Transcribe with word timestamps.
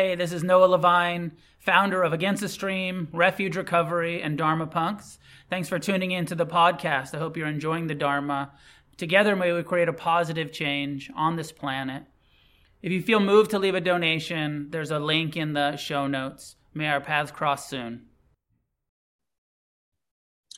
Hey, 0.00 0.14
this 0.14 0.32
is 0.32 0.42
Noah 0.42 0.64
Levine, 0.64 1.32
founder 1.58 2.02
of 2.02 2.14
Against 2.14 2.40
the 2.40 2.48
Stream, 2.48 3.08
Refuge 3.12 3.54
Recovery, 3.54 4.22
and 4.22 4.38
Dharma 4.38 4.66
Punks. 4.66 5.18
Thanks 5.50 5.68
for 5.68 5.78
tuning 5.78 6.10
in 6.10 6.24
to 6.24 6.34
the 6.34 6.46
podcast. 6.46 7.14
I 7.14 7.18
hope 7.18 7.36
you're 7.36 7.46
enjoying 7.46 7.86
the 7.86 7.94
Dharma. 7.94 8.52
Together, 8.96 9.36
may 9.36 9.52
we 9.52 9.62
create 9.62 9.90
a 9.90 9.92
positive 9.92 10.52
change 10.52 11.10
on 11.14 11.36
this 11.36 11.52
planet. 11.52 12.04
If 12.80 12.92
you 12.92 13.02
feel 13.02 13.20
moved 13.20 13.50
to 13.50 13.58
leave 13.58 13.74
a 13.74 13.80
donation, 13.82 14.68
there's 14.70 14.90
a 14.90 14.98
link 14.98 15.36
in 15.36 15.52
the 15.52 15.76
show 15.76 16.06
notes. 16.06 16.56
May 16.72 16.88
our 16.88 17.02
paths 17.02 17.30
cross 17.30 17.68
soon. 17.68 18.06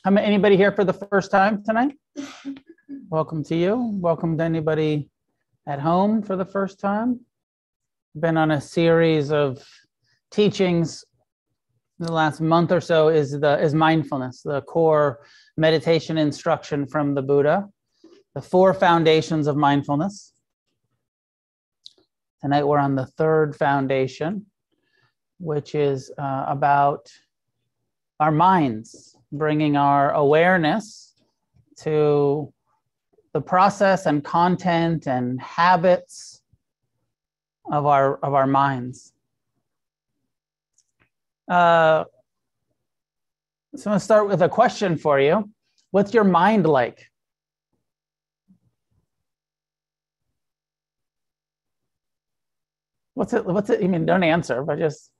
Anybody 0.05 0.55
here 0.55 0.71
for 0.71 0.85
the 0.85 0.93
first 0.93 1.31
time 1.31 1.65
tonight? 1.65 1.97
Welcome 3.09 3.43
to 3.43 3.55
you. 3.57 3.91
Welcome 3.95 4.37
to 4.37 4.43
anybody 4.45 5.09
at 5.67 5.81
home 5.81 6.21
for 6.21 6.37
the 6.37 6.45
first 6.45 6.79
time 6.79 7.19
been 8.15 8.37
on 8.37 8.51
a 8.51 8.61
series 8.61 9.31
of 9.31 9.65
teachings 10.31 11.03
the 11.99 12.11
last 12.11 12.41
month 12.41 12.71
or 12.71 12.81
so 12.81 13.07
is 13.07 13.39
the 13.39 13.59
is 13.59 13.73
mindfulness 13.73 14.41
the 14.41 14.61
core 14.61 15.19
meditation 15.57 16.17
instruction 16.17 16.85
from 16.85 17.13
the 17.13 17.21
buddha 17.21 17.67
the 18.35 18.41
four 18.41 18.73
foundations 18.73 19.47
of 19.47 19.55
mindfulness. 19.55 20.33
Tonight 22.41 22.63
we're 22.63 22.79
on 22.79 22.95
the 22.95 23.05
third 23.05 23.55
foundation 23.55 24.45
which 25.39 25.75
is 25.75 26.11
uh, 26.17 26.45
about 26.47 27.09
our 28.19 28.31
minds 28.31 29.15
bringing 29.31 29.75
our 29.75 30.11
awareness 30.11 31.13
to 31.81 32.51
the 33.33 33.41
process 33.41 34.05
and 34.05 34.23
content 34.23 35.07
and 35.07 35.41
habits 35.41 36.32
of 37.71 37.85
our 37.85 38.17
of 38.17 38.33
our 38.33 38.47
minds. 38.47 39.13
Uh, 41.47 42.05
so 43.75 43.89
I'm 43.89 43.91
going 43.91 43.99
to 43.99 44.03
start 44.05 44.27
with 44.27 44.41
a 44.41 44.49
question 44.49 44.97
for 44.97 45.19
you. 45.19 45.49
What's 45.91 46.13
your 46.13 46.23
mind 46.23 46.65
like? 46.65 47.09
What's 53.15 53.33
it? 53.33 53.45
What's 53.45 53.69
it? 53.69 53.83
I 53.83 53.87
mean, 53.87 54.05
don't 54.05 54.23
answer, 54.23 54.63
but 54.63 54.79
just 54.79 55.11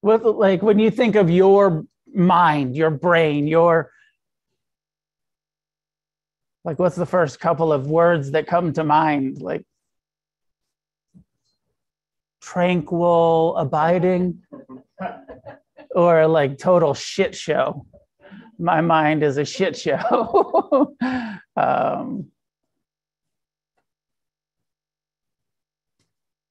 what 0.00 0.24
like 0.36 0.62
when 0.62 0.78
you 0.78 0.90
think 0.90 1.16
of 1.16 1.30
your 1.30 1.84
mind, 2.14 2.76
your 2.76 2.90
brain, 2.90 3.46
your 3.46 3.90
like 6.64 6.78
what's 6.78 6.96
the 6.96 7.06
first 7.06 7.40
couple 7.40 7.72
of 7.72 7.86
words 7.86 8.30
that 8.32 8.46
come 8.46 8.72
to 8.74 8.84
mind? 8.84 9.40
Like 9.40 9.64
tranquil, 12.40 13.56
abiding, 13.56 14.42
or 15.94 16.26
like 16.26 16.58
total 16.58 16.94
shit 16.94 17.34
show. 17.34 17.86
My 18.58 18.80
mind 18.80 19.22
is 19.22 19.38
a 19.38 19.44
shit 19.44 19.76
show. 19.76 20.94
um, 21.56 22.26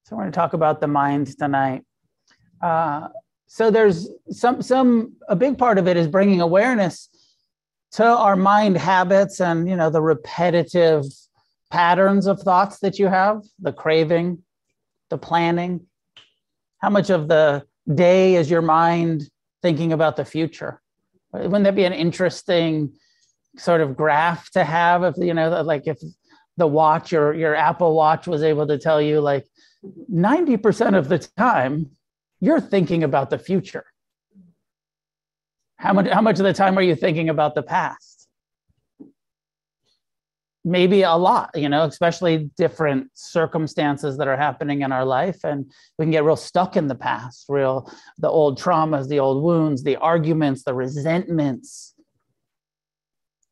so 0.04 0.16
we're 0.16 0.22
going 0.22 0.32
to 0.32 0.36
talk 0.36 0.54
about 0.54 0.80
the 0.80 0.88
mind 0.88 1.38
tonight. 1.38 1.82
Uh, 2.60 3.08
so 3.46 3.70
there's 3.70 4.08
some 4.30 4.62
some 4.62 5.14
a 5.28 5.34
big 5.34 5.58
part 5.58 5.78
of 5.78 5.88
it 5.88 5.96
is 5.96 6.06
bringing 6.06 6.40
awareness 6.40 7.08
to 7.92 8.04
our 8.04 8.36
mind 8.36 8.76
habits 8.76 9.40
and 9.40 9.68
you 9.68 9.74
know 9.74 9.90
the 9.90 10.02
repetitive 10.02 11.04
patterns 11.70 12.26
of 12.26 12.40
thoughts 12.40 12.78
that 12.80 12.98
you 12.98 13.06
have, 13.06 13.42
the 13.60 13.72
craving, 13.72 14.42
the 15.10 15.18
planning? 15.18 15.86
How 16.78 16.90
much 16.90 17.10
of 17.10 17.28
the 17.28 17.64
day 17.92 18.36
is 18.36 18.50
your 18.50 18.62
mind 18.62 19.28
thinking 19.62 19.92
about 19.92 20.16
the 20.16 20.24
future? 20.24 20.80
Wouldn't 21.32 21.64
that 21.64 21.74
be 21.74 21.84
an 21.84 21.92
interesting 21.92 22.92
sort 23.56 23.80
of 23.80 23.96
graph 23.96 24.50
to 24.52 24.64
have 24.64 25.02
if 25.02 25.16
you 25.18 25.34
know 25.34 25.62
like 25.62 25.86
if 25.86 25.98
the 26.56 26.66
watch 26.66 27.12
or 27.12 27.34
your 27.34 27.54
Apple 27.54 27.94
Watch 27.94 28.26
was 28.26 28.42
able 28.42 28.66
to 28.66 28.78
tell 28.78 29.00
you 29.00 29.20
like 29.20 29.46
90% 30.12 30.96
of 30.96 31.08
the 31.08 31.18
time 31.18 31.90
you're 32.40 32.60
thinking 32.60 33.02
about 33.02 33.30
the 33.30 33.38
future. 33.38 33.86
How 35.76 35.92
much 35.92 36.08
how 36.08 36.20
much 36.20 36.38
of 36.38 36.44
the 36.44 36.52
time 36.52 36.76
are 36.78 36.82
you 36.82 36.94
thinking 36.94 37.28
about 37.28 37.54
the 37.54 37.62
past? 37.62 38.09
Maybe 40.64 41.02
a 41.02 41.14
lot 41.14 41.50
you 41.54 41.68
know 41.68 41.84
especially 41.84 42.50
different 42.56 43.08
circumstances 43.14 44.18
that 44.18 44.28
are 44.28 44.36
happening 44.36 44.82
in 44.82 44.92
our 44.92 45.04
life. 45.04 45.42
And 45.44 45.70
we 45.98 46.04
can 46.04 46.12
get 46.12 46.24
real 46.24 46.36
stuck 46.36 46.76
in 46.76 46.88
the 46.88 46.94
past 46.94 47.46
real 47.48 47.90
the 48.18 48.28
old 48.28 48.60
traumas 48.60 49.08
the 49.08 49.18
old 49.18 49.42
wounds 49.42 49.82
the 49.82 49.96
arguments 49.96 50.64
the 50.64 50.74
resentments 50.74 51.94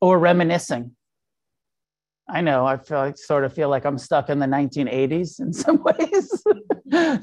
or 0.01 0.19
reminiscing. 0.19 0.95
I 2.31 2.41
know 2.41 2.63
i 2.67 2.77
feel 2.77 2.99
like 2.99 3.17
sort 3.17 3.43
of 3.43 3.53
feel 3.53 3.69
like 3.69 3.85
i'm 3.85 3.97
stuck 3.97 4.29
in 4.29 4.37
the 4.37 4.45
1980s 4.45 5.39
in 5.39 5.51
some 5.51 5.83
ways 5.89 6.43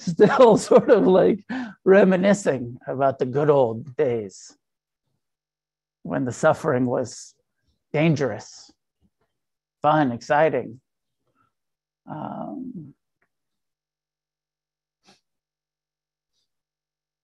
still 0.03 0.57
sort 0.57 0.91
of 0.91 1.07
like 1.07 1.45
reminiscing 1.85 2.77
about 2.89 3.21
the 3.21 3.27
good 3.27 3.49
old 3.49 3.97
days 3.97 4.57
when 6.03 6.25
the 6.25 6.33
suffering 6.33 6.87
was 6.87 7.35
dangerous 7.93 8.73
fun, 9.87 10.11
exciting. 10.11 10.81
Um, 12.11 12.93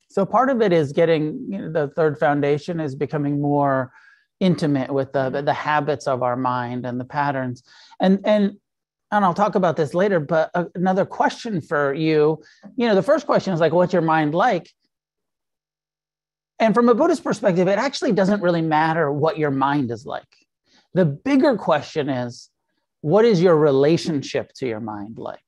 so 0.09 0.25
part 0.25 0.49
of 0.49 0.63
it 0.63 0.73
is 0.73 0.93
getting 0.93 1.45
you 1.49 1.59
know, 1.59 1.73
the 1.73 1.93
third 1.93 2.19
foundation 2.21 2.79
is 2.79 2.95
becoming 2.95 3.41
more 3.41 3.93
intimate 4.39 4.93
with 4.93 5.13
the, 5.13 5.43
the 5.45 5.53
habits 5.53 6.07
of 6.07 6.23
our 6.23 6.37
mind 6.37 6.87
and 6.87 7.01
the 7.01 7.05
patterns 7.05 7.65
and 8.01 8.21
and 8.25 8.57
and 9.11 9.25
I'll 9.27 9.35
talk 9.35 9.57
about 9.57 9.77
this 9.77 9.93
later, 9.93 10.21
but 10.21 10.51
another 10.75 11.05
question 11.05 11.61
for 11.61 11.93
you, 11.93 12.43
you 12.77 12.87
know, 12.89 12.95
the 12.95 13.03
first 13.03 13.27
question 13.27 13.53
is 13.53 13.61
like, 13.61 13.73
what's 13.73 13.93
your 13.93 14.01
mind 14.01 14.35
like? 14.35 14.71
And 16.59 16.75
from 16.75 16.89
a 16.89 16.95
Buddhist 16.95 17.23
perspective, 17.23 17.69
it 17.69 17.79
actually 17.79 18.13
doesn't 18.13 18.41
really 18.41 18.63
matter 18.63 19.13
what 19.13 19.37
your 19.37 19.51
mind 19.51 19.91
is 19.91 20.07
like. 20.07 20.33
The 20.95 21.05
bigger 21.05 21.57
question 21.57 22.09
is, 22.09 22.49
what 23.03 23.25
is 23.25 23.43
your 23.43 23.57
relationship 23.57 24.53
to 24.55 24.67
your 24.67 24.81
mind 24.81 25.19
like? 25.19 25.41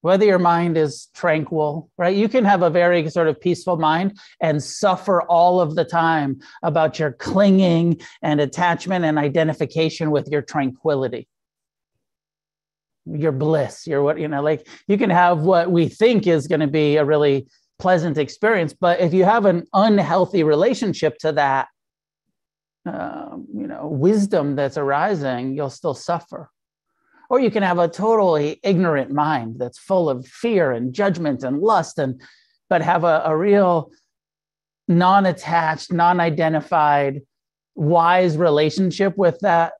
Whether 0.00 0.24
your 0.24 0.38
mind 0.38 0.78
is 0.78 1.08
tranquil, 1.14 1.90
right? 1.98 2.16
You 2.16 2.28
can 2.28 2.44
have 2.44 2.62
a 2.62 2.70
very 2.70 3.10
sort 3.10 3.26
of 3.26 3.40
peaceful 3.40 3.76
mind 3.76 4.16
and 4.40 4.62
suffer 4.62 5.22
all 5.22 5.60
of 5.60 5.74
the 5.74 5.84
time 5.84 6.38
about 6.62 7.00
your 7.00 7.12
clinging 7.12 8.00
and 8.22 8.40
attachment 8.40 9.04
and 9.04 9.18
identification 9.18 10.10
with 10.10 10.28
your 10.28 10.42
tranquility 10.42 11.28
your 13.08 13.30
bliss 13.30 13.86
your 13.86 14.02
what 14.02 14.18
you 14.18 14.26
know 14.26 14.42
like 14.42 14.66
you 14.88 14.98
can 14.98 15.10
have 15.10 15.38
what 15.38 15.70
we 15.70 15.88
think 15.88 16.26
is 16.26 16.48
going 16.48 16.60
to 16.60 16.66
be 16.66 16.96
a 16.96 17.04
really 17.04 17.46
pleasant 17.78 18.18
experience 18.18 18.72
but 18.72 18.98
if 18.98 19.14
you 19.14 19.22
have 19.22 19.44
an 19.44 19.64
unhealthy 19.74 20.42
relationship 20.42 21.16
to 21.18 21.30
that 21.30 21.68
um, 22.86 23.46
you 23.54 23.66
know 23.66 23.88
wisdom 23.88 24.56
that's 24.56 24.76
arising 24.76 25.54
you'll 25.54 25.70
still 25.70 25.94
suffer. 25.94 26.50
Or 27.28 27.40
you 27.40 27.50
can 27.50 27.64
have 27.64 27.78
a 27.78 27.88
totally 27.88 28.60
ignorant 28.62 29.10
mind 29.10 29.56
that's 29.58 29.78
full 29.78 30.08
of 30.08 30.26
fear 30.26 30.70
and 30.70 30.92
judgment 30.92 31.42
and 31.42 31.60
lust 31.60 31.98
and 31.98 32.20
but 32.68 32.82
have 32.82 33.04
a, 33.04 33.22
a 33.24 33.36
real 33.36 33.90
non-attached 34.88 35.92
non-identified 35.92 37.22
wise 37.74 38.36
relationship 38.36 39.16
with 39.16 39.38
that 39.40 39.72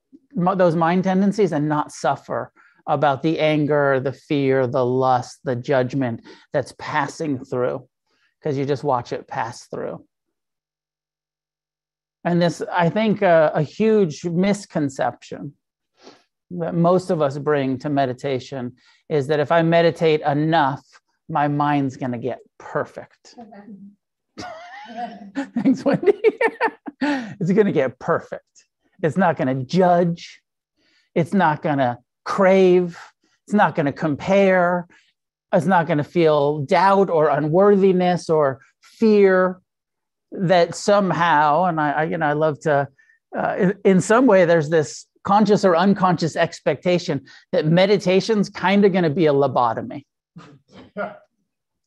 those 0.57 0.77
mind 0.77 1.05
tendencies 1.05 1.53
and 1.53 1.69
not 1.69 1.93
suffer 1.93 2.53
about 2.89 3.23
the 3.23 3.39
anger 3.39 4.01
the 4.01 4.13
fear 4.13 4.67
the 4.67 4.85
lust 4.85 5.39
the 5.45 5.57
judgment 5.57 6.25
that's 6.53 6.75
passing 6.79 7.45
through. 7.45 7.87
Because 8.41 8.59
you 8.59 8.65
just 8.65 8.85
watch 8.85 9.13
it 9.13 9.27
pass 9.27 9.67
through 9.67 10.05
and 12.27 12.43
this, 12.43 12.61
I 12.73 12.91
think, 12.91 13.23
uh, 13.23 13.53
a 13.55 13.63
huge 13.63 14.25
misconception 14.25 15.55
that 16.51 16.75
most 16.75 17.11
of 17.11 17.23
us 17.23 17.39
bring 17.39 17.79
to 17.79 17.89
meditation 17.89 18.73
is 19.09 19.29
that 19.29 19.39
if 19.39 19.53
I 19.53 19.63
meditate 19.63 20.23
enough, 20.23 20.85
my 21.29 21.47
mind's 21.47 21.97
going 21.97 22.11
to 22.11 22.19
get 22.19 22.41
perfect. 22.59 23.37
Thanks, 25.55 25.85
Wendy. 25.85 26.21
it's 27.01 27.53
going 27.53 27.67
to 27.67 27.73
get 27.73 27.97
perfect. 28.01 28.43
It's 29.05 29.17
not 29.17 29.37
going 29.37 29.57
to 29.57 29.65
judge. 29.65 30.41
It's 31.15 31.33
not 31.33 31.63
going 31.63 31.79
to 31.79 31.99
crave. 32.25 32.99
It's 33.47 33.55
not 33.55 33.77
going 33.77 33.87
to 33.87 33.93
compare. 33.93 34.89
It's 35.53 35.67
not 35.67 35.87
going 35.87 35.99
to 35.99 36.05
feel 36.05 36.63
doubt 36.63 37.09
or 37.09 37.29
unworthiness 37.29 38.29
or 38.29 38.59
fear 38.83 39.61
that 40.33 40.75
somehow, 40.75 41.65
and 41.65 41.81
I, 41.81 41.91
I 41.93 42.05
you 42.05 42.19
know, 42.19 42.27
I 42.27 42.33
love 42.33 42.61
to, 42.61 42.89
uh, 43.37 43.57
in, 43.59 43.75
in 43.85 44.01
some 44.01 44.27
way, 44.27 44.45
there's 44.45 44.69
this 44.69 45.07
conscious 45.25 45.65
or 45.65 45.77
unconscious 45.77 46.37
expectation 46.37 47.25
that 47.53 47.67
meditation's 47.67 48.49
kind 48.49 48.85
of 48.85 48.93
going 48.93 49.05
to 49.05 49.11
be 49.11 49.27
a 49.27 49.33
lobotomy. 49.33 50.05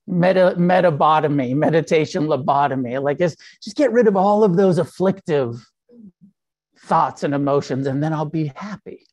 meta 0.10 0.56
metabotomy, 0.58 1.56
meditation 1.56 2.26
lobotomy. 2.26 3.02
Like 3.02 3.20
just, 3.20 3.40
just 3.62 3.76
get 3.76 3.92
rid 3.92 4.08
of 4.08 4.16
all 4.16 4.44
of 4.44 4.58
those 4.58 4.78
afflictive 4.78 5.64
thoughts 6.80 7.24
and 7.24 7.34
emotions, 7.34 7.88
and 7.88 8.02
then 8.02 8.14
I'll 8.14 8.26
be 8.26 8.52
happy. 8.56 9.06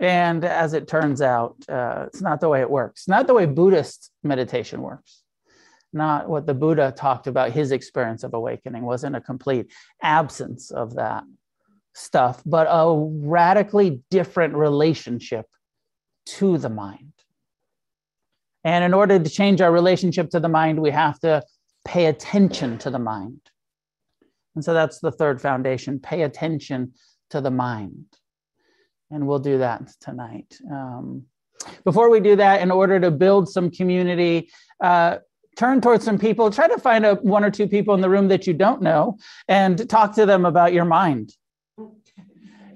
And 0.00 0.44
as 0.44 0.72
it 0.72 0.88
turns 0.88 1.22
out, 1.22 1.56
uh, 1.68 2.06
it's 2.08 2.20
not 2.20 2.40
the 2.40 2.48
way 2.48 2.60
it 2.60 2.70
works. 2.70 3.06
Not 3.06 3.26
the 3.26 3.34
way 3.34 3.46
Buddhist 3.46 4.10
meditation 4.22 4.82
works. 4.82 5.23
Not 5.94 6.28
what 6.28 6.46
the 6.46 6.54
Buddha 6.54 6.92
talked 6.96 7.26
about. 7.26 7.52
His 7.52 7.72
experience 7.72 8.24
of 8.24 8.34
awakening 8.34 8.84
wasn't 8.84 9.16
a 9.16 9.20
complete 9.20 9.72
absence 10.02 10.70
of 10.70 10.96
that 10.96 11.24
stuff, 11.94 12.42
but 12.44 12.66
a 12.68 12.92
radically 12.96 14.02
different 14.10 14.54
relationship 14.54 15.46
to 16.26 16.58
the 16.58 16.68
mind. 16.68 17.12
And 18.64 18.82
in 18.82 18.94
order 18.94 19.18
to 19.18 19.30
change 19.30 19.60
our 19.60 19.70
relationship 19.70 20.30
to 20.30 20.40
the 20.40 20.48
mind, 20.48 20.80
we 20.80 20.90
have 20.90 21.20
to 21.20 21.42
pay 21.84 22.06
attention 22.06 22.78
to 22.78 22.90
the 22.90 22.98
mind. 22.98 23.40
And 24.54 24.64
so 24.64 24.72
that's 24.72 25.00
the 25.00 25.12
third 25.12 25.40
foundation 25.40 26.00
pay 26.00 26.22
attention 26.22 26.94
to 27.30 27.40
the 27.40 27.50
mind. 27.50 28.06
And 29.10 29.26
we'll 29.26 29.38
do 29.38 29.58
that 29.58 29.92
tonight. 30.00 30.56
Um, 30.70 31.24
before 31.84 32.10
we 32.10 32.20
do 32.20 32.36
that, 32.36 32.62
in 32.62 32.70
order 32.70 32.98
to 32.98 33.10
build 33.10 33.48
some 33.48 33.70
community, 33.70 34.50
uh, 34.82 35.18
turn 35.56 35.80
towards 35.80 36.04
some 36.04 36.18
people, 36.18 36.50
try 36.50 36.68
to 36.68 36.78
find 36.78 37.04
a, 37.04 37.14
one 37.16 37.44
or 37.44 37.50
two 37.50 37.66
people 37.66 37.94
in 37.94 38.00
the 38.00 38.08
room 38.08 38.28
that 38.28 38.46
you 38.46 38.54
don't 38.54 38.82
know 38.82 39.18
and 39.48 39.88
talk 39.88 40.14
to 40.14 40.26
them 40.26 40.44
about 40.44 40.72
your 40.72 40.84
mind. 40.84 41.34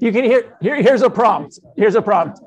You 0.00 0.12
can 0.12 0.24
hear, 0.24 0.56
here, 0.60 0.80
here's 0.80 1.02
a 1.02 1.10
prompt. 1.10 1.58
Here's 1.76 1.96
a 1.96 2.02
prompt. 2.02 2.40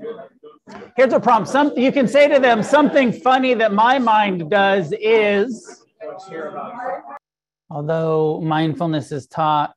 Here's 0.95 1.11
a 1.11 1.19
prompt. 1.19 1.49
Some, 1.49 1.77
you 1.77 1.91
can 1.91 2.07
say 2.07 2.27
to 2.29 2.39
them, 2.39 2.63
something 2.63 3.11
funny 3.11 3.53
that 3.55 3.73
my 3.73 3.99
mind 3.99 4.49
does 4.49 4.93
is, 4.99 5.83
although 7.69 8.39
mindfulness 8.41 9.11
is 9.11 9.27
taught 9.27 9.73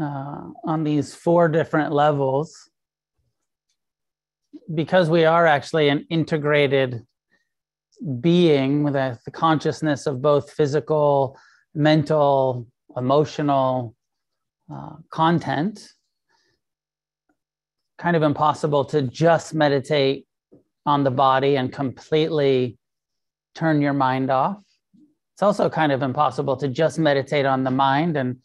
uh, 0.00 0.50
on 0.64 0.84
these 0.84 1.14
four 1.14 1.48
different 1.48 1.92
levels, 1.92 2.70
because 4.72 5.10
we 5.10 5.24
are 5.24 5.46
actually 5.46 5.88
an 5.88 6.06
integrated 6.10 7.04
being 8.20 8.82
with 8.82 8.96
a, 8.96 9.18
the 9.24 9.30
consciousness 9.30 10.06
of 10.06 10.20
both 10.20 10.50
physical, 10.52 11.38
mental, 11.74 12.66
emotional 12.96 13.94
uh, 14.72 14.96
content, 15.10 15.88
kind 17.98 18.16
of 18.16 18.22
impossible 18.22 18.84
to 18.84 19.02
just 19.02 19.54
meditate 19.54 20.26
on 20.86 21.04
the 21.04 21.10
body 21.10 21.56
and 21.56 21.72
completely 21.72 22.78
turn 23.54 23.80
your 23.80 23.92
mind 23.92 24.30
off. 24.30 24.62
It's 25.34 25.42
also 25.42 25.68
kind 25.70 25.92
of 25.92 26.02
impossible 26.02 26.56
to 26.58 26.68
just 26.68 26.98
meditate 26.98 27.46
on 27.46 27.64
the 27.64 27.70
mind 27.70 28.16
and 28.16 28.36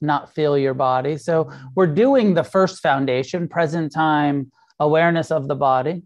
not 0.00 0.34
feel 0.34 0.58
your 0.58 0.74
body. 0.74 1.16
So 1.16 1.50
we're 1.74 1.86
doing 1.86 2.34
the 2.34 2.44
first 2.44 2.82
foundation, 2.82 3.48
present 3.48 3.92
time 3.92 4.50
awareness 4.78 5.30
of 5.30 5.48
the 5.48 5.54
body, 5.54 6.02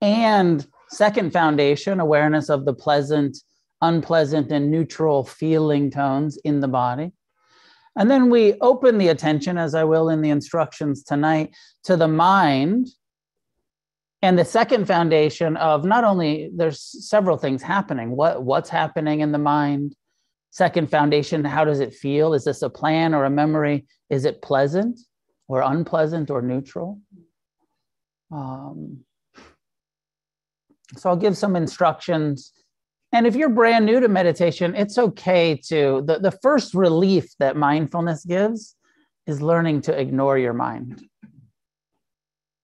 and 0.00 0.66
second 0.92 1.32
foundation, 1.32 2.00
awareness 2.00 2.48
of 2.48 2.64
the 2.64 2.74
pleasant, 2.74 3.38
unpleasant, 3.80 4.52
and 4.52 4.70
neutral 4.70 5.24
feeling 5.24 5.90
tones 5.90 6.38
in 6.44 6.60
the 6.60 6.68
body. 6.68 7.12
And 7.96 8.10
then 8.10 8.30
we 8.30 8.54
open 8.60 8.98
the 8.98 9.08
attention, 9.08 9.58
as 9.58 9.74
I 9.74 9.84
will 9.84 10.08
in 10.08 10.22
the 10.22 10.30
instructions 10.30 11.02
tonight, 11.02 11.54
to 11.84 11.96
the 11.96 12.08
mind. 12.08 12.88
And 14.22 14.38
the 14.38 14.44
second 14.44 14.86
foundation 14.86 15.56
of 15.56 15.84
not 15.84 16.04
only 16.04 16.50
there's 16.54 16.80
several 17.08 17.36
things 17.36 17.62
happening, 17.62 18.16
what, 18.16 18.42
what's 18.42 18.70
happening 18.70 19.20
in 19.20 19.32
the 19.32 19.38
mind? 19.38 19.96
Second 20.50 20.90
foundation, 20.90 21.44
how 21.44 21.64
does 21.64 21.80
it 21.80 21.94
feel? 21.94 22.34
Is 22.34 22.44
this 22.44 22.62
a 22.62 22.70
plan 22.70 23.14
or 23.14 23.24
a 23.24 23.30
memory? 23.30 23.86
Is 24.10 24.24
it 24.24 24.42
pleasant 24.42 25.00
or 25.48 25.62
unpleasant 25.62 26.30
or 26.30 26.40
neutral? 26.40 27.00
Um, 28.30 29.04
so 30.96 31.10
I'll 31.10 31.16
give 31.16 31.36
some 31.36 31.56
instructions 31.56 32.52
and 33.12 33.26
if 33.26 33.36
you're 33.36 33.50
brand 33.50 33.84
new 33.84 34.00
to 34.00 34.08
meditation, 34.08 34.74
it's 34.74 34.96
okay 34.96 35.54
to. 35.68 36.02
The, 36.06 36.18
the 36.18 36.30
first 36.30 36.72
relief 36.72 37.36
that 37.38 37.56
mindfulness 37.56 38.24
gives 38.24 38.74
is 39.26 39.42
learning 39.42 39.82
to 39.82 39.98
ignore 39.98 40.38
your 40.38 40.54
mind, 40.54 41.06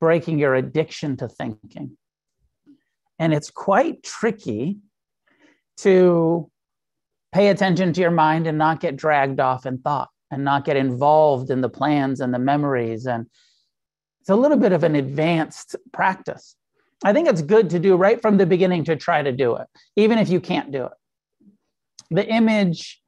breaking 0.01 0.39
your 0.39 0.55
addiction 0.55 1.19
to 1.19 1.29
thinking. 1.29 1.99
And 3.19 3.35
it's 3.35 3.51
quite 3.51 4.03
tricky 4.03 4.79
to 5.79 6.51
pay 7.33 7.49
attention 7.49 7.93
to 7.93 8.01
your 8.01 8.11
mind 8.11 8.47
and 8.47 8.57
not 8.57 8.81
get 8.81 8.97
dragged 8.97 9.41
off 9.41 9.67
in 9.67 9.79
thought 9.79 10.09
and 10.31 10.45
not 10.45 10.65
get 10.65 10.77
involved 10.77 11.51
in 11.51 11.61
the 11.61 11.69
plans 11.69 12.21
and 12.21 12.33
the 12.33 12.39
memories. 12.39 13.07
And 13.07 13.27
it's 14.21 14.31
a 14.31 14.37
little 14.37 14.57
bit 14.57 14.73
of 14.73 14.83
an 14.83 14.97
advanced 14.97 15.77
practice. 15.93 16.57
I 17.05 17.13
think 17.13 17.29
it's 17.29 17.43
good 17.43 17.71
to 17.71 17.79
do 17.79 17.97
right 17.97 18.21
from 18.21 18.37
the 18.39 18.47
beginning 18.47 18.85
to 18.85 18.97
try 18.97 19.23
to 19.23 19.33
do 19.33 19.57
it, 19.57 19.67
even 19.97 20.19
if 20.19 20.29
you 20.29 20.41
can't 20.41 20.73
do 20.73 20.87
it. 20.87 20.93
The 22.11 22.27
image 22.27 23.01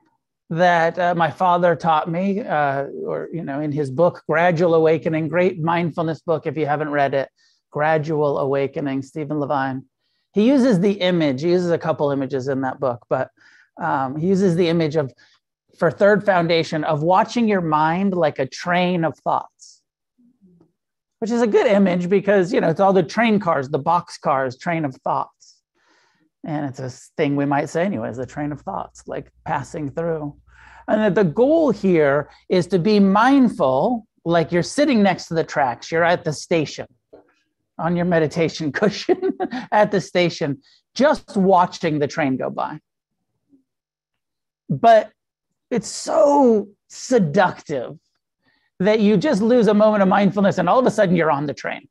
that 0.51 0.99
uh, 0.99 1.15
my 1.15 1.31
father 1.31 1.75
taught 1.77 2.11
me, 2.11 2.41
uh, 2.41 2.85
or 3.07 3.29
you 3.33 3.43
know, 3.43 3.61
in 3.61 3.73
his 3.73 3.91
book 3.91 4.23
Gradual 4.29 4.75
Awakening, 4.75 5.29
great 5.29 5.61
mindfulness 5.61 6.21
book. 6.21 6.47
If 6.47 6.57
you 6.57 6.67
haven't 6.67 6.91
read 6.91 7.15
it, 7.15 7.29
Gradual 7.71 8.39
Awakening, 8.39 9.03
Stephen 9.03 9.39
Levine. 9.39 9.85
He 10.33 10.47
uses 10.47 10.79
the 10.81 10.93
image. 10.93 11.43
He 11.43 11.51
uses 11.51 11.71
a 11.71 11.79
couple 11.79 12.11
images 12.11 12.49
in 12.49 12.61
that 12.61 12.79
book, 12.79 13.05
but 13.09 13.31
um, 13.81 14.17
he 14.17 14.29
uses 14.29 14.55
the 14.57 14.69
image 14.69 14.97
of 14.97 15.13
for 15.79 15.91
third 15.91 16.25
foundation 16.25 16.85
of 16.85 17.03
watching 17.03 17.49
your 17.49 17.61
mind 17.61 18.13
like 18.13 18.39
a 18.39 18.47
train 18.47 19.05
of 19.05 19.17
thoughts 19.19 19.80
which 21.21 21.31
is 21.31 21.43
a 21.43 21.47
good 21.47 21.67
image 21.67 22.09
because 22.09 22.53
you 22.53 22.61
know 22.61 22.69
it's 22.69 22.81
all 22.81 22.93
the 22.93 23.03
train 23.03 23.39
cars, 23.39 23.69
the 23.69 23.79
box 23.79 24.19
cars, 24.19 24.59
train 24.59 24.85
of 24.85 24.97
thoughts, 24.97 25.61
and 26.45 26.67
it's 26.67 26.81
a 26.81 26.91
thing 27.17 27.37
we 27.37 27.45
might 27.45 27.69
say 27.69 27.85
anyways, 27.85 28.17
the 28.17 28.27
train 28.27 28.53
of 28.53 28.61
thoughts, 28.63 29.05
like 29.07 29.31
passing 29.45 29.91
through. 29.91 30.35
And 30.89 31.01
that 31.03 31.15
the 31.15 31.25
goal 31.25 31.71
here 31.71 32.31
is 32.49 32.67
to 32.69 32.79
be 32.79 32.99
mindful, 32.99 34.07
like 34.25 34.51
you're 34.51 34.63
sitting 34.63 35.03
next 35.03 35.27
to 35.27 35.35
the 35.35 35.45
tracks, 35.45 35.93
you're 35.93 36.05
at 36.05 36.25
the 36.25 36.33
station 36.33 36.87
on 37.79 37.97
your 37.97 38.07
meditation 38.07 38.73
cushion 38.81 39.37
at 39.73 39.91
the 39.91 40.01
station, 40.01 40.63
just 40.95 41.37
watching 41.37 41.99
the 41.99 42.09
train 42.09 42.37
go 42.37 42.51
by. 42.51 42.79
But 44.69 45.13
it's 45.71 45.89
so 45.89 46.69
seductive 46.89 47.99
that 48.81 49.01
you 49.01 49.19
just 49.19 49.43
lose 49.43 49.69
a 49.69 49.75
moment 49.75 50.03
of 50.03 50.09
mindfulness 50.09 50.57
and 50.59 50.69
all 50.69 50.79
of 50.79 50.87
a 50.87 50.91
sudden 50.91 51.15
you're 51.15 51.31
on 51.31 51.47
the 51.47 51.55
train. 51.55 51.87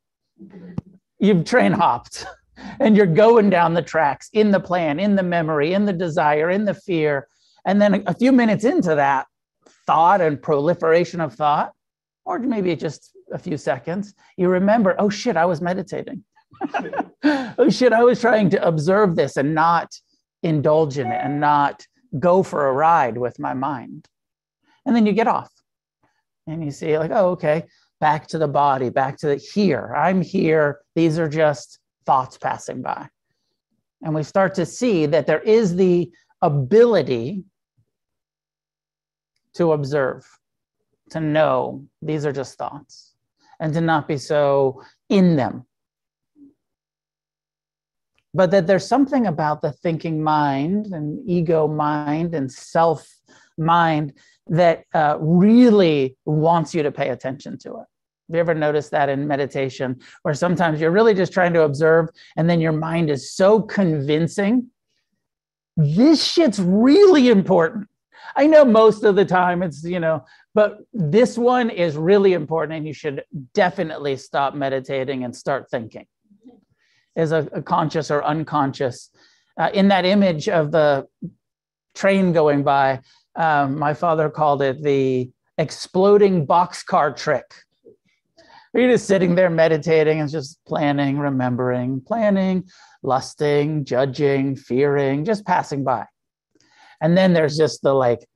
You've 1.20 1.44
train 1.44 1.72
hopped 1.72 2.26
and 2.80 2.96
you're 2.96 3.06
going 3.06 3.48
down 3.48 3.74
the 3.74 3.82
tracks 3.82 4.28
in 4.32 4.50
the 4.50 4.60
plan, 4.60 4.98
in 4.98 5.14
the 5.14 5.22
memory, 5.22 5.72
in 5.72 5.86
the 5.86 5.92
desire, 5.92 6.50
in 6.50 6.64
the 6.64 6.74
fear. 6.74 7.28
And 7.64 7.80
then 7.80 8.02
a 8.06 8.14
few 8.14 8.32
minutes 8.32 8.64
into 8.64 8.96
that 8.96 9.26
thought 9.86 10.20
and 10.20 10.42
proliferation 10.42 11.20
of 11.20 11.34
thought, 11.34 11.72
or 12.24 12.40
maybe 12.40 12.74
just 12.74 13.12
a 13.32 13.38
few 13.38 13.56
seconds, 13.56 14.14
you 14.36 14.48
remember, 14.48 14.96
oh 14.98 15.08
shit, 15.08 15.36
I 15.36 15.46
was 15.46 15.60
meditating. 15.60 16.24
oh 17.24 17.70
shit, 17.70 17.92
I 17.92 18.02
was 18.02 18.20
trying 18.20 18.50
to 18.50 18.66
observe 18.66 19.14
this 19.14 19.36
and 19.36 19.54
not 19.54 19.94
indulge 20.42 20.98
in 20.98 21.06
it 21.06 21.20
and 21.22 21.40
not 21.40 21.86
go 22.18 22.42
for 22.42 22.66
a 22.66 22.72
ride 22.72 23.16
with 23.16 23.38
my 23.38 23.54
mind. 23.54 24.08
And 24.84 24.96
then 24.96 25.06
you 25.06 25.12
get 25.12 25.28
off 25.28 25.52
and 26.50 26.64
you 26.64 26.70
see 26.70 26.98
like 26.98 27.10
oh 27.12 27.30
okay 27.30 27.64
back 28.00 28.26
to 28.26 28.38
the 28.38 28.48
body 28.48 28.88
back 28.88 29.16
to 29.18 29.28
the 29.28 29.36
here. 29.36 29.94
I'm 29.96 30.22
here. 30.22 30.80
These 30.94 31.18
are 31.18 31.28
just 31.28 31.78
thoughts 32.06 32.38
passing 32.38 32.82
by. 32.82 33.08
And 34.02 34.14
we 34.14 34.22
start 34.22 34.54
to 34.54 34.66
see 34.66 35.06
that 35.06 35.26
there 35.26 35.40
is 35.40 35.76
the 35.76 36.10
ability 36.40 37.44
to 39.54 39.72
observe 39.72 40.26
to 41.10 41.20
know 41.20 41.84
these 42.00 42.24
are 42.24 42.32
just 42.32 42.56
thoughts 42.56 43.14
and 43.58 43.74
to 43.74 43.80
not 43.80 44.08
be 44.08 44.16
so 44.16 44.82
in 45.10 45.36
them. 45.36 45.66
But 48.32 48.52
that 48.52 48.66
there's 48.66 48.86
something 48.86 49.26
about 49.26 49.60
the 49.60 49.72
thinking 49.72 50.22
mind 50.22 50.86
and 50.86 51.18
ego 51.28 51.66
mind 51.66 52.34
and 52.34 52.50
self 52.50 53.06
mind 53.58 54.14
that 54.50 54.84
uh, 54.94 55.16
really 55.20 56.16
wants 56.24 56.74
you 56.74 56.82
to 56.82 56.92
pay 56.92 57.08
attention 57.08 57.56
to 57.58 57.70
it. 57.70 57.86
Have 58.28 58.34
you 58.36 58.40
ever 58.40 58.54
noticed 58.54 58.90
that 58.90 59.08
in 59.08 59.26
meditation, 59.26 60.00
where 60.22 60.34
sometimes 60.34 60.80
you're 60.80 60.90
really 60.90 61.14
just 61.14 61.32
trying 61.32 61.52
to 61.54 61.62
observe, 61.62 62.08
and 62.36 62.48
then 62.48 62.60
your 62.60 62.72
mind 62.72 63.10
is 63.10 63.32
so 63.32 63.60
convincing? 63.60 64.68
This 65.76 66.22
shit's 66.22 66.60
really 66.60 67.28
important. 67.28 67.88
I 68.36 68.46
know 68.46 68.64
most 68.64 69.02
of 69.02 69.16
the 69.16 69.24
time 69.24 69.62
it's, 69.62 69.82
you 69.82 69.98
know, 69.98 70.24
but 70.54 70.78
this 70.92 71.38
one 71.38 71.70
is 71.70 71.96
really 71.96 72.32
important, 72.34 72.76
and 72.76 72.86
you 72.86 72.92
should 72.92 73.24
definitely 73.54 74.16
stop 74.16 74.54
meditating 74.54 75.24
and 75.24 75.34
start 75.34 75.70
thinking. 75.70 76.06
is 77.16 77.32
a, 77.32 77.48
a 77.52 77.62
conscious 77.62 78.10
or 78.10 78.24
unconscious. 78.24 79.10
Uh, 79.58 79.70
in 79.74 79.88
that 79.88 80.04
image 80.04 80.48
of 80.48 80.70
the 80.70 81.06
train 81.94 82.32
going 82.32 82.62
by, 82.62 83.00
um, 83.36 83.78
my 83.78 83.94
father 83.94 84.30
called 84.30 84.62
it 84.62 84.82
the 84.82 85.30
exploding 85.58 86.46
boxcar 86.46 87.16
trick. 87.16 87.44
You're 88.72 88.90
just 88.92 89.06
sitting 89.06 89.34
there 89.34 89.50
meditating 89.50 90.20
and 90.20 90.30
just 90.30 90.60
planning, 90.64 91.18
remembering, 91.18 92.00
planning, 92.06 92.68
lusting, 93.02 93.84
judging, 93.84 94.54
fearing, 94.56 95.24
just 95.24 95.44
passing 95.44 95.82
by. 95.82 96.06
And 97.00 97.16
then 97.16 97.32
there's 97.32 97.56
just 97.56 97.82
the 97.82 97.94
like 97.94 98.28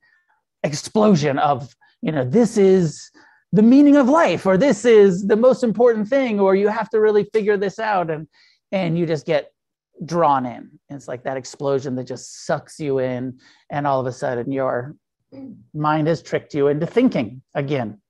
explosion 0.64 1.38
of, 1.38 1.74
you 2.02 2.10
know, 2.10 2.24
this 2.24 2.56
is 2.56 3.10
the 3.52 3.62
meaning 3.62 3.96
of 3.96 4.08
life, 4.08 4.44
or 4.44 4.56
this 4.56 4.84
is 4.84 5.26
the 5.28 5.36
most 5.36 5.62
important 5.62 6.08
thing, 6.08 6.40
or 6.40 6.56
you 6.56 6.66
have 6.66 6.90
to 6.90 7.00
really 7.00 7.24
figure 7.32 7.56
this 7.56 7.78
out. 7.78 8.10
And 8.10 8.26
and 8.72 8.98
you 8.98 9.06
just 9.06 9.24
get 9.24 9.52
drawn 10.04 10.44
in. 10.46 10.80
It's 10.94 11.08
like 11.08 11.24
that 11.24 11.36
explosion 11.36 11.94
that 11.96 12.04
just 12.04 12.46
sucks 12.46 12.78
you 12.78 12.98
in, 12.98 13.38
and 13.70 13.86
all 13.86 14.00
of 14.00 14.06
a 14.06 14.12
sudden 14.12 14.50
your 14.52 14.94
mind 15.74 16.06
has 16.06 16.22
tricked 16.22 16.54
you 16.54 16.68
into 16.68 16.86
thinking 16.86 17.42
again, 17.54 18.00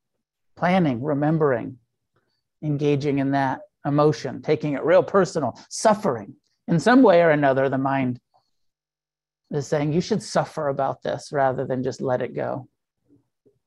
planning, 0.57 1.03
remembering, 1.03 1.79
engaging 2.63 3.19
in 3.19 3.33
that 3.33 3.61
emotion, 3.87 4.43
taking 4.43 4.75
it 4.75 4.85
real 4.85 5.03
personal, 5.03 5.59
suffering 5.69 6.35
in 6.69 6.79
some 6.79 7.03
way 7.03 7.23
or 7.23 7.31
another. 7.31 7.69
The 7.69 7.79
mind 7.79 8.21
is 9.51 9.67
saying 9.67 9.93
you 9.93 10.01
should 10.01 10.23
suffer 10.23 10.69
about 10.69 11.03
this 11.03 11.31
rather 11.33 11.65
than 11.67 11.83
just 11.83 12.01
let 12.01 12.23
it 12.23 12.35
go, 12.35 12.69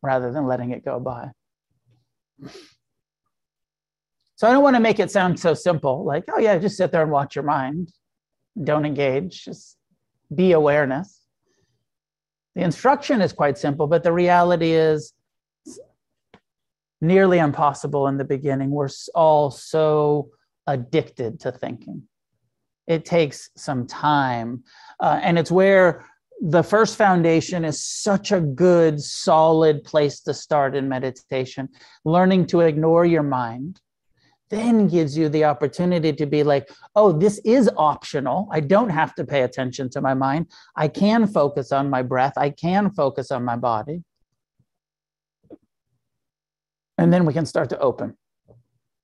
rather 0.01 0.31
than 0.31 0.47
letting 0.47 0.71
it 0.71 0.86
go 0.86 1.00
by. 1.00 1.31
So 4.36 4.47
I 4.47 4.51
don't 4.51 4.63
want 4.63 4.75
to 4.75 4.79
make 4.79 5.00
it 5.00 5.09
sound 5.09 5.39
so 5.39 5.55
simple, 5.55 6.05
like, 6.05 6.25
oh 6.31 6.39
yeah, 6.39 6.57
just 6.59 6.77
sit 6.77 6.91
there 6.91 7.01
and 7.01 7.12
watch 7.12 7.36
your 7.36 7.43
mind. 7.43 7.91
Don't 8.63 8.85
engage, 8.85 9.45
just 9.45 9.77
be 10.33 10.51
awareness. 10.51 11.21
The 12.55 12.63
instruction 12.63 13.21
is 13.21 13.33
quite 13.33 13.57
simple, 13.57 13.87
but 13.87 14.03
the 14.03 14.11
reality 14.11 14.71
is 14.71 15.13
nearly 17.01 17.37
impossible 17.37 18.07
in 18.07 18.17
the 18.17 18.25
beginning. 18.25 18.71
We're 18.71 18.89
all 19.13 19.51
so 19.51 20.29
addicted 20.65 21.39
to 21.41 21.51
thinking. 21.51 22.03
It 22.87 23.05
takes 23.05 23.49
some 23.55 23.85
time. 23.85 24.63
Uh, 24.99 25.19
and 25.21 25.37
it's 25.37 25.51
where 25.51 26.05
the 26.41 26.63
first 26.63 26.95
foundation 26.95 27.65
is 27.65 27.83
such 27.83 28.31
a 28.31 28.39
good, 28.39 29.01
solid 29.01 29.83
place 29.83 30.21
to 30.21 30.33
start 30.33 30.75
in 30.75 30.87
meditation. 30.87 31.69
Learning 32.05 32.45
to 32.47 32.61
ignore 32.61 33.05
your 33.05 33.23
mind 33.23 33.81
then 34.50 34.88
gives 34.88 35.18
you 35.18 35.30
the 35.30 35.44
opportunity 35.44 36.13
to 36.13 36.25
be 36.25 36.44
like, 36.44 36.70
oh, 36.96 37.12
this 37.12 37.39
is 37.39 37.70
optional. 37.77 38.48
I 38.51 38.62
don't 38.62 38.89
have 38.89 39.13
to 39.16 39.25
pay 39.25 39.42
attention 39.42 39.89
to 39.92 40.01
my 40.01 40.13
mind. 40.13 40.48
I 40.75 40.88
can 40.88 41.27
focus 41.27 41.72
on 41.72 41.89
my 41.89 42.01
breath. 42.01 42.34
I 42.38 42.50
can 42.50 42.92
focus 42.92 43.32
on 43.32 43.44
my 43.44 43.56
body. 43.56 44.04
And 46.98 47.12
then 47.13 47.25
we 47.25 47.34
can 47.34 47.46
start 47.46 47.70
to 47.70 47.80
open. 47.80 48.18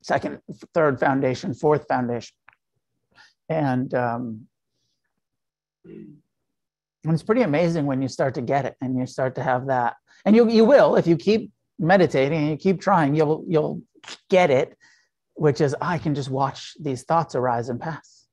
Second, 0.01 0.39
third 0.73 0.99
foundation, 0.99 1.53
fourth 1.53 1.87
foundation. 1.87 2.35
And 3.49 3.93
um, 3.93 4.47
and 5.85 7.13
it's 7.13 7.23
pretty 7.23 7.41
amazing 7.41 7.85
when 7.85 8.01
you 8.01 8.07
start 8.07 8.33
to 8.35 8.41
get 8.41 8.65
it 8.65 8.75
and 8.81 8.97
you 8.97 9.05
start 9.05 9.35
to 9.35 9.43
have 9.43 9.67
that. 9.67 9.95
And 10.25 10.35
you 10.35 10.49
you 10.49 10.65
will 10.65 10.95
if 10.95 11.05
you 11.05 11.17
keep 11.17 11.51
meditating 11.77 12.39
and 12.39 12.49
you 12.49 12.57
keep 12.57 12.81
trying, 12.81 13.15
you'll 13.15 13.43
you'll 13.47 13.81
get 14.29 14.49
it, 14.49 14.77
which 15.35 15.61
is 15.61 15.75
I 15.81 15.97
can 15.97 16.15
just 16.15 16.29
watch 16.29 16.73
these 16.79 17.03
thoughts 17.03 17.35
arise 17.35 17.69
and 17.69 17.79
pass. 17.79 18.27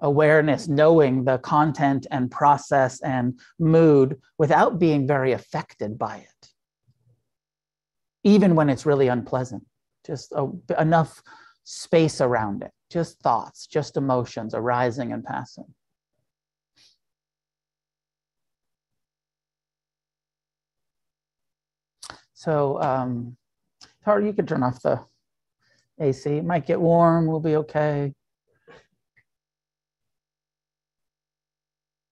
Awareness, 0.00 0.68
knowing 0.68 1.24
the 1.24 1.38
content 1.38 2.06
and 2.10 2.30
process 2.30 3.00
and 3.00 3.40
mood 3.58 4.20
without 4.36 4.78
being 4.78 5.06
very 5.06 5.32
affected 5.32 5.98
by 5.98 6.18
it. 6.18 6.48
Even 8.24 8.54
when 8.54 8.68
it's 8.68 8.84
really 8.84 9.08
unpleasant, 9.08 9.64
just 10.06 10.32
a, 10.32 10.50
enough 10.78 11.22
space 11.64 12.20
around 12.20 12.62
it, 12.62 12.72
just 12.90 13.18
thoughts, 13.20 13.66
just 13.66 13.96
emotions 13.96 14.54
arising 14.54 15.12
and 15.12 15.24
passing. 15.24 15.72
So, 22.34 22.80
um, 22.82 23.36
Tara, 24.04 24.24
you 24.24 24.32
could 24.34 24.46
turn 24.46 24.62
off 24.62 24.82
the 24.82 25.00
AC. 26.00 26.30
It 26.30 26.44
might 26.44 26.66
get 26.66 26.80
warm. 26.80 27.26
We'll 27.26 27.40
be 27.40 27.56
okay. 27.56 28.12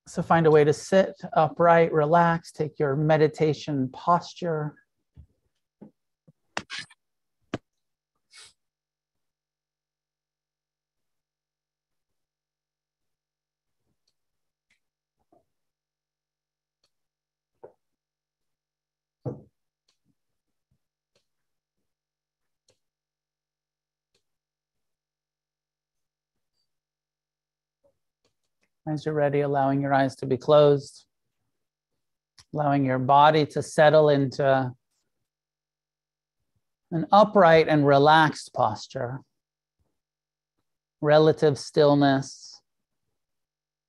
So 0.07 0.23
find 0.23 0.47
a 0.47 0.51
way 0.51 0.65
to 0.65 0.73
sit 0.73 1.15
upright, 1.33 1.93
relax, 1.93 2.53
take 2.53 2.79
your 2.79 2.95
meditation 2.95 3.89
posture. 3.93 4.75
As 28.87 29.07
you're 29.07 29.15
ready, 29.15 29.41
allowing 29.41 29.81
your 29.81 29.95
eyes 29.95 30.15
to 30.17 30.27
be 30.27 30.37
closed, 30.37 31.07
allowing 32.53 32.85
your 32.85 32.99
body 32.99 33.47
to 33.47 33.63
settle 33.63 34.11
into 34.11 34.73
an 36.91 37.07
upright 37.11 37.67
and 37.67 37.87
relaxed 37.87 38.53
posture, 38.53 39.21
relative 41.01 41.59
stillness 41.59 42.61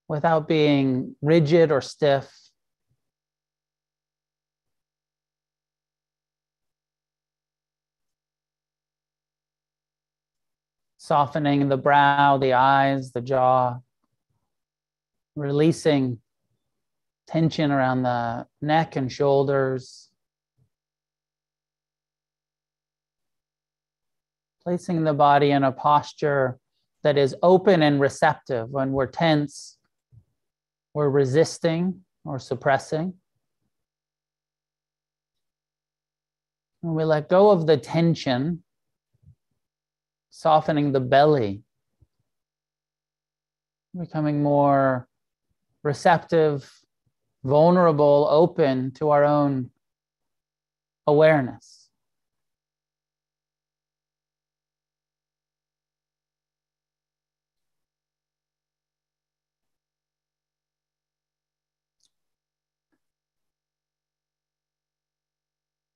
without 0.08 0.48
being 0.48 1.18
rigid 1.22 1.72
or 1.74 1.82
stiff. 1.82 2.32
Softening 10.98 11.68
the 11.68 11.78
brow, 11.78 12.38
the 12.38 12.54
eyes, 12.54 13.12
the 13.12 13.22
jaw 13.22 13.80
releasing 15.36 16.20
tension 17.28 17.72
around 17.72 18.04
the 18.04 18.48
neck 18.62 18.96
and 18.96 19.12
shoulders. 19.12 20.10
Placing 24.64 25.04
the 25.04 25.14
body 25.14 25.52
in 25.52 25.64
a 25.64 25.72
posture 25.72 26.58
that 27.04 27.18
is 27.18 27.36
open 27.44 27.84
and 27.84 28.00
receptive. 28.00 28.70
When 28.70 28.92
we're 28.92 29.06
tense, 29.08 29.78
we're 30.94 31.10
resisting 31.10 32.02
or 32.24 32.40
suppressing. 32.40 33.14
When 36.82 36.96
we 36.96 37.04
let 37.04 37.30
go 37.30 37.52
of 37.52 37.68
the 37.68 37.78
tension, 37.78 38.64
softening 40.30 40.92
the 40.92 41.00
belly, 41.00 41.62
becoming 43.98 44.42
more 44.42 45.08
receptive, 45.86 46.68
vulnerable, 47.44 48.28
open 48.32 48.92
to 48.92 49.12
our 49.12 49.24
own 49.24 49.70
awareness. 51.06 51.88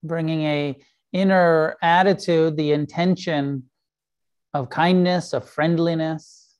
Bringing 0.03 0.43
a 0.43 0.77
inner 1.11 1.75
attitude, 1.81 2.55
the 2.55 2.71
intention 2.73 3.63
of 4.53 4.69
kindness, 4.69 5.33
of 5.33 5.49
friendliness, 5.49 6.55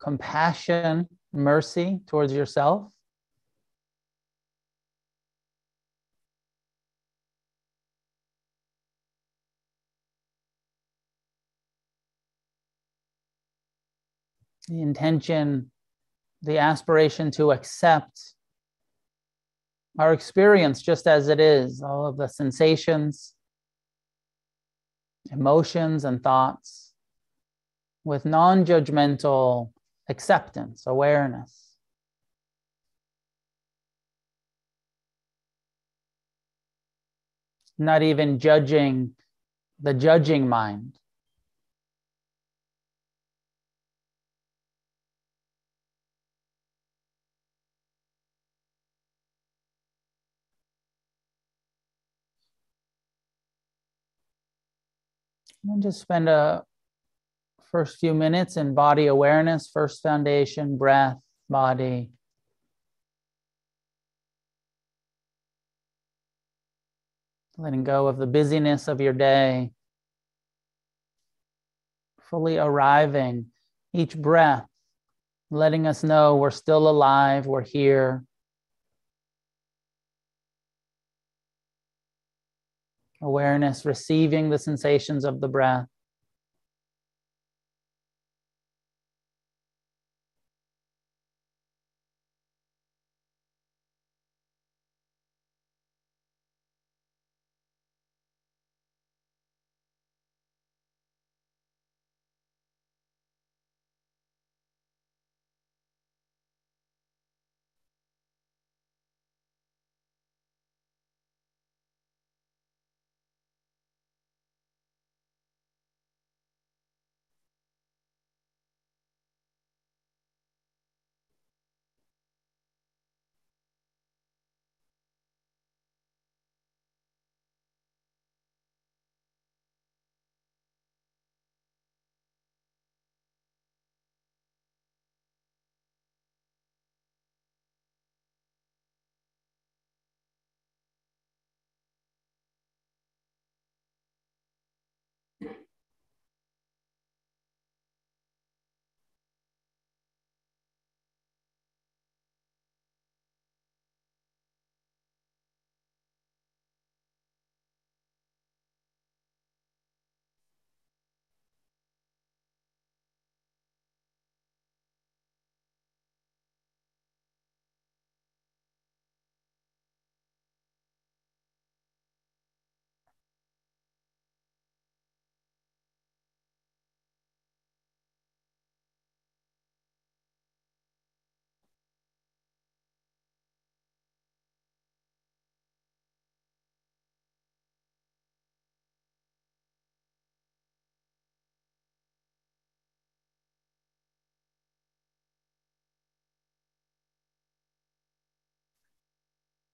compassion 0.00 1.06
mercy 1.32 2.00
towards 2.06 2.32
yourself. 2.32 2.88
The 14.68 14.80
intention, 14.80 15.70
the 16.42 16.58
aspiration 16.58 17.30
to 17.32 17.52
accept 17.52 18.34
our 19.98 20.12
experience 20.12 20.80
just 20.80 21.06
as 21.06 21.28
it 21.28 21.40
is, 21.40 21.82
all 21.82 22.06
of 22.06 22.16
the 22.16 22.28
sensations, 22.28 23.34
emotions, 25.30 26.04
and 26.04 26.22
thoughts 26.22 26.92
with 28.04 28.24
non 28.24 28.64
judgmental 28.64 29.70
acceptance, 30.12 30.84
awareness. 30.86 31.76
Not 37.78 38.02
even 38.02 38.38
judging 38.38 39.16
the 39.80 39.94
judging 39.94 40.48
mind. 40.48 40.98
And 55.64 55.82
just 55.82 56.00
spend 56.00 56.28
a 56.28 56.64
first 57.72 57.98
few 57.98 58.12
minutes 58.12 58.58
in 58.58 58.74
body 58.74 59.06
awareness, 59.06 59.70
first 59.72 60.02
foundation, 60.02 60.76
breath, 60.76 61.16
body. 61.48 62.10
Letting 67.56 67.82
go 67.82 68.06
of 68.06 68.18
the 68.18 68.26
busyness 68.26 68.88
of 68.88 69.00
your 69.00 69.14
day. 69.14 69.70
Fully 72.20 72.58
arriving 72.58 73.46
each 73.94 74.16
breath, 74.16 74.66
letting 75.50 75.86
us 75.86 76.02
know 76.02 76.36
we're 76.36 76.50
still 76.50 76.88
alive, 76.88 77.46
we're 77.46 77.62
here. 77.62 78.24
Awareness, 83.20 83.84
receiving 83.84 84.50
the 84.50 84.58
sensations 84.58 85.24
of 85.24 85.40
the 85.40 85.48
breath. 85.48 85.86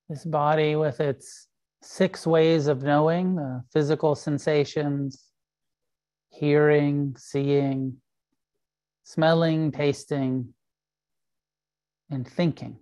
This 0.09 0.25
body, 0.25 0.75
with 0.75 1.01
its 1.01 1.49
six 1.83 2.27
ways 2.27 2.67
of 2.67 2.83
knowing 2.83 3.39
uh, 3.39 3.61
physical 3.73 4.15
sensations, 4.15 5.23
hearing, 6.31 7.15
seeing, 7.19 7.99
smelling, 9.05 9.71
tasting, 9.71 10.55
and 12.11 12.27
thinking. 12.27 12.79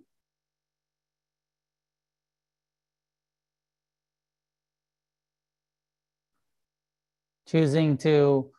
Choosing 7.47 7.97
to 7.97 8.51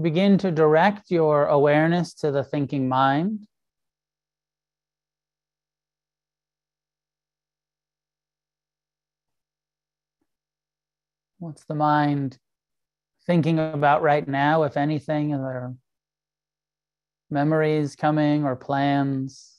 begin 0.00 0.38
to 0.38 0.50
direct 0.50 1.10
your 1.10 1.46
awareness 1.46 2.14
to 2.14 2.30
the 2.30 2.44
thinking 2.44 2.88
mind 2.88 3.46
What's 11.40 11.64
the 11.64 11.74
mind 11.74 12.38
thinking 13.26 13.58
about 13.58 14.02
right 14.02 14.28
now, 14.28 14.64
if 14.64 14.76
anything? 14.76 15.32
Are 15.32 15.38
there 15.38 15.74
memories 17.30 17.96
coming 17.96 18.44
or 18.44 18.54
plans, 18.56 19.56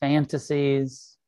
fantasies? 0.00 1.18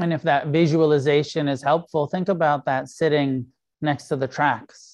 And 0.00 0.12
if 0.12 0.22
that 0.22 0.46
visualization 0.46 1.48
is 1.48 1.64
helpful, 1.64 2.06
think 2.06 2.28
about 2.28 2.64
that 2.66 2.88
sitting 2.88 3.46
next 3.80 4.06
to 4.08 4.16
the 4.16 4.28
tracks. 4.28 4.89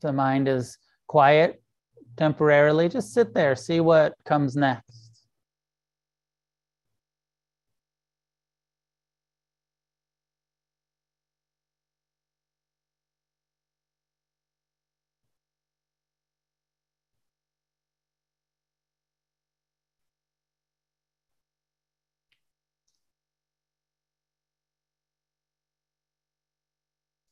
The 0.00 0.12
mind 0.12 0.48
is 0.48 0.78
quiet 1.06 1.62
temporarily, 2.16 2.88
just 2.88 3.12
sit 3.14 3.34
there, 3.34 3.56
see 3.56 3.80
what 3.80 4.14
comes 4.24 4.56
next. 4.56 5.10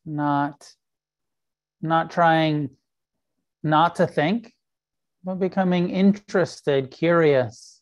Not 0.05 0.75
not 1.81 2.11
trying 2.11 2.71
not 3.63 3.97
to 3.97 4.07
think, 4.07 4.53
but 5.25 5.37
becoming 5.37 5.91
interested, 5.91 6.91
curious 6.91 7.81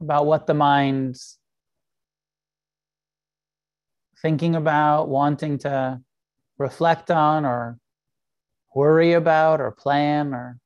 about 0.00 0.26
what 0.26 0.46
the 0.46 0.54
mind's 0.54 1.38
thinking 4.20 4.54
about, 4.56 5.08
wanting 5.08 5.58
to 5.58 6.00
reflect 6.58 7.10
on, 7.10 7.44
or 7.44 7.78
worry 8.74 9.12
about, 9.12 9.60
or 9.60 9.70
plan, 9.70 10.34
or 10.34 10.58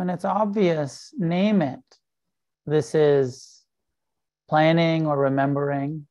When 0.00 0.08
it's 0.08 0.24
obvious, 0.24 1.12
name 1.18 1.60
it. 1.60 1.84
This 2.64 2.94
is 2.94 3.66
planning 4.48 5.06
or 5.06 5.14
remembering, 5.14 6.06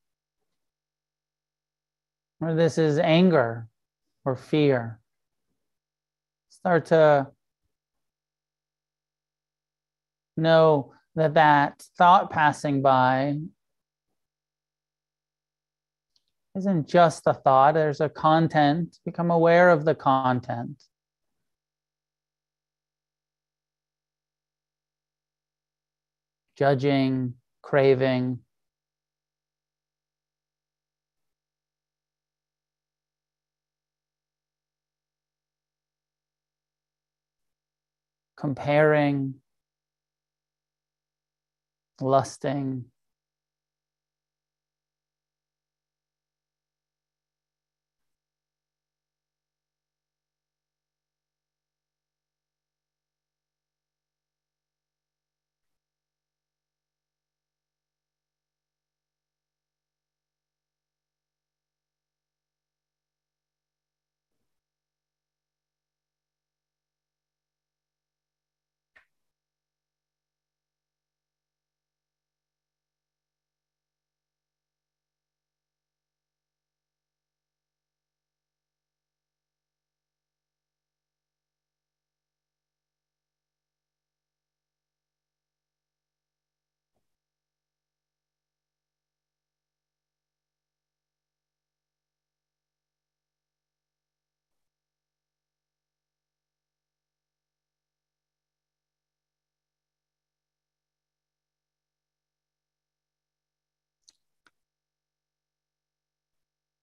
or 2.39 2.53
this 2.53 2.77
is 2.77 2.99
anger 2.99 3.67
or 4.25 4.35
fear. 4.35 4.99
Start 6.51 6.85
to 6.85 7.29
know 10.37 10.93
that 11.15 11.33
that 11.33 11.81
thought 11.97 12.29
passing 12.29 12.83
by 12.83 13.39
isn't 16.55 16.87
just 16.87 17.23
a 17.25 17.33
thought, 17.33 17.73
there's 17.73 18.01
a 18.01 18.09
content. 18.09 18.99
Become 19.03 19.31
aware 19.31 19.71
of 19.71 19.83
the 19.83 19.95
content. 19.95 20.79
Judging, 26.59 27.35
craving. 27.61 28.39
Comparing, 38.35 39.35
lusting. 42.01 42.83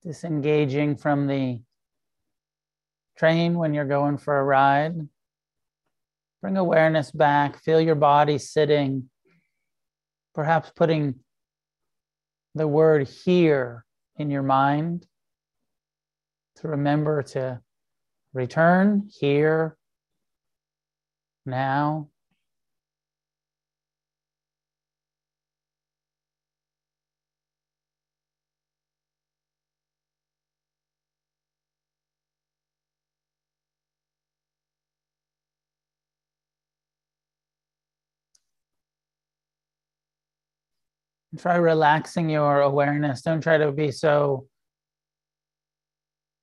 Disengaging 0.03 0.97
from 0.97 1.27
the 1.27 1.61
train 3.17 3.55
when 3.55 3.75
you're 3.75 3.85
going 3.85 4.19
for 4.19 4.39
a 4.39 4.45
ride. 4.45 4.95
Bring 6.43 6.57
awareness 6.57 7.11
back, 7.11 7.63
feel 7.63 7.81
your 7.81 7.95
body 7.95 8.39
sitting, 8.39 9.09
perhaps 10.35 10.71
putting 10.77 11.17
the 12.55 12.69
word 12.69 13.09
here 13.09 13.85
in 14.17 14.31
your 14.31 14.43
mind 14.43 15.07
to 16.57 16.69
remember 16.69 17.23
to 17.23 17.61
return 18.33 19.09
here, 19.19 19.77
now. 21.45 22.09
Try 41.37 41.57
relaxing 41.57 42.29
your 42.31 42.61
awareness. 42.61 43.23
Don't 43.23 43.41
try 43.41 43.59
to 43.59 43.73
be 43.73 43.91
so 43.91 44.49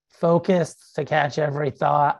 focused 0.09 0.95
to 0.95 1.05
catch 1.05 1.37
every 1.37 1.71
thought. 1.71 2.19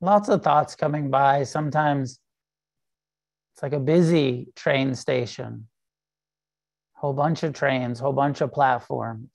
Lots 0.00 0.28
of 0.28 0.42
thoughts 0.42 0.74
coming 0.74 1.10
by. 1.10 1.44
Sometimes 1.44 2.18
it's 3.54 3.62
like 3.62 3.72
a 3.72 3.80
busy 3.80 4.48
train 4.54 4.94
station, 4.94 5.68
whole 6.92 7.14
bunch 7.14 7.42
of 7.42 7.54
trains, 7.54 7.98
whole 7.98 8.12
bunch 8.12 8.42
of 8.42 8.52
platforms. 8.52 9.30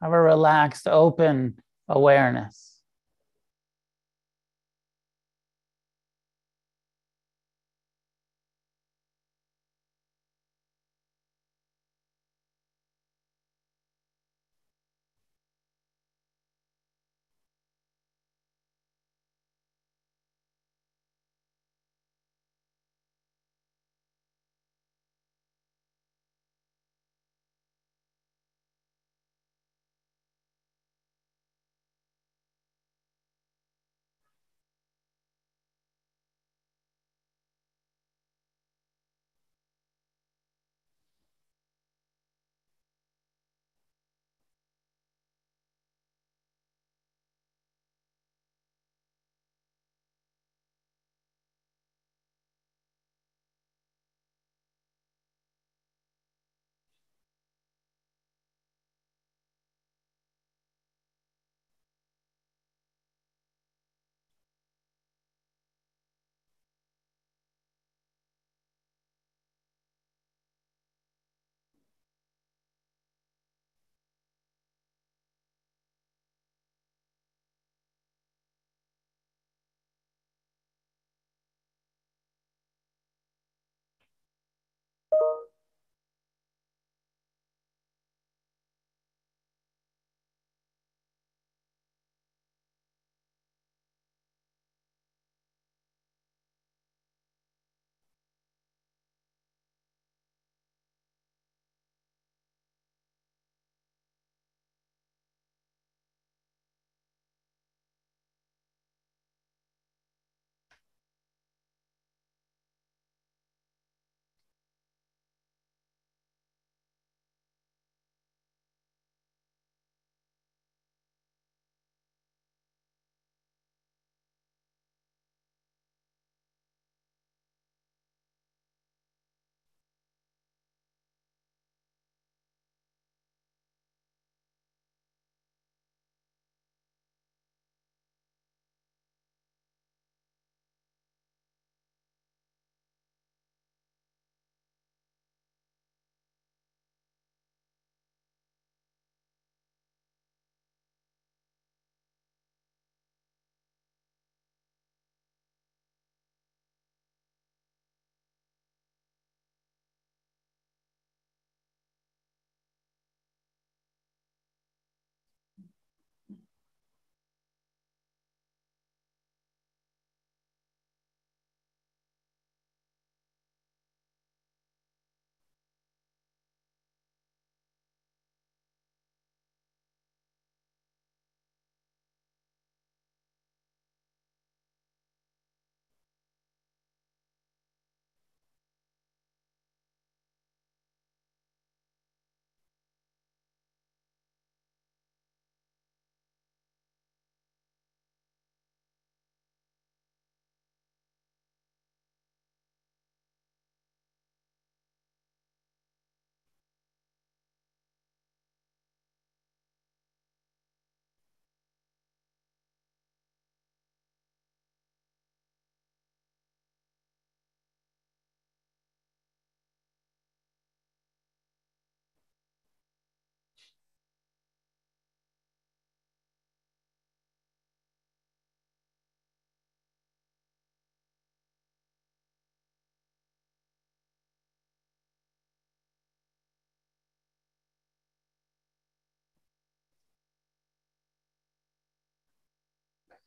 Have 0.00 0.12
a 0.12 0.20
relaxed, 0.20 0.88
open 0.88 1.58
awareness. 1.88 2.73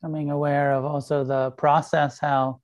Becoming 0.00 0.30
aware 0.30 0.72
of 0.72 0.84
also 0.84 1.24
the 1.24 1.50
process, 1.52 2.18
how 2.18 2.60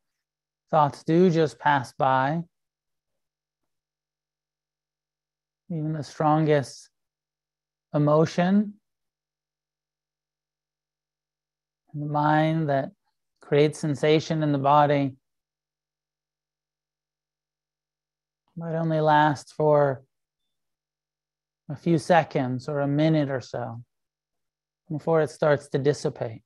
thoughts 0.70 1.02
do 1.04 1.30
just 1.30 1.58
pass 1.58 1.92
by. 1.92 2.42
Even 5.70 5.92
the 5.92 6.02
strongest 6.02 6.90
emotion, 7.92 8.74
in 11.94 12.00
the 12.00 12.06
mind 12.06 12.68
that 12.68 12.90
creates 13.40 13.78
sensation 13.78 14.42
in 14.42 14.52
the 14.52 14.58
body 14.58 15.12
might 18.56 18.74
only 18.76 19.00
last 19.00 19.52
for 19.54 20.02
a 21.68 21.76
few 21.76 21.98
seconds 21.98 22.68
or 22.68 22.80
a 22.80 22.86
minute 22.86 23.30
or 23.30 23.40
so 23.40 23.82
before 24.90 25.20
it 25.22 25.30
starts 25.30 25.68
to 25.68 25.78
dissipate. 25.78 26.42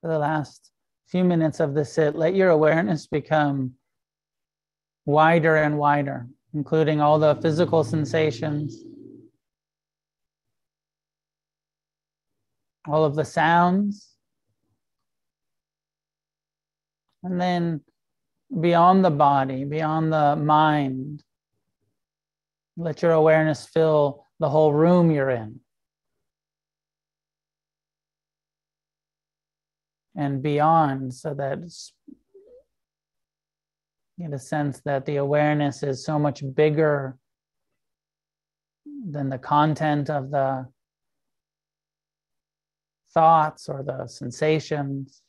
For 0.00 0.08
the 0.08 0.18
last 0.18 0.70
few 1.08 1.24
minutes 1.24 1.60
of 1.60 1.74
the 1.74 1.84
sit, 1.84 2.14
let 2.14 2.34
your 2.34 2.50
awareness 2.50 3.06
become 3.06 3.72
wider 5.04 5.56
and 5.56 5.78
wider, 5.78 6.26
including 6.54 7.00
all 7.00 7.18
the 7.18 7.34
physical 7.36 7.84
sensations, 7.84 8.82
all 12.86 13.04
of 13.04 13.14
the 13.14 13.24
sounds, 13.24 14.14
and 17.22 17.40
then 17.40 17.80
beyond 18.60 19.04
the 19.04 19.10
body, 19.10 19.64
beyond 19.64 20.12
the 20.12 20.36
mind. 20.36 21.22
Let 22.76 23.02
your 23.02 23.12
awareness 23.12 23.66
fill 23.66 24.26
the 24.38 24.48
whole 24.48 24.72
room 24.72 25.10
you're 25.10 25.30
in. 25.30 25.60
And 30.20 30.42
beyond 30.42 31.14
so 31.14 31.34
that 31.34 31.58
Get 34.20 34.34
a 34.34 34.38
sense 34.38 34.82
that 34.84 35.06
the 35.06 35.16
awareness 35.16 35.82
is 35.82 36.04
so 36.04 36.18
much 36.18 36.42
bigger 36.54 37.16
than 38.84 39.30
the 39.30 39.38
content 39.38 40.10
of 40.10 40.30
the 40.30 40.68
thoughts 43.14 43.66
or 43.70 43.82
the 43.82 44.06
sensations. 44.08 45.22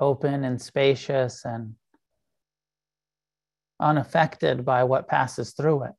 Open 0.00 0.42
and 0.42 0.60
spacious 0.60 1.44
and 1.44 1.76
unaffected 3.78 4.64
by 4.64 4.82
what 4.82 5.06
passes 5.06 5.52
through 5.52 5.84
it. 5.84 5.92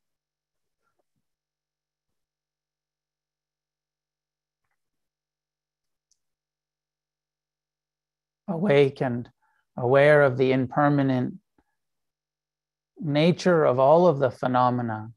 Awake 8.50 9.00
and 9.00 9.28
aware 9.76 10.22
of 10.22 10.36
the 10.36 10.52
impermanent 10.52 11.34
nature 13.00 13.64
of 13.64 13.78
all 13.78 14.06
of 14.06 14.18
the 14.18 14.30
phenomena 14.30 15.10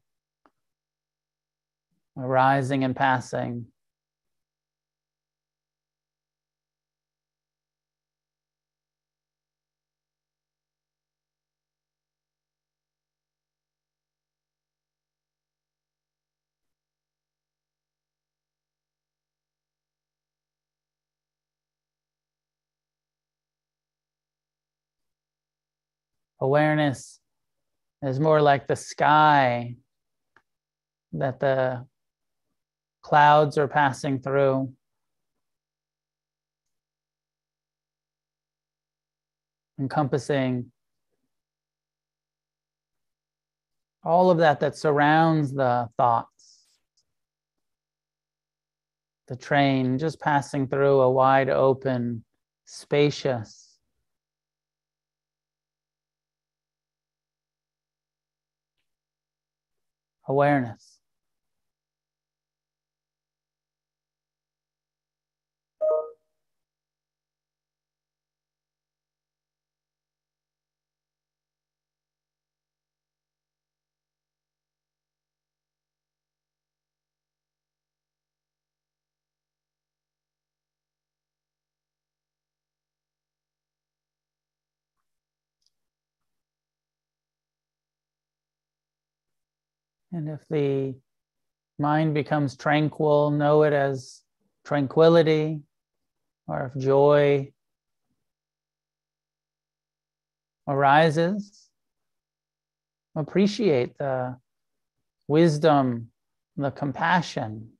arising 2.16 2.84
and 2.84 2.94
passing. 2.94 3.66
Awareness 26.40 27.20
is 28.02 28.20
more 28.20 28.42
like 28.42 28.66
the 28.66 28.76
sky 28.76 29.76
that 31.12 31.40
the 31.40 31.86
clouds 33.02 33.56
are 33.56 33.68
passing 33.68 34.20
through. 34.20 34.72
Encompassing 39.78 40.70
all 44.04 44.30
of 44.30 44.38
that 44.38 44.60
that 44.60 44.76
surrounds 44.76 45.52
the 45.52 45.88
thoughts. 45.96 46.66
The 49.28 49.36
train 49.36 49.98
just 49.98 50.20
passing 50.20 50.68
through 50.68 51.00
a 51.00 51.10
wide 51.10 51.48
open, 51.48 52.24
spacious, 52.66 53.63
awareness. 60.28 60.93
And 90.14 90.28
if 90.28 90.40
the 90.48 90.94
mind 91.76 92.14
becomes 92.14 92.56
tranquil, 92.56 93.32
know 93.32 93.64
it 93.64 93.72
as 93.72 94.22
tranquility, 94.64 95.60
or 96.46 96.72
if 96.72 96.80
joy 96.80 97.52
arises, 100.68 101.68
appreciate 103.16 103.98
the 103.98 104.38
wisdom, 105.26 106.12
the 106.56 106.70
compassion, 106.70 107.70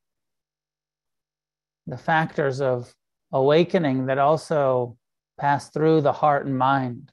the 1.86 1.96
factors 1.96 2.60
of 2.60 2.92
awakening 3.30 4.06
that 4.06 4.18
also 4.18 4.96
pass 5.38 5.70
through 5.70 6.00
the 6.00 6.12
heart 6.12 6.46
and 6.46 6.58
mind. 6.58 7.12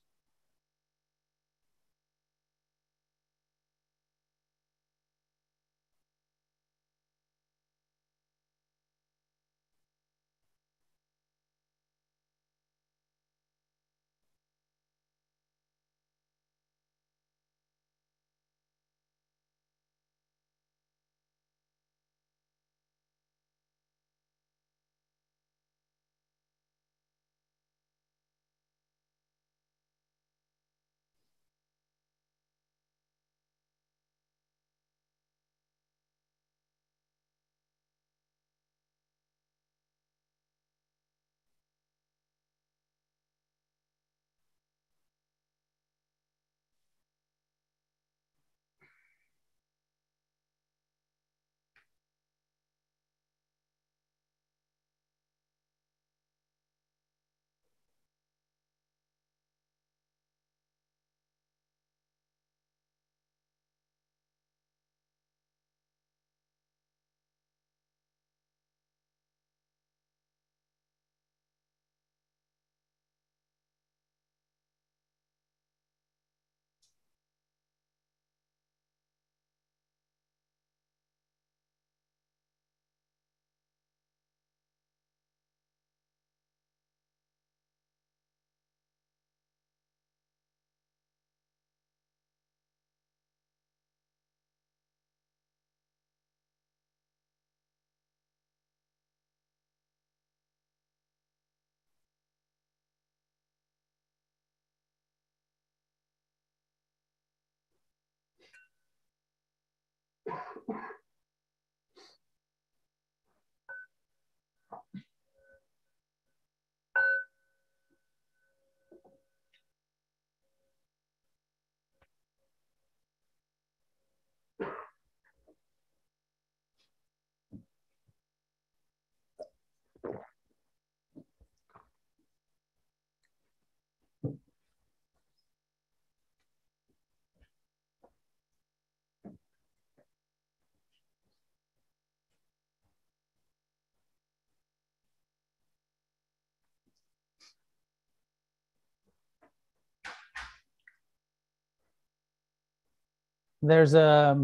There's 153.61 153.93
a 153.93 154.37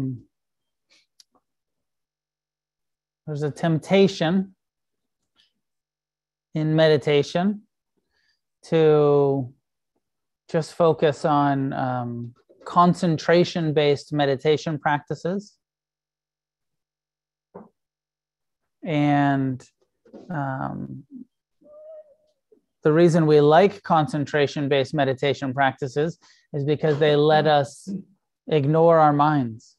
there's 3.26 3.42
a 3.42 3.50
temptation 3.50 4.54
in 6.54 6.74
meditation 6.74 7.62
to 8.64 9.52
just 10.50 10.74
focus 10.74 11.24
on 11.24 11.72
um, 11.74 12.34
concentration 12.64 13.72
based 13.74 14.12
meditation 14.12 14.78
practices. 14.78 15.54
And 18.82 19.62
um, 20.30 21.04
the 22.82 22.92
reason 22.92 23.26
we 23.26 23.40
like 23.40 23.82
concentration 23.82 24.68
based 24.68 24.94
meditation 24.94 25.52
practices 25.52 26.18
is 26.54 26.64
because 26.64 26.98
they 26.98 27.14
let 27.16 27.46
us 27.46 27.88
ignore 28.48 28.98
our 28.98 29.12
minds. 29.12 29.76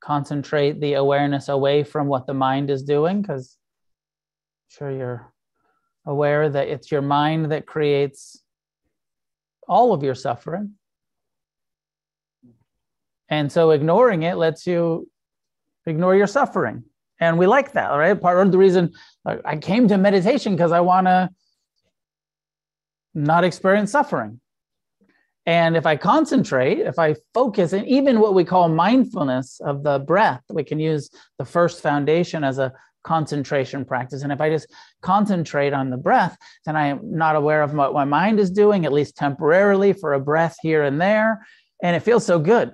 Concentrate 0.00 0.80
the 0.80 0.94
awareness 0.94 1.48
away 1.48 1.82
from 1.82 2.06
what 2.06 2.26
the 2.26 2.34
mind 2.34 2.70
is 2.70 2.82
doing 2.82 3.22
because 3.22 3.56
sure 4.68 4.90
you're 4.90 5.32
aware 6.06 6.48
that 6.48 6.68
it's 6.68 6.90
your 6.90 7.02
mind 7.02 7.50
that 7.52 7.66
creates 7.66 8.42
all 9.66 9.92
of 9.92 10.02
your 10.02 10.14
suffering. 10.14 10.74
And 13.28 13.50
so 13.50 13.70
ignoring 13.70 14.22
it 14.22 14.36
lets 14.36 14.66
you 14.66 15.10
ignore 15.86 16.14
your 16.14 16.26
suffering. 16.26 16.84
And 17.20 17.38
we 17.38 17.46
like 17.46 17.72
that 17.72 17.88
right? 17.88 18.20
Part 18.20 18.44
of 18.44 18.52
the 18.52 18.58
reason 18.58 18.92
i 19.26 19.56
came 19.56 19.88
to 19.88 19.96
meditation 19.96 20.54
because 20.54 20.72
i 20.72 20.80
want 20.80 21.06
to 21.06 21.30
not 23.14 23.44
experience 23.44 23.90
suffering 23.90 24.40
and 25.46 25.76
if 25.76 25.84
I 25.84 25.96
concentrate, 25.96 26.78
if 26.78 26.98
I 26.98 27.16
focus, 27.34 27.74
and 27.74 27.86
even 27.86 28.20
what 28.20 28.34
we 28.34 28.44
call 28.44 28.68
mindfulness 28.68 29.60
of 29.60 29.82
the 29.82 29.98
breath, 29.98 30.42
we 30.48 30.64
can 30.64 30.78
use 30.78 31.10
the 31.38 31.44
first 31.44 31.82
foundation 31.82 32.42
as 32.44 32.58
a 32.58 32.72
concentration 33.02 33.84
practice. 33.84 34.22
And 34.22 34.32
if 34.32 34.40
I 34.40 34.48
just 34.48 34.72
concentrate 35.02 35.74
on 35.74 35.90
the 35.90 35.98
breath, 35.98 36.38
then 36.64 36.76
I 36.76 36.86
am 36.86 37.00
not 37.02 37.36
aware 37.36 37.62
of 37.62 37.74
what 37.74 37.92
my 37.92 38.06
mind 38.06 38.40
is 38.40 38.50
doing, 38.50 38.86
at 38.86 38.92
least 38.92 39.16
temporarily, 39.16 39.92
for 39.92 40.14
a 40.14 40.20
breath 40.20 40.56
here 40.62 40.82
and 40.82 40.98
there. 40.98 41.46
And 41.82 41.94
it 41.94 42.00
feels 42.00 42.24
so 42.24 42.38
good 42.38 42.72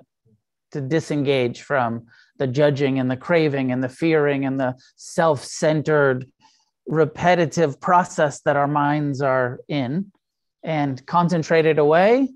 to 0.71 0.79
disengage 0.79 1.63
from 1.63 2.05
the 2.37 2.47
judging 2.47 2.99
and 2.99 3.11
the 3.11 3.17
craving 3.17 3.73
and 3.73 3.83
the 3.83 3.89
fearing 3.89 4.45
and 4.45 4.57
the 4.57 4.75
self 4.95 5.43
centered, 5.43 6.25
repetitive 6.87 7.81
process 7.81 8.39
that 8.41 8.55
our 8.55 8.69
minds 8.69 9.21
are 9.21 9.59
in 9.67 10.13
and 10.63 11.05
concentrate 11.05 11.65
it 11.65 11.77
away 11.77 12.29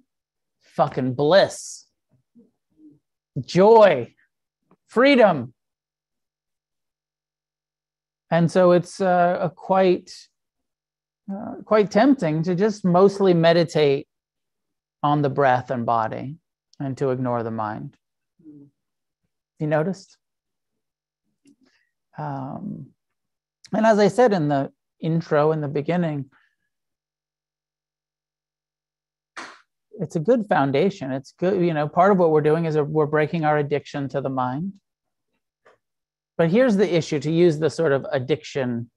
fucking 0.76 1.14
bliss, 1.14 1.86
joy, 3.40 4.14
freedom. 4.88 5.54
And 8.32 8.52
so 8.52 8.72
it's 8.72 9.00
uh, 9.00 9.38
a 9.42 9.50
quite 9.50 10.12
uh, 11.32 11.56
quite 11.64 11.90
tempting 11.90 12.44
to 12.44 12.54
just 12.54 12.86
mostly 12.86 13.34
meditate 13.34 14.08
on 15.02 15.22
the 15.22 15.30
breath 15.30 15.72
and 15.72 15.86
body 15.86 16.36
and 16.80 16.98
to 16.98 17.10
ignore 17.10 17.42
the 17.42 17.52
mind. 17.52 17.98
You 19.60 19.68
noticed? 19.68 20.18
Um, 22.18 22.88
and 23.74 23.86
as 23.86 24.00
I 24.00 24.08
said 24.08 24.34
in 24.34 24.50
the 24.50 24.72
intro 25.00 25.52
in 25.52 25.62
the 25.62 25.68
beginning, 25.68 26.30
it's 30.06 30.16
a 30.16 30.20
good 30.20 30.48
foundation. 30.48 31.12
It's 31.12 31.32
good, 31.32 31.66
you 31.66 31.74
know, 31.74 31.88
part 31.88 32.12
of 32.12 32.20
what 32.20 32.30
we're 32.30 32.42
doing 32.42 32.66
is 32.66 32.78
we're 32.78 33.08
breaking 33.08 33.44
our 33.44 33.58
addiction 33.58 34.08
to 34.10 34.22
the 34.22 34.30
mind. 34.30 34.74
But 36.38 36.52
here's 36.52 36.76
the 36.76 36.96
issue 36.96 37.20
to 37.22 37.32
use 37.32 37.58
the 37.58 37.72
sort 37.72 37.92
of 37.92 38.06
addiction 38.12 38.92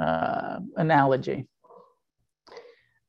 uh, 0.00 0.60
analogy. 0.76 1.48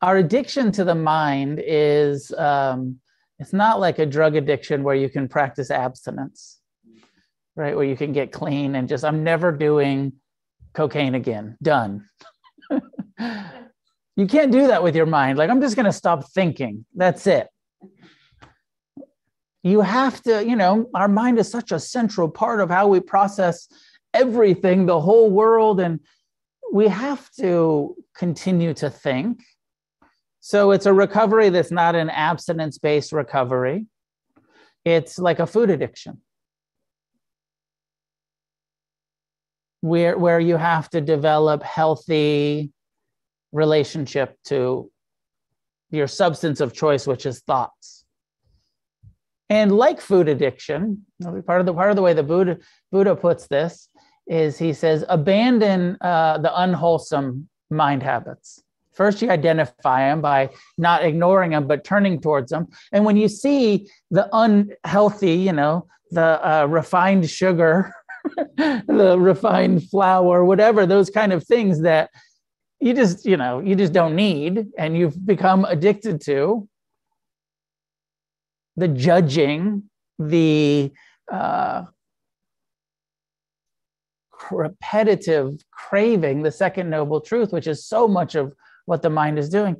Our 0.01 0.17
addiction 0.17 0.71
to 0.71 0.83
the 0.83 0.95
mind 0.95 1.61
is 1.63 2.31
um, 2.31 2.99
it's 3.37 3.53
not 3.53 3.79
like 3.79 3.99
a 3.99 4.05
drug 4.07 4.35
addiction 4.35 4.81
where 4.81 4.95
you 4.95 5.09
can 5.09 5.27
practice 5.27 5.69
abstinence, 5.69 6.59
right? 7.55 7.75
Where 7.75 7.85
you 7.85 7.97
can 7.97 8.13
get 8.13 8.31
clean 8.31 8.73
and 8.73 8.89
just, 8.89 9.05
I'm 9.05 9.23
never 9.23 9.51
doing 9.51 10.13
cocaine 10.73 11.13
again, 11.13 11.55
done. 11.61 12.09
You 14.20 14.28
can't 14.28 14.51
do 14.51 14.67
that 14.67 14.84
with 14.84 14.97
your 14.97 15.05
mind. 15.05 15.38
Like, 15.38 15.49
I'm 15.49 15.61
just 15.61 15.78
going 15.78 15.86
to 15.86 15.93
stop 15.93 16.30
thinking. 16.32 16.84
That's 16.93 17.26
it. 17.26 17.47
You 19.63 19.80
have 19.80 20.22
to, 20.24 20.45
you 20.45 20.57
know, 20.57 20.89
our 20.93 21.07
mind 21.07 21.39
is 21.39 21.49
such 21.49 21.72
a 21.72 21.80
central 21.80 22.28
part 22.28 22.59
of 22.59 22.70
how 22.70 22.89
we 22.89 22.99
process 22.99 23.70
everything, 24.13 24.88
the 24.88 24.99
whole 24.99 25.32
world. 25.32 25.80
And 25.80 26.01
we 26.74 26.89
have 26.89 27.32
to 27.39 27.95
continue 28.13 28.74
to 28.74 28.89
think. 28.89 29.41
So 30.41 30.72
it's 30.72 30.86
a 30.86 30.91
recovery 30.93 31.47
that's 31.47 31.72
not 31.72 31.95
an 31.95 32.09
abstinence 32.09 32.78
based 32.78 33.13
recovery, 33.13 33.86
it's 34.84 35.17
like 35.17 35.39
a 35.39 35.47
food 35.47 35.70
addiction. 35.70 36.20
Where, 39.80 40.17
where 40.17 40.41
you 40.41 40.57
have 40.57 40.89
to 40.89 40.99
develop 40.99 41.63
healthy 41.63 42.74
relationship 43.51 44.37
to 44.45 44.91
your 45.91 46.07
substance 46.07 46.61
of 46.61 46.73
choice, 46.73 47.07
which 47.07 47.25
is 47.25 47.41
thoughts. 47.41 48.05
And 49.49 49.71
like 49.71 49.99
food 49.99 50.27
addiction, 50.27 51.05
part 51.45 51.59
of 51.59 51.65
the 51.65 51.73
part 51.73 51.89
of 51.89 51.95
the 51.95 52.03
way 52.03 52.13
the 52.13 52.23
Buddha 52.23 52.57
Buddha 52.91 53.15
puts 53.15 53.47
this 53.47 53.89
is 54.27 54.59
he 54.59 54.73
says 54.73 55.03
abandon 55.09 55.97
uh, 56.01 56.37
the 56.37 56.61
unwholesome 56.61 57.49
mind 57.71 58.03
habits. 58.03 58.61
First, 58.93 59.21
you 59.21 59.31
identify 59.31 60.09
them 60.09 60.21
by 60.21 60.49
not 60.77 61.03
ignoring 61.03 61.51
them, 61.51 61.67
but 61.67 61.83
turning 61.83 62.19
towards 62.19 62.51
them. 62.51 62.67
And 62.91 63.05
when 63.05 63.17
you 63.17 63.27
see 63.29 63.89
the 64.11 64.29
unhealthy, 64.33 65.35
you 65.35 65.53
know, 65.53 65.87
the 66.11 66.47
uh, 66.47 66.65
refined 66.65 67.29
sugar, 67.29 67.93
the 68.57 69.15
refined 69.17 69.89
flour, 69.89 70.43
whatever, 70.43 70.85
those 70.85 71.09
kind 71.09 71.31
of 71.31 71.45
things 71.45 71.81
that 71.81 72.09
you 72.80 72.93
just 72.93 73.25
you 73.25 73.38
know 73.38 73.59
you 73.59 73.75
just 73.75 73.93
don't 73.93 74.15
need 74.15 74.67
and 74.77 74.97
you've 74.97 75.25
become 75.25 75.65
addicted 75.65 76.21
to 76.21 76.67
the 78.77 78.88
judging 78.88 79.84
the 80.17 80.91
uh, 81.32 81.84
repetitive 84.51 85.59
craving 85.71 86.41
the 86.41 86.51
second 86.51 86.89
noble 86.89 87.19
truth 87.19 87.51
which 87.51 87.67
is 87.67 87.86
so 87.86 88.07
much 88.07 88.36
of 88.36 88.53
what 88.86 89.01
the 89.03 89.09
mind 89.09 89.38
is 89.38 89.49
doing. 89.49 89.80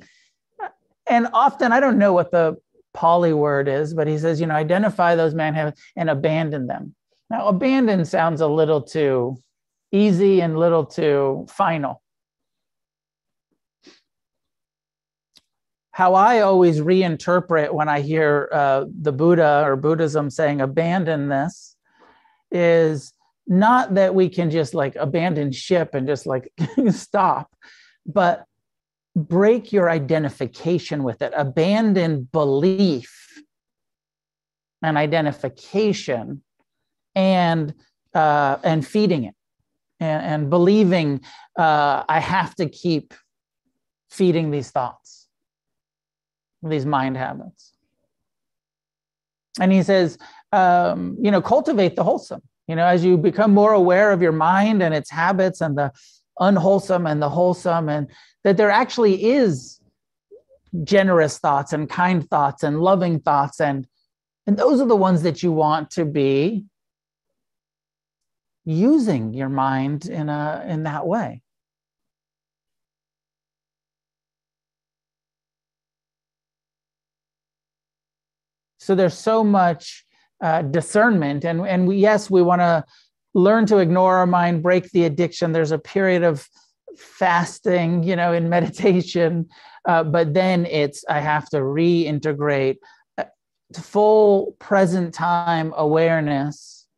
And 1.06 1.26
often 1.32 1.72
i 1.72 1.80
don't 1.80 1.98
know 1.98 2.12
what 2.12 2.30
the 2.30 2.56
Pali 2.92 3.32
word 3.32 3.68
is 3.68 3.94
but 3.94 4.06
he 4.06 4.18
says 4.18 4.40
you 4.40 4.46
know 4.46 4.54
identify 4.54 5.14
those 5.14 5.34
man 5.34 5.54
habits 5.54 5.80
and 5.96 6.10
abandon 6.10 6.66
them. 6.66 6.94
Now 7.30 7.48
abandon 7.48 8.04
sounds 8.04 8.40
a 8.40 8.46
little 8.46 8.82
too 8.82 9.38
easy 9.92 10.40
and 10.42 10.58
little 10.58 10.84
too 10.84 11.46
final 11.48 12.02
how 16.00 16.14
I 16.14 16.40
always 16.40 16.80
reinterpret 16.80 17.74
when 17.74 17.90
I 17.90 18.00
hear 18.00 18.48
uh, 18.52 18.86
the 19.02 19.12
Buddha 19.12 19.62
or 19.66 19.76
Buddhism 19.76 20.30
saying 20.30 20.62
abandon 20.62 21.28
this 21.28 21.76
is 22.50 23.12
not 23.46 23.92
that 23.96 24.14
we 24.14 24.30
can 24.30 24.50
just 24.50 24.72
like 24.72 24.96
abandon 24.96 25.52
ship 25.52 25.90
and 25.92 26.06
just 26.06 26.24
like 26.24 26.50
stop, 26.88 27.54
but 28.06 28.46
break 29.14 29.74
your 29.74 29.90
identification 29.90 31.02
with 31.02 31.20
it, 31.20 31.34
abandon 31.36 32.26
belief 32.32 33.14
and 34.82 34.96
identification 34.96 36.42
and 37.14 37.74
uh, 38.14 38.56
and 38.64 38.86
feeding 38.86 39.24
it 39.24 39.34
and, 40.00 40.22
and 40.24 40.48
believing 40.48 41.20
uh, 41.58 42.04
I 42.08 42.20
have 42.20 42.54
to 42.54 42.70
keep 42.70 43.12
feeding 44.08 44.50
these 44.50 44.70
thoughts 44.70 45.19
these 46.62 46.86
mind 46.86 47.16
habits. 47.16 47.72
And 49.58 49.72
he 49.72 49.82
says, 49.82 50.18
um, 50.52 51.16
you 51.20 51.30
know, 51.30 51.40
cultivate 51.40 51.96
the 51.96 52.04
wholesome. 52.04 52.42
You 52.68 52.76
know, 52.76 52.86
as 52.86 53.04
you 53.04 53.16
become 53.16 53.52
more 53.52 53.72
aware 53.72 54.12
of 54.12 54.22
your 54.22 54.32
mind 54.32 54.82
and 54.82 54.94
its 54.94 55.10
habits 55.10 55.60
and 55.60 55.76
the 55.76 55.92
unwholesome 56.38 57.06
and 57.06 57.20
the 57.20 57.28
wholesome, 57.28 57.88
and 57.88 58.08
that 58.44 58.56
there 58.56 58.70
actually 58.70 59.24
is 59.24 59.80
generous 60.84 61.38
thoughts 61.38 61.72
and 61.72 61.88
kind 61.88 62.28
thoughts 62.30 62.62
and 62.62 62.80
loving 62.80 63.18
thoughts 63.20 63.60
and 63.60 63.86
and 64.46 64.56
those 64.56 64.80
are 64.80 64.86
the 64.86 64.96
ones 64.96 65.22
that 65.22 65.42
you 65.42 65.52
want 65.52 65.90
to 65.90 66.04
be 66.04 66.64
using 68.64 69.34
your 69.34 69.48
mind 69.48 70.06
in 70.06 70.28
a 70.28 70.64
in 70.68 70.84
that 70.84 71.06
way 71.06 71.42
So 78.80 78.94
there's 78.94 79.16
so 79.16 79.44
much 79.44 80.04
uh, 80.42 80.62
discernment, 80.62 81.44
and 81.44 81.66
and 81.66 81.86
we, 81.86 81.96
yes, 81.96 82.30
we 82.30 82.42
want 82.42 82.62
to 82.62 82.84
learn 83.34 83.66
to 83.66 83.78
ignore 83.78 84.16
our 84.16 84.26
mind, 84.26 84.62
break 84.62 84.90
the 84.90 85.04
addiction. 85.04 85.52
There's 85.52 85.70
a 85.70 85.78
period 85.78 86.22
of 86.22 86.48
fasting, 86.96 88.02
you 88.02 88.16
know, 88.16 88.32
in 88.32 88.48
meditation, 88.56 89.48
uh, 89.86 90.04
but 90.04 90.32
then 90.32 90.66
it's 90.66 91.04
I 91.08 91.20
have 91.20 91.48
to 91.50 91.58
reintegrate 91.58 92.76
uh, 93.18 93.24
full 93.74 94.56
present 94.58 95.12
time 95.12 95.74
awareness 95.76 96.88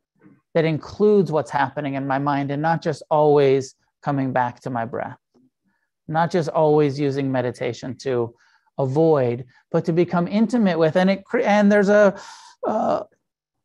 that 0.53 0.65
includes 0.65 1.31
what's 1.31 1.51
happening 1.51 1.95
in 1.95 2.07
my 2.07 2.19
mind 2.19 2.49
and 2.49 2.61
not 2.61 2.81
just 2.81 3.03
always 3.11 3.75
coming 4.01 4.31
back 4.31 4.61
to 4.61 4.69
my 4.69 4.85
breath, 4.85 5.17
not 6.07 6.31
just 6.31 6.47
always 6.47 6.97
using 6.99 7.31
meditation 7.31 7.97
to 7.97 8.33
avoid, 8.77 9.45
but 9.71 9.85
to 9.85 9.93
become 9.93 10.27
intimate 10.27 10.79
with. 10.79 10.95
And 10.95 11.09
it 11.09 11.23
and 11.43 11.71
there's 11.71 11.89
a 11.89 12.19
uh, 12.67 13.03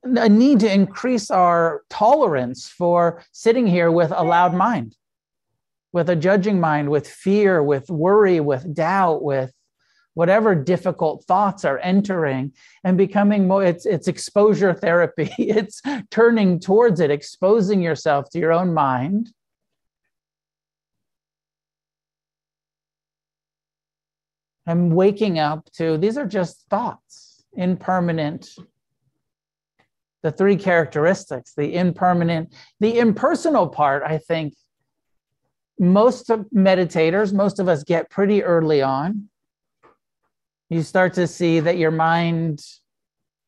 a 0.04 0.28
need 0.28 0.61
to 0.61 0.72
increase 0.72 1.30
our 1.30 1.82
tolerance 1.90 2.68
for 2.68 3.22
sitting 3.32 3.66
here 3.66 3.90
with 3.90 4.12
a 4.14 4.22
loud 4.22 4.54
mind, 4.54 4.96
with 5.92 6.09
a 6.09 6.16
judging 6.16 6.61
mind, 6.61 6.90
with 6.90 7.09
fear, 7.09 7.62
with 7.62 7.90
worry, 7.90 8.40
with 8.40 8.74
doubt, 8.74 9.22
with 9.22 9.52
whatever 10.18 10.52
difficult 10.52 11.24
thoughts 11.26 11.64
are 11.64 11.78
entering 11.78 12.52
and 12.82 12.98
becoming 12.98 13.46
more 13.46 13.62
it's 13.62 13.86
it's 13.86 14.09
exposure 14.09 14.74
therapy 14.74 15.30
it's 15.38 15.80
turning 16.11 16.59
towards 16.59 16.98
it 16.98 17.09
exposing 17.09 17.80
yourself 17.80 18.28
to 18.28 18.40
your 18.40 18.52
own 18.52 18.74
mind 18.74 19.32
and 24.69 24.95
waking 24.95 25.39
up 25.39 25.69
to 25.73 25.97
these 25.97 26.19
are 26.19 26.27
just 26.27 26.66
thoughts 26.69 27.45
impermanent. 27.55 28.51
The 30.23 30.31
three 30.31 30.57
characteristics 30.57 31.55
the 31.57 31.75
impermanent 31.75 32.53
the 32.81 32.99
impersonal 32.99 33.69
part 33.69 34.03
i 34.03 34.19
think 34.19 34.55
most 35.79 36.29
of 36.29 36.41
meditators 36.55 37.33
most 37.33 37.61
of 37.61 37.69
us 37.69 37.85
get 37.85 38.11
pretty 38.11 38.43
early 38.43 38.83
on. 38.83 39.29
You 40.69 40.83
start 40.83 41.14
to 41.14 41.27
see 41.27 41.61
that 41.61 41.79
your 41.79 41.93
mind 41.93 42.61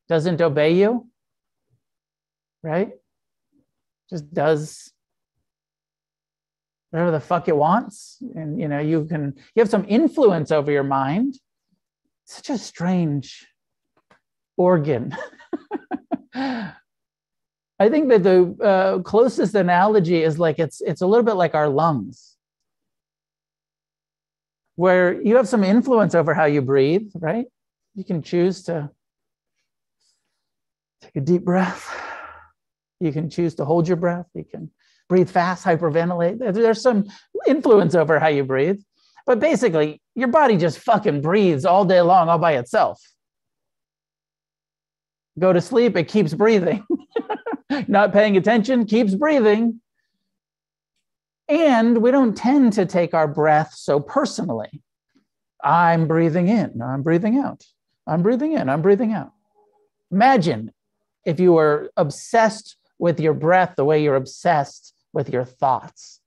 doesn't 0.07 0.41
obey 0.41 0.73
you, 0.73 1.07
right? 2.63 2.93
Just 4.09 4.33
does 4.33 4.91
whatever 6.91 7.11
the 7.11 7.19
fuck 7.19 7.47
it 7.47 7.55
wants. 7.55 8.17
And 8.35 8.59
you 8.59 8.67
know, 8.67 8.79
you 8.79 9.05
can 9.05 9.33
you 9.55 9.59
have 9.59 9.69
some 9.69 9.85
influence 9.87 10.51
over 10.51 10.71
your 10.71 10.83
mind. 10.83 11.39
Such 12.25 12.49
a 12.49 12.57
strange 12.57 13.47
organ. 14.55 15.15
I 16.35 17.89
think 17.89 18.09
that 18.09 18.23
the 18.23 18.55
uh, 18.63 18.99
closest 18.99 19.55
analogy 19.55 20.21
is 20.21 20.37
like 20.37 20.59
it's 20.59 20.81
it's 20.81 21.01
a 21.01 21.07
little 21.07 21.25
bit 21.25 21.33
like 21.33 21.55
our 21.55 21.67
lungs 21.67 22.37
where 24.75 25.21
you 25.21 25.35
have 25.35 25.47
some 25.47 25.63
influence 25.63 26.15
over 26.15 26.33
how 26.33 26.45
you 26.45 26.61
breathe, 26.61 27.09
right? 27.15 27.45
You 27.95 28.03
can 28.03 28.21
choose 28.21 28.63
to 28.63 28.89
take 31.01 31.15
a 31.15 31.21
deep 31.21 31.43
breath. 31.43 31.89
You 32.99 33.11
can 33.11 33.29
choose 33.29 33.55
to 33.55 33.65
hold 33.65 33.87
your 33.87 33.97
breath. 33.97 34.27
You 34.33 34.43
can 34.43 34.71
breathe 35.11 35.29
fast, 35.29 35.65
hyperventilate. 35.65 36.39
There's 36.53 36.81
some 36.81 37.05
influence 37.45 37.95
over 37.95 38.17
how 38.17 38.29
you 38.29 38.45
breathe. 38.45 38.79
But 39.25 39.41
basically, 39.41 40.01
your 40.15 40.29
body 40.29 40.55
just 40.55 40.79
fucking 40.79 41.19
breathes 41.19 41.65
all 41.65 41.83
day 41.83 41.99
long, 41.99 42.29
all 42.29 42.37
by 42.37 42.53
itself. 42.53 42.97
Go 45.37 45.51
to 45.51 45.59
sleep, 45.59 45.97
it 45.97 46.05
keeps 46.05 46.33
breathing. 46.33 46.85
Not 47.89 48.13
paying 48.13 48.37
attention, 48.37 48.85
keeps 48.85 49.13
breathing. 49.13 49.81
And 51.49 51.97
we 51.97 52.09
don't 52.09 52.37
tend 52.37 52.71
to 52.73 52.85
take 52.85 53.13
our 53.13 53.27
breath 53.27 53.73
so 53.73 53.99
personally. 53.99 54.81
I'm 55.61 56.07
breathing 56.07 56.47
in, 56.47 56.81
I'm 56.81 57.01
breathing 57.01 57.37
out, 57.37 57.65
I'm 58.07 58.23
breathing 58.23 58.53
in, 58.53 58.69
I'm 58.69 58.81
breathing 58.81 59.11
out. 59.11 59.33
Imagine 60.09 60.71
if 61.25 61.37
you 61.41 61.51
were 61.51 61.91
obsessed 61.97 62.77
with 62.97 63.19
your 63.19 63.33
breath 63.33 63.73
the 63.75 63.83
way 63.83 64.01
you're 64.01 64.15
obsessed 64.15 64.93
with 65.13 65.29
your 65.29 65.45
thoughts. 65.45 66.21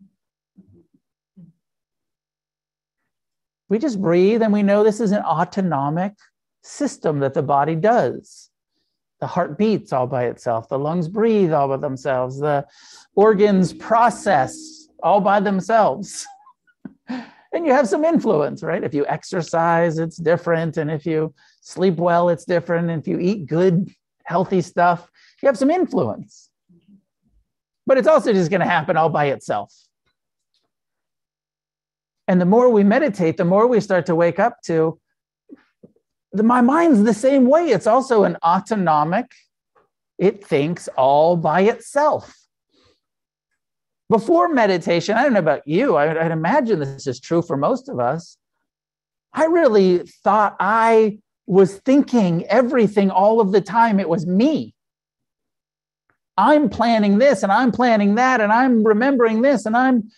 We 3.69 3.79
just 3.79 4.01
breathe 4.01 4.43
and 4.43 4.53
we 4.53 4.63
know 4.63 4.85
this 4.85 5.01
is 5.01 5.13
an 5.13 5.23
autonomic 5.23 6.15
system 6.63 7.21
that 7.21 7.35
the 7.35 7.43
body 7.43 7.75
does. 7.75 8.51
The 9.21 9.27
heart 9.27 9.57
beats 9.57 9.93
all 9.93 10.07
by 10.07 10.25
itself, 10.25 10.69
the 10.69 10.79
lungs 10.79 11.09
breathe 11.09 11.53
all 11.53 11.69
by 11.69 11.79
themselves, 11.79 12.39
the 12.39 12.67
organs 13.15 13.73
process 13.73 14.89
all 15.03 15.21
by 15.21 15.41
themselves. 15.41 16.27
and 17.09 17.65
you 17.65 17.73
have 17.73 17.89
some 17.89 18.05
influence, 18.05 18.63
right? 18.63 18.83
If 18.83 18.93
you 18.93 19.07
exercise, 19.07 19.99
it's 19.99 20.17
different. 20.17 20.77
And 20.77 20.91
if 20.91 21.07
you 21.07 21.33
sleep 21.61 21.97
well, 21.97 22.29
it's 22.29 22.45
different. 22.45 22.91
And 22.91 23.01
if 23.01 23.09
you 23.09 23.19
eat 23.19 23.47
good, 23.47 23.91
healthy 24.25 24.61
stuff, 24.61 25.09
you 25.43 25.47
have 25.47 25.59
some 25.59 25.71
influence. 25.71 26.51
But 27.87 27.99
it's 27.99 28.09
also 28.09 28.33
just 28.33 28.51
going 28.51 28.61
to 28.61 28.67
happen 28.67 28.97
all 28.97 29.11
by 29.11 29.27
itself. 29.27 29.75
And 32.27 32.41
the 32.41 32.47
more 32.47 32.71
we 32.71 32.85
meditate, 32.85 33.37
the 33.37 33.45
more 33.45 33.67
we 33.67 33.81
start 33.81 34.07
to 34.07 34.15
wake 34.15 34.39
up 34.39 34.63
to 34.67 34.99
the, 36.33 36.43
my 36.43 36.63
mind's 36.63 37.03
the 37.03 37.15
same 37.15 37.47
way. 37.47 37.69
It's 37.69 37.87
also 37.87 38.25
an 38.25 38.39
autonomic, 38.43 39.31
it 40.19 40.45
thinks 40.45 40.89
all 40.97 41.37
by 41.37 41.63
itself 41.63 42.35
before 44.11 44.49
meditation, 44.49 45.17
I 45.17 45.23
don't 45.23 45.33
know 45.33 45.39
about 45.39 45.67
you, 45.67 45.97
I, 45.97 46.23
would 46.23 46.33
imagine 46.33 46.79
this 46.79 47.07
is 47.07 47.21
true 47.21 47.43
for 47.43 47.57
most 47.57 47.89
of 47.89 47.99
us. 47.99 48.37
I 49.33 49.47
really 49.47 50.05
thought 50.23 50.57
I 50.61 51.19
was 51.47 51.79
thinking 51.79 52.45
everything 52.47 53.11
all 53.11 53.41
of 53.41 53.53
the 53.53 53.61
time. 53.61 53.99
It 53.99 54.09
was 54.09 54.27
me. 54.27 54.74
I'm 56.37 56.69
planning 56.69 57.19
this 57.19 57.43
and 57.43 57.53
I'm 57.53 57.71
planning 57.71 58.17
that 58.17 58.41
and 58.41 58.53
I'm 58.53 58.85
remembering 58.85 59.43
this 59.43 59.67
and 59.67 59.77
I'm 59.77 60.11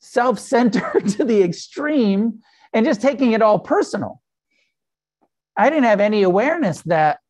self 0.00 0.38
centered 0.38 1.08
to 1.16 1.24
the 1.24 1.42
extreme 1.42 2.40
and 2.72 2.84
just 2.84 3.00
taking 3.00 3.32
it 3.32 3.42
all 3.42 3.58
personal. 3.58 4.20
I 5.56 5.70
didn't 5.70 5.84
have 5.84 6.00
any 6.00 6.22
awareness 6.22 6.82
that 6.82 7.20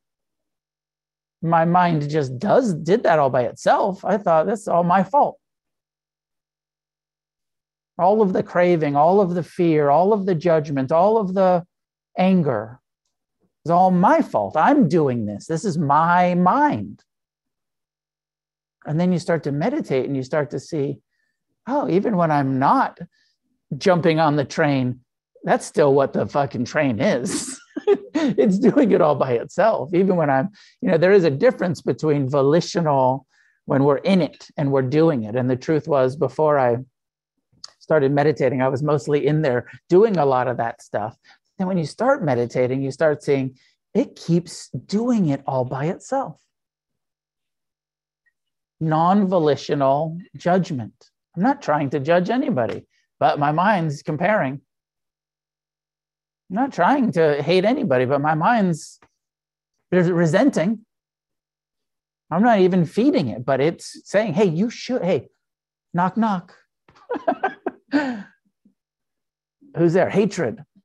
my 1.43 1.67
mind 1.67 2.09
just 2.09 2.39
does 2.39 2.73
did 2.73 3.03
that 3.03 3.19
all 3.19 3.29
by 3.29 3.43
itself. 3.43 4.05
I 4.05 4.17
thought 4.17 4.47
that's 4.47 4.67
all 4.67 4.85
my 4.85 5.03
fault 5.03 5.39
all 7.99 8.23
of 8.23 8.33
the 8.33 8.43
craving, 8.43 8.97
all 8.97 9.21
of 9.21 9.35
the 9.35 9.43
fear, 9.43 9.91
all 9.91 10.13
of 10.13 10.27
the 10.27 10.35
judgment, 10.35 10.91
all 10.91 11.17
of 11.17 11.35
the 11.35 11.65
anger 12.19 12.81
is 13.65 13.71
all 13.71 13.91
my 13.91 14.21
fault. 14.21 14.57
I'm 14.57 14.89
doing 14.89 15.27
this. 15.27 15.47
This 15.47 15.65
is 15.65 15.79
my 15.79 16.35
mind. 16.35 17.03
And 18.87 19.01
then 19.01 19.13
you 19.13 19.19
start 19.19 19.45
to 19.45 19.53
meditate 19.53 20.07
and 20.07 20.17
you 20.17 20.23
start 20.23 20.51
to 20.51 20.61
see, 20.61 20.99
oh, 21.67 21.89
even 21.89 22.17
when 22.17 22.31
I'm 22.31 22.59
not 22.59 22.99
jumping 23.77 24.21
on 24.21 24.37
the 24.37 24.45
train, 24.45 25.01
that's 25.43 25.67
still 25.67 25.95
what 25.95 26.13
the 26.13 26.27
fucking 26.27 26.65
train 26.65 27.01
is. 27.01 27.61
it's 28.15 28.59
doing 28.59 28.93
it 28.93 29.01
all 29.01 29.15
by 29.15 29.33
itself. 29.33 29.93
Even 29.95 30.17
when 30.17 30.31
I'm, 30.31 30.51
you 30.81 30.91
know, 30.91 30.99
there 30.99 31.13
is 31.13 31.25
a 31.25 31.31
difference 31.31 31.83
between 31.83 32.29
volitional 32.29 33.27
when 33.67 33.85
we're 33.85 33.99
in 33.99 34.21
it 34.21 34.47
and 34.57 34.71
we're 34.71 34.83
doing 34.83 35.25
it. 35.25 35.37
And 35.37 35.49
the 35.51 35.57
truth 35.57 35.89
was, 35.89 36.17
before 36.17 36.59
I 36.59 36.77
started 37.79 38.13
meditating, 38.13 38.63
I 38.63 38.69
was 38.69 38.83
mostly 38.83 39.27
in 39.27 39.43
there 39.43 39.71
doing 39.89 40.17
a 40.17 40.27
lot 40.27 40.49
of 40.49 40.57
that 40.59 40.83
stuff. 40.83 41.17
Then 41.59 41.67
when 41.67 41.79
you 41.79 41.87
start 41.87 42.25
meditating, 42.25 42.83
you 42.83 42.91
start 42.91 43.23
seeing 43.23 43.57
it 43.95 44.17
keeps 44.17 44.69
doing 44.71 45.29
it 45.29 45.43
all 45.47 45.65
by 45.65 45.87
itself. 45.87 46.41
Non 48.81 49.27
volitional 49.27 50.19
judgment. 50.37 50.93
I'm 51.37 51.43
not 51.43 51.63
trying 51.63 51.91
to 51.91 52.01
judge 52.01 52.31
anybody, 52.31 52.87
but 53.19 53.39
my 53.39 53.53
mind's 53.53 54.03
comparing. 54.03 54.61
I'm 56.51 56.57
not 56.57 56.73
trying 56.73 57.13
to 57.13 57.43
hate 57.43 57.65
anybody, 57.65 58.05
but 58.05 58.21
my 58.21 58.35
mind's 58.35 59.01
resenting. 59.91 60.85
I'm 62.31 62.43
not 62.43 62.61
even 62.61 62.85
feeding 62.85 63.29
it, 63.29 63.45
but 63.45 63.61
it's 63.61 64.01
saying, 64.05 64.35
hey, 64.35 64.47
you 64.47 64.71
should, 64.71 65.03
hey, 65.03 65.29
knock, 65.93 66.17
knock. 66.17 66.55
Who's 69.77 69.93
there? 69.93 70.09
Hatred. 70.11 70.65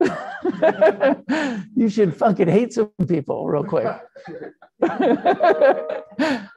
you 1.76 1.88
should 1.88 2.16
fucking 2.16 2.48
hate 2.48 2.72
some 2.72 2.90
people 3.06 3.46
real 3.46 3.64
quick. 3.64 3.86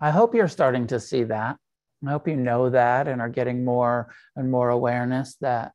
I 0.00 0.10
hope 0.10 0.34
you're 0.34 0.48
starting 0.48 0.86
to 0.88 1.00
see 1.00 1.24
that. 1.24 1.56
I 2.06 2.10
hope 2.10 2.28
you 2.28 2.36
know 2.36 2.70
that 2.70 3.08
and 3.08 3.20
are 3.20 3.28
getting 3.28 3.64
more 3.64 4.12
and 4.36 4.50
more 4.50 4.68
awareness 4.68 5.36
that 5.40 5.72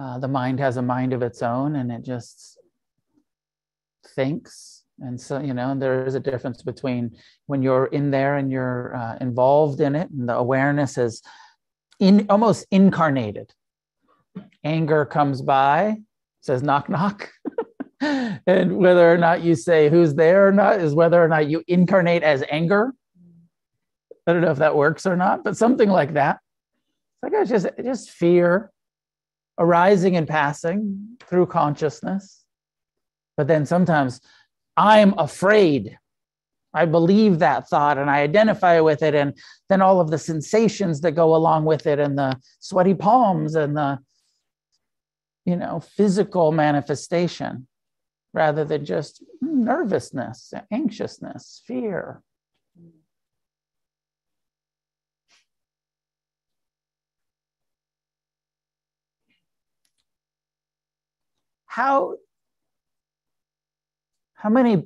uh, 0.00 0.18
the 0.18 0.28
mind 0.28 0.60
has 0.60 0.76
a 0.76 0.82
mind 0.82 1.12
of 1.12 1.22
its 1.22 1.42
own 1.42 1.76
and 1.76 1.90
it 1.90 2.04
just 2.04 2.58
thinks. 4.14 4.84
And 5.00 5.20
so, 5.20 5.40
you 5.40 5.52
know, 5.52 5.74
there 5.78 6.06
is 6.06 6.14
a 6.14 6.20
difference 6.20 6.62
between 6.62 7.16
when 7.46 7.62
you're 7.62 7.86
in 7.86 8.10
there 8.10 8.36
and 8.36 8.50
you're 8.50 8.96
uh, 8.96 9.16
involved 9.20 9.80
in 9.80 9.94
it, 9.94 10.08
and 10.10 10.26
the 10.26 10.34
awareness 10.34 10.96
is 10.96 11.22
in 12.00 12.26
almost 12.30 12.66
incarnated. 12.70 13.52
Anger 14.64 15.04
comes 15.04 15.42
by, 15.42 15.96
says 16.40 16.62
knock 16.62 16.88
knock. 16.88 17.30
and 18.00 18.76
whether 18.78 19.12
or 19.12 19.18
not 19.18 19.42
you 19.42 19.54
say 19.54 19.90
who's 19.90 20.14
there 20.14 20.48
or 20.48 20.52
not 20.52 20.80
is 20.80 20.94
whether 20.94 21.22
or 21.22 21.28
not 21.28 21.48
you 21.48 21.62
incarnate 21.66 22.22
as 22.22 22.42
anger 22.50 22.92
I 24.26 24.32
don't 24.32 24.42
know 24.42 24.50
if 24.50 24.58
that 24.58 24.76
works 24.76 25.06
or 25.06 25.16
not, 25.16 25.44
but 25.44 25.56
something 25.56 25.88
like 25.88 26.14
that. 26.14 26.40
It's 27.22 27.32
like 27.32 27.42
it's 27.42 27.50
just 27.50 27.66
just 27.82 28.10
fear 28.10 28.70
arising 29.58 30.16
and 30.16 30.28
passing 30.28 31.16
through 31.20 31.46
consciousness. 31.46 32.44
But 33.36 33.46
then 33.46 33.66
sometimes 33.66 34.20
I'm 34.76 35.14
afraid. 35.18 35.98
I 36.74 36.84
believe 36.84 37.38
that 37.38 37.68
thought 37.68 37.96
and 37.96 38.10
I 38.10 38.20
identify 38.20 38.80
with 38.80 39.02
it. 39.02 39.14
And 39.14 39.38
then 39.70 39.80
all 39.80 40.00
of 40.00 40.10
the 40.10 40.18
sensations 40.18 41.00
that 41.00 41.12
go 41.12 41.34
along 41.34 41.64
with 41.64 41.86
it 41.86 41.98
and 41.98 42.18
the 42.18 42.38
sweaty 42.58 42.92
palms 42.92 43.54
and 43.54 43.74
the, 43.74 43.98
you 45.46 45.56
know, 45.56 45.80
physical 45.80 46.52
manifestation 46.52 47.66
rather 48.34 48.62
than 48.64 48.84
just 48.84 49.24
nervousness, 49.40 50.52
anxiousness, 50.70 51.62
fear. 51.66 52.22
How 61.76 62.16
how 64.32 64.48
many 64.48 64.84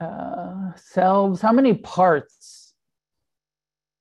uh, 0.00 0.72
selves, 0.76 1.42
how 1.42 1.52
many 1.52 1.74
parts 1.74 2.72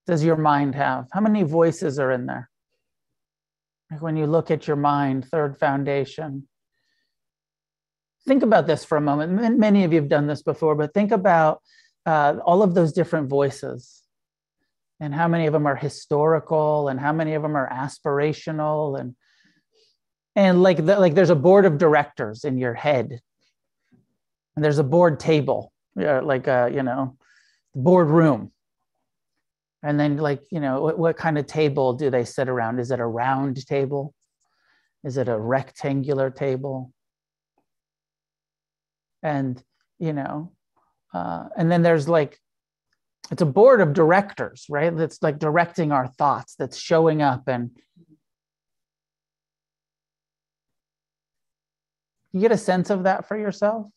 does 0.08 0.24
your 0.24 0.38
mind 0.38 0.76
have? 0.76 1.08
How 1.12 1.20
many 1.20 1.44
voices 1.44 2.00
are 2.00 2.10
in 2.10 2.26
there? 2.26 2.50
Like 3.92 4.02
when 4.02 4.16
you 4.16 4.28
look 4.28 4.50
at 4.50 4.66
your 4.66 4.78
mind, 4.78 5.26
third 5.26 5.58
foundation. 5.58 6.48
Think 8.26 8.44
about 8.44 8.66
this 8.66 8.86
for 8.86 8.98
a 8.98 9.02
moment. 9.02 9.60
Many 9.60 9.84
of 9.84 9.92
you 9.92 10.00
have 10.00 10.10
done 10.10 10.28
this 10.28 10.44
before, 10.44 10.76
but 10.76 10.94
think 10.94 11.12
about 11.12 11.62
uh, 12.06 12.36
all 12.46 12.64
of 12.64 12.76
those 12.76 12.94
different 12.94 13.28
voices 13.28 14.04
and 15.02 15.14
how 15.14 15.28
many 15.28 15.48
of 15.48 15.54
them 15.54 15.68
are 15.68 15.76
historical 15.76 16.88
and 16.88 16.98
how 16.98 17.12
many 17.12 17.34
of 17.34 17.42
them 17.42 17.58
are 17.58 17.70
aspirational 17.70 18.98
and 18.98 19.16
and 20.36 20.64
like 20.64 20.86
the, 20.86 21.00
like 21.00 21.16
there's 21.16 21.30
a 21.30 21.36
board 21.36 21.66
of 21.66 21.78
directors 21.78 22.46
in 22.46 22.58
your 22.58 22.74
head. 22.74 23.20
And 24.56 24.64
there's 24.64 24.80
a 24.80 24.84
board 24.84 25.20
table 25.20 25.72
like 25.96 26.48
a 26.48 26.64
uh, 26.64 26.66
you 26.68 26.84
know 26.84 27.18
board 27.76 28.10
room. 28.10 28.52
And 29.84 30.00
then 30.00 30.18
like 30.18 30.44
you 30.52 30.60
know 30.60 30.82
what, 30.82 31.00
what 31.00 31.18
kind 31.18 31.38
of 31.38 31.48
table 31.48 31.94
do 31.94 32.10
they 32.10 32.26
sit 32.26 32.50
around? 32.50 32.80
Is 32.80 32.92
it 32.92 33.00
a 33.00 33.06
round 33.06 33.66
table? 33.66 34.14
Is 35.04 35.18
it 35.18 35.28
a 35.28 35.40
rectangular 35.40 36.30
table? 36.30 36.94
And 39.24 39.62
you 40.00 40.14
know 40.14 40.52
uh, 41.14 41.46
and 41.58 41.72
then 41.72 41.82
there's 41.84 42.08
like 42.08 42.40
it's 43.30 43.42
a 43.42 43.46
board 43.46 43.82
of 43.82 43.94
directors 43.94 44.66
right? 44.70 44.96
That's 44.96 45.22
like 45.22 45.40
directing 45.40 45.92
our 45.92 46.08
thoughts 46.08 46.56
that's 46.56 46.78
showing 46.78 47.22
up 47.22 47.48
and 47.48 47.72
You 52.34 52.42
get 52.42 52.52
a 52.52 52.58
sense 52.58 52.90
of 52.90 53.04
that 53.04 53.28
for 53.28 53.38
yourself. 53.38 53.88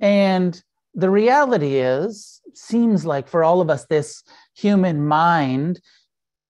And 0.00 0.60
the 0.94 1.10
reality 1.10 1.76
is, 1.76 2.40
seems 2.54 3.04
like 3.04 3.28
for 3.28 3.44
all 3.44 3.60
of 3.60 3.70
us, 3.70 3.84
this 3.86 4.22
human 4.54 5.06
mind, 5.06 5.80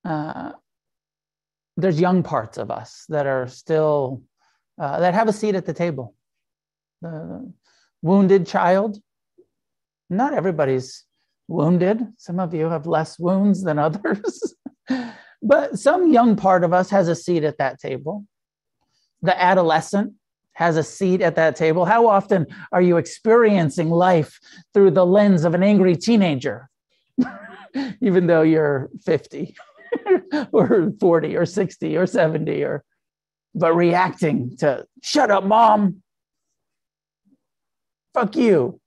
uh, 0.04 0.52
there's 1.76 2.00
young 2.00 2.22
parts 2.22 2.58
of 2.58 2.70
us 2.70 3.04
that 3.08 3.26
are 3.26 3.46
still, 3.46 4.22
uh, 4.80 5.00
that 5.00 5.14
have 5.14 5.28
a 5.28 5.32
seat 5.32 5.54
at 5.54 5.66
the 5.66 5.74
table. 5.74 6.14
The 7.02 7.52
wounded 8.02 8.46
child, 8.46 8.98
not 10.08 10.34
everybody's 10.34 11.04
wounded. 11.46 12.06
Some 12.16 12.38
of 12.40 12.54
you 12.54 12.68
have 12.68 12.86
less 12.86 13.18
wounds 13.18 13.62
than 13.62 13.78
others. 13.78 14.54
but 15.42 15.78
some 15.78 16.12
young 16.12 16.36
part 16.36 16.64
of 16.64 16.72
us 16.72 16.90
has 16.90 17.08
a 17.08 17.14
seat 17.14 17.44
at 17.44 17.58
that 17.58 17.80
table. 17.80 18.24
The 19.22 19.40
adolescent 19.40 20.14
has 20.58 20.76
a 20.76 20.82
seat 20.82 21.22
at 21.22 21.36
that 21.36 21.54
table? 21.54 21.84
How 21.84 22.08
often 22.08 22.44
are 22.72 22.82
you 22.82 22.96
experiencing 22.96 23.90
life 23.90 24.40
through 24.74 24.90
the 24.90 25.06
lens 25.06 25.44
of 25.44 25.54
an 25.54 25.62
angry 25.62 25.94
teenager, 25.94 26.68
even 28.00 28.26
though 28.26 28.42
you're 28.42 28.90
50 29.04 29.54
or 30.52 30.92
40 30.98 31.36
or 31.36 31.46
60 31.46 31.96
or 31.96 32.06
70 32.06 32.64
or 32.64 32.82
but 33.54 33.72
reacting 33.72 34.56
to 34.58 34.84
shut 35.00 35.30
up 35.30 35.44
mom. 35.44 36.02
Fuck 38.12 38.34
you. 38.34 38.80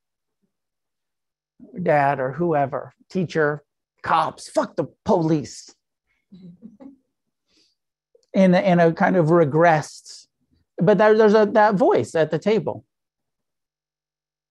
Dad 1.82 2.20
or 2.20 2.34
whoever 2.34 2.92
teacher 3.10 3.64
cops 4.04 4.50
fuck 4.50 4.76
the 4.76 4.88
police. 5.06 5.74
In 8.34 8.56
a, 8.56 8.62
in 8.62 8.80
a 8.80 8.94
kind 8.94 9.18
of 9.18 9.26
regressed 9.26 10.21
but 10.82 10.98
there, 10.98 11.18
there's 11.18 11.34
a 11.34 11.46
that 11.54 11.76
voice 11.76 12.16
at 12.16 12.32
the 12.32 12.40
table. 12.40 12.86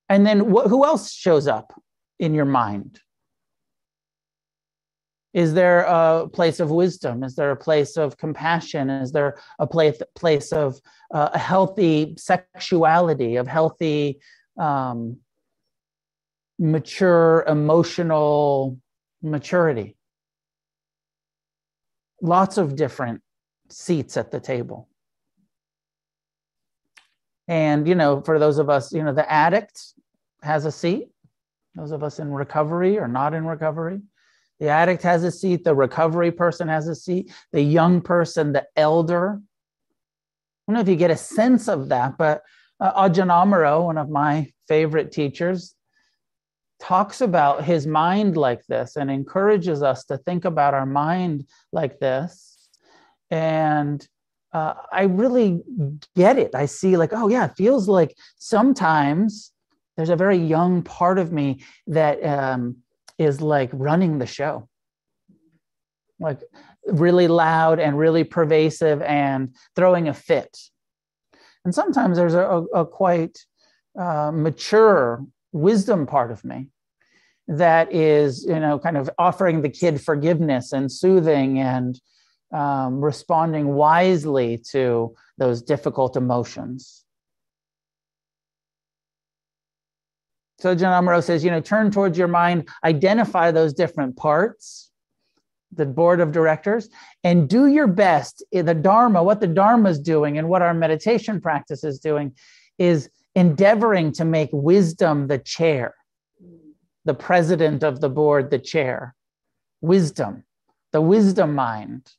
And 0.09 0.26
then 0.26 0.41
wh- 0.41 0.68
who 0.68 0.85
else 0.85 1.12
shows 1.12 1.47
up 1.47 1.72
in 2.18 2.35
your 2.35 2.45
mind? 2.45 3.01
Is 5.33 5.55
there 5.55 5.83
a 5.83 6.28
place 6.28 6.59
of 6.59 6.70
wisdom? 6.70 7.22
Is 7.22 7.37
there 7.37 7.53
a 7.53 7.57
place 7.57 7.97
of 7.97 8.16
compassion? 8.16 8.91
Is 8.91 9.12
there 9.12 9.39
a 9.61 9.66
place 9.66 10.01
place 10.16 10.53
of 10.53 10.81
uh, 11.14 11.31
a 11.33 11.39
healthy 11.39 12.14
sexuality 12.18 13.37
of 13.37 13.47
healthy 13.47 14.20
um, 14.59 15.18
mature 16.59 17.45
emotional 17.47 18.78
maturity? 19.22 19.97
Lots 22.20 22.59
of 22.59 22.74
different 22.74 23.22
seats 23.68 24.16
at 24.16 24.33
the 24.33 24.41
table 24.41 24.89
and, 27.51 27.89
you 27.89 27.97
know, 27.97 28.21
for 28.21 28.39
those 28.39 28.59
of 28.59 28.71
us, 28.71 28.93
you 28.93 29.03
know, 29.03 29.13
the 29.13 29.29
addict 29.31 29.83
has 30.41 30.67
a 30.67 30.71
seat. 30.71 31.09
Those 31.75 31.91
of 31.91 32.05
us 32.05 32.21
in 32.21 32.33
recovery 32.33 32.97
or 32.97 33.09
not 33.09 33.35
in 33.35 33.45
recovery. 33.45 34.01
The 34.61 34.69
addict 34.69 35.03
has 35.03 35.25
a 35.25 35.33
seat. 35.33 35.65
The 35.65 35.75
recovery 35.75 36.31
person 36.31 36.69
has 36.69 36.87
a 36.87 36.95
seat. 36.95 37.33
The 37.51 37.61
young 37.61 38.03
person, 38.03 38.53
the 38.53 38.67
elder. 38.77 39.41
I 39.41 40.73
don't 40.73 40.75
know 40.75 40.81
if 40.81 40.89
you 40.89 40.95
get 40.95 41.11
a 41.11 41.17
sense 41.17 41.67
of 41.67 41.89
that, 41.89 42.17
but 42.17 42.43
uh, 42.79 43.09
Ajahn 43.09 43.31
Amaro, 43.31 43.85
one 43.85 43.99
of 43.99 44.09
my 44.09 44.53
favorite 44.69 45.11
teachers, 45.11 45.75
talks 46.79 47.21
about 47.21 47.65
his 47.65 47.85
mind 47.85 48.37
like 48.37 48.65
this 48.67 48.95
and 48.95 49.11
encourages 49.11 49.83
us 49.83 50.05
to 50.05 50.19
think 50.19 50.45
about 50.45 50.73
our 50.73 50.87
mind 50.87 51.47
like 51.73 51.99
this. 51.99 52.69
And 53.29 54.07
uh, 54.53 54.75
I 54.93 55.05
really 55.05 55.63
get 56.17 56.39
it. 56.39 56.55
I 56.55 56.67
see, 56.67 56.97
like, 56.97 57.13
oh, 57.13 57.29
yeah, 57.29 57.47
it 57.47 57.57
feels 57.57 57.89
like 57.89 58.17
sometimes 58.39 59.53
there's 59.97 60.11
a 60.11 60.17
very 60.17 60.37
young 60.37 60.83
part 60.83 61.19
of 61.19 61.33
me 61.33 61.63
that 61.87 62.25
um, 62.25 62.77
is 63.19 63.41
like 63.41 63.71
running 63.73 64.19
the 64.19 64.27
show, 64.27 64.69
like 66.19 66.41
really 66.87 67.29
loud 67.29 67.79
and 67.79 67.99
really 67.99 68.25
pervasive 68.25 69.03
and 69.03 69.55
throwing 69.77 70.09
a 70.09 70.15
fit. 70.15 70.57
And 71.65 71.75
sometimes 71.75 72.17
there's 72.17 72.35
a, 72.35 72.41
a, 72.41 72.63
a 72.81 72.87
quite 72.87 73.39
uh, 73.99 74.31
mature 74.33 75.25
wisdom 75.53 76.07
part 76.07 76.31
of 76.31 76.45
me 76.45 76.69
that 77.49 77.93
is, 77.93 78.45
you 78.45 78.59
know, 78.59 78.79
kind 78.79 78.97
of 78.97 79.11
offering 79.19 79.63
the 79.63 79.69
kid 79.69 80.01
forgiveness 80.01 80.73
and 80.73 80.91
soothing 80.91 81.59
and 81.59 82.01
um, 82.53 83.01
responding 83.01 83.69
wisely 83.75 84.59
to 84.73 85.15
those 85.39 85.63
difficult 85.63 86.17
emotions. 86.17 87.05
So 90.59 90.75
Ajahn 90.75 90.93
Amaro 91.01 91.23
says, 91.23 91.43
you 91.43 91.51
know, 91.51 91.61
turn 91.61 91.91
towards 91.91 92.19
your 92.19 92.29
mind, 92.29 92.69
identify 92.85 93.51
those 93.51 93.73
different 93.73 94.17
parts, 94.17 94.91
the 95.73 95.87
board 95.87 96.21
of 96.21 96.33
directors, 96.33 96.91
and 97.25 97.49
do 97.49 97.69
your 97.69 97.87
best. 97.87 98.45
The 98.53 98.75
Dharma, 98.75 99.23
what 99.23 99.41
the 99.41 99.47
Dharma 99.47 99.89
is 99.89 99.99
doing 99.99 100.37
and 100.37 100.49
what 100.49 100.61
our 100.61 100.75
meditation 100.75 101.41
practice 101.41 101.83
is 101.85 101.99
doing 101.99 102.35
is 102.77 103.09
endeavoring 103.35 104.13
to 104.13 104.25
make 104.25 104.51
wisdom 104.53 105.29
the 105.29 105.39
chair. 105.39 105.95
the 107.05 107.15
president 107.15 107.83
of 107.83 108.01
the 108.01 108.09
board, 108.09 108.51
the 108.51 108.59
chair. 108.59 109.15
Wisdom, 109.81 110.45
the 110.93 111.01
wisdom 111.01 111.55
mind, 111.55 112.11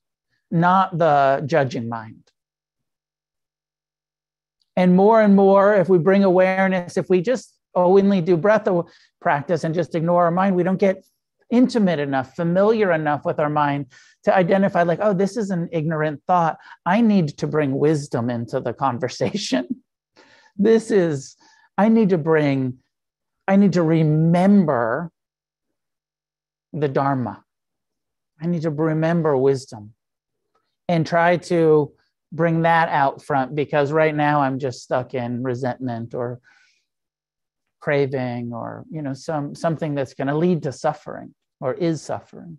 not 0.52 0.98
the 0.98 1.44
judging 1.46 1.90
mind. 1.90 2.24
And 4.76 4.96
more 4.96 5.22
and 5.22 5.36
more, 5.36 5.76
if 5.76 5.90
we 5.90 5.98
bring 5.98 6.24
awareness, 6.24 6.98
if 6.98 7.10
we 7.10 7.22
just 7.22 7.54
only 7.76 8.22
do 8.22 8.38
breath 8.38 8.68
practice 9.22 9.64
and 9.64 9.76
just 9.76 9.96
ignore 9.96 10.26
our 10.26 10.32
mind, 10.32 10.56
we 10.56 10.64
don't 10.64 10.80
get 10.80 11.04
intimate 11.50 12.00
enough, 12.00 12.36
familiar 12.36 12.92
enough 12.92 13.26
with 13.26 13.40
our 13.40 13.50
mind 13.50 13.88
to 14.24 14.36
identify, 14.36 14.84
like, 14.84 15.00
oh, 15.02 15.14
this 15.14 15.36
is 15.36 15.52
an 15.52 15.68
ignorant 15.72 16.22
thought. 16.26 16.58
I 16.86 17.02
need 17.02 17.30
to 17.40 17.48
bring 17.48 17.78
wisdom 17.78 18.30
into 18.30 18.60
the 18.60 18.74
conversation. 18.74 19.84
this 20.58 20.92
is, 20.92 21.36
I 21.78 21.90
need 21.90 22.10
to 22.10 22.18
bring, 22.18 22.78
I 23.48 23.58
need 23.58 23.74
to 23.74 23.84
remember 23.84 25.12
the 26.72 26.88
Dharma. 26.88 27.44
I 28.42 28.48
need 28.48 28.62
to 28.62 28.70
remember 28.70 29.36
wisdom 29.36 29.94
and 30.92 31.08
try 31.08 31.38
to 31.38 31.90
bring 32.34 32.64
that 32.64 32.90
out 32.90 33.24
front 33.24 33.56
because 33.56 33.94
right 33.94 34.14
now 34.14 34.42
I'm 34.42 34.60
just 34.60 34.84
stuck 34.84 35.14
in 35.14 35.42
resentment 35.42 36.14
or 36.14 36.42
craving 37.80 38.52
or 38.54 38.84
you 38.92 39.02
know 39.02 39.14
some 39.14 39.56
something 39.56 39.96
that's 39.96 40.14
going 40.14 40.28
to 40.28 40.38
lead 40.38 40.64
to 40.64 40.74
suffering 40.74 41.34
or 41.62 41.74
is 41.74 42.02
suffering 42.02 42.58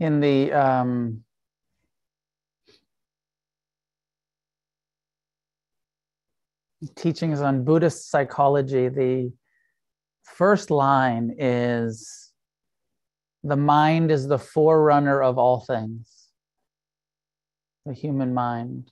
in 0.00 0.20
the 0.20 0.50
um, 0.52 1.22
teachings 6.96 7.42
on 7.42 7.64
Buddhist 7.64 8.10
psychology, 8.10 8.88
the 8.88 9.32
first 10.24 10.70
line 10.70 11.36
is 11.38 12.32
the 13.44 13.56
mind 13.56 14.10
is 14.10 14.26
the 14.26 14.38
forerunner 14.38 15.22
of 15.22 15.38
all 15.38 15.60
things, 15.60 16.10
the 17.84 17.94
human 17.94 18.32
mind. 18.32 18.90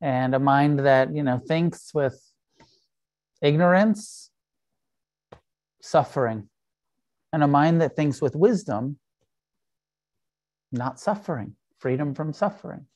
And 0.00 0.34
a 0.34 0.38
mind 0.38 0.80
that, 0.80 1.14
you 1.14 1.22
know, 1.22 1.38
thinks 1.38 1.94
with 1.94 2.20
ignorance, 3.40 4.30
suffering. 5.80 6.48
And 7.32 7.42
a 7.42 7.46
mind 7.46 7.80
that 7.80 7.94
thinks 7.94 8.20
with 8.20 8.34
wisdom, 8.34 8.98
not 10.72 11.00
suffering, 11.00 11.56
freedom 11.78 12.14
from 12.14 12.32
suffering. 12.32 12.86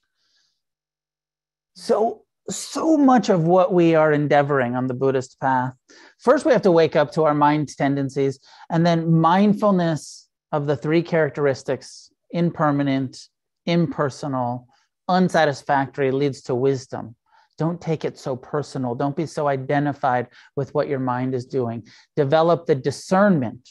So, 1.74 2.22
so 2.48 2.96
much 2.96 3.28
of 3.28 3.44
what 3.44 3.72
we 3.72 3.94
are 3.94 4.12
endeavoring 4.12 4.76
on 4.76 4.86
the 4.86 4.94
Buddhist 4.94 5.38
path, 5.40 5.74
first 6.18 6.44
we 6.44 6.52
have 6.52 6.62
to 6.62 6.70
wake 6.70 6.96
up 6.96 7.12
to 7.12 7.24
our 7.24 7.34
mind 7.34 7.68
tendencies, 7.76 8.38
and 8.70 8.86
then 8.86 9.12
mindfulness 9.12 10.28
of 10.52 10.66
the 10.66 10.76
three 10.76 11.02
characteristics 11.02 12.10
impermanent, 12.30 13.28
impersonal, 13.66 14.68
unsatisfactory 15.08 16.10
leads 16.10 16.42
to 16.42 16.54
wisdom. 16.54 17.14
Don't 17.58 17.80
take 17.80 18.04
it 18.04 18.18
so 18.18 18.36
personal. 18.36 18.94
Don't 18.94 19.16
be 19.16 19.26
so 19.26 19.48
identified 19.48 20.28
with 20.56 20.74
what 20.74 20.88
your 20.88 20.98
mind 20.98 21.34
is 21.34 21.46
doing. 21.46 21.86
Develop 22.14 22.66
the 22.66 22.74
discernment 22.74 23.70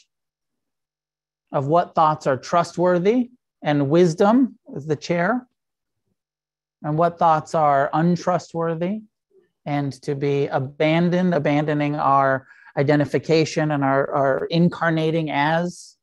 of 1.52 1.66
what 1.66 1.94
thoughts 1.94 2.26
are 2.26 2.36
trustworthy 2.36 3.30
and 3.62 3.90
wisdom 3.90 4.58
is 4.74 4.86
the 4.86 4.96
chair, 4.96 5.46
and 6.82 6.98
what 6.98 7.18
thoughts 7.18 7.54
are 7.54 7.90
untrustworthy, 7.92 9.02
and 9.64 9.92
to 10.02 10.14
be 10.14 10.46
abandoned, 10.46 11.34
abandoning 11.34 11.96
our 11.96 12.46
identification 12.76 13.70
and 13.70 13.82
our, 13.82 14.10
our 14.12 14.46
incarnating 14.50 15.30
as. 15.30 15.96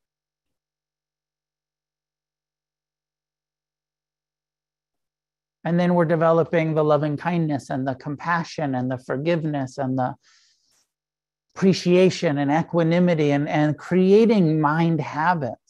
And 5.64 5.80
then 5.80 5.94
we're 5.94 6.06
developing 6.06 6.74
the 6.74 6.84
loving 6.84 7.16
kindness 7.16 7.70
and 7.70 7.88
the 7.88 7.96
compassion 7.96 8.76
and 8.76 8.92
the 8.92 8.98
forgiveness 8.98 9.78
and 9.78 9.98
the 9.98 10.16
appreciation 11.56 12.38
and 12.38 12.52
equanimity 12.52 13.32
and, 13.32 13.48
and 13.48 13.78
creating 13.78 14.60
mind 14.60 15.00
habits 15.00 15.63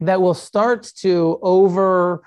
that 0.00 0.20
will 0.20 0.34
start 0.34 0.84
to 0.98 1.38
override 1.42 2.24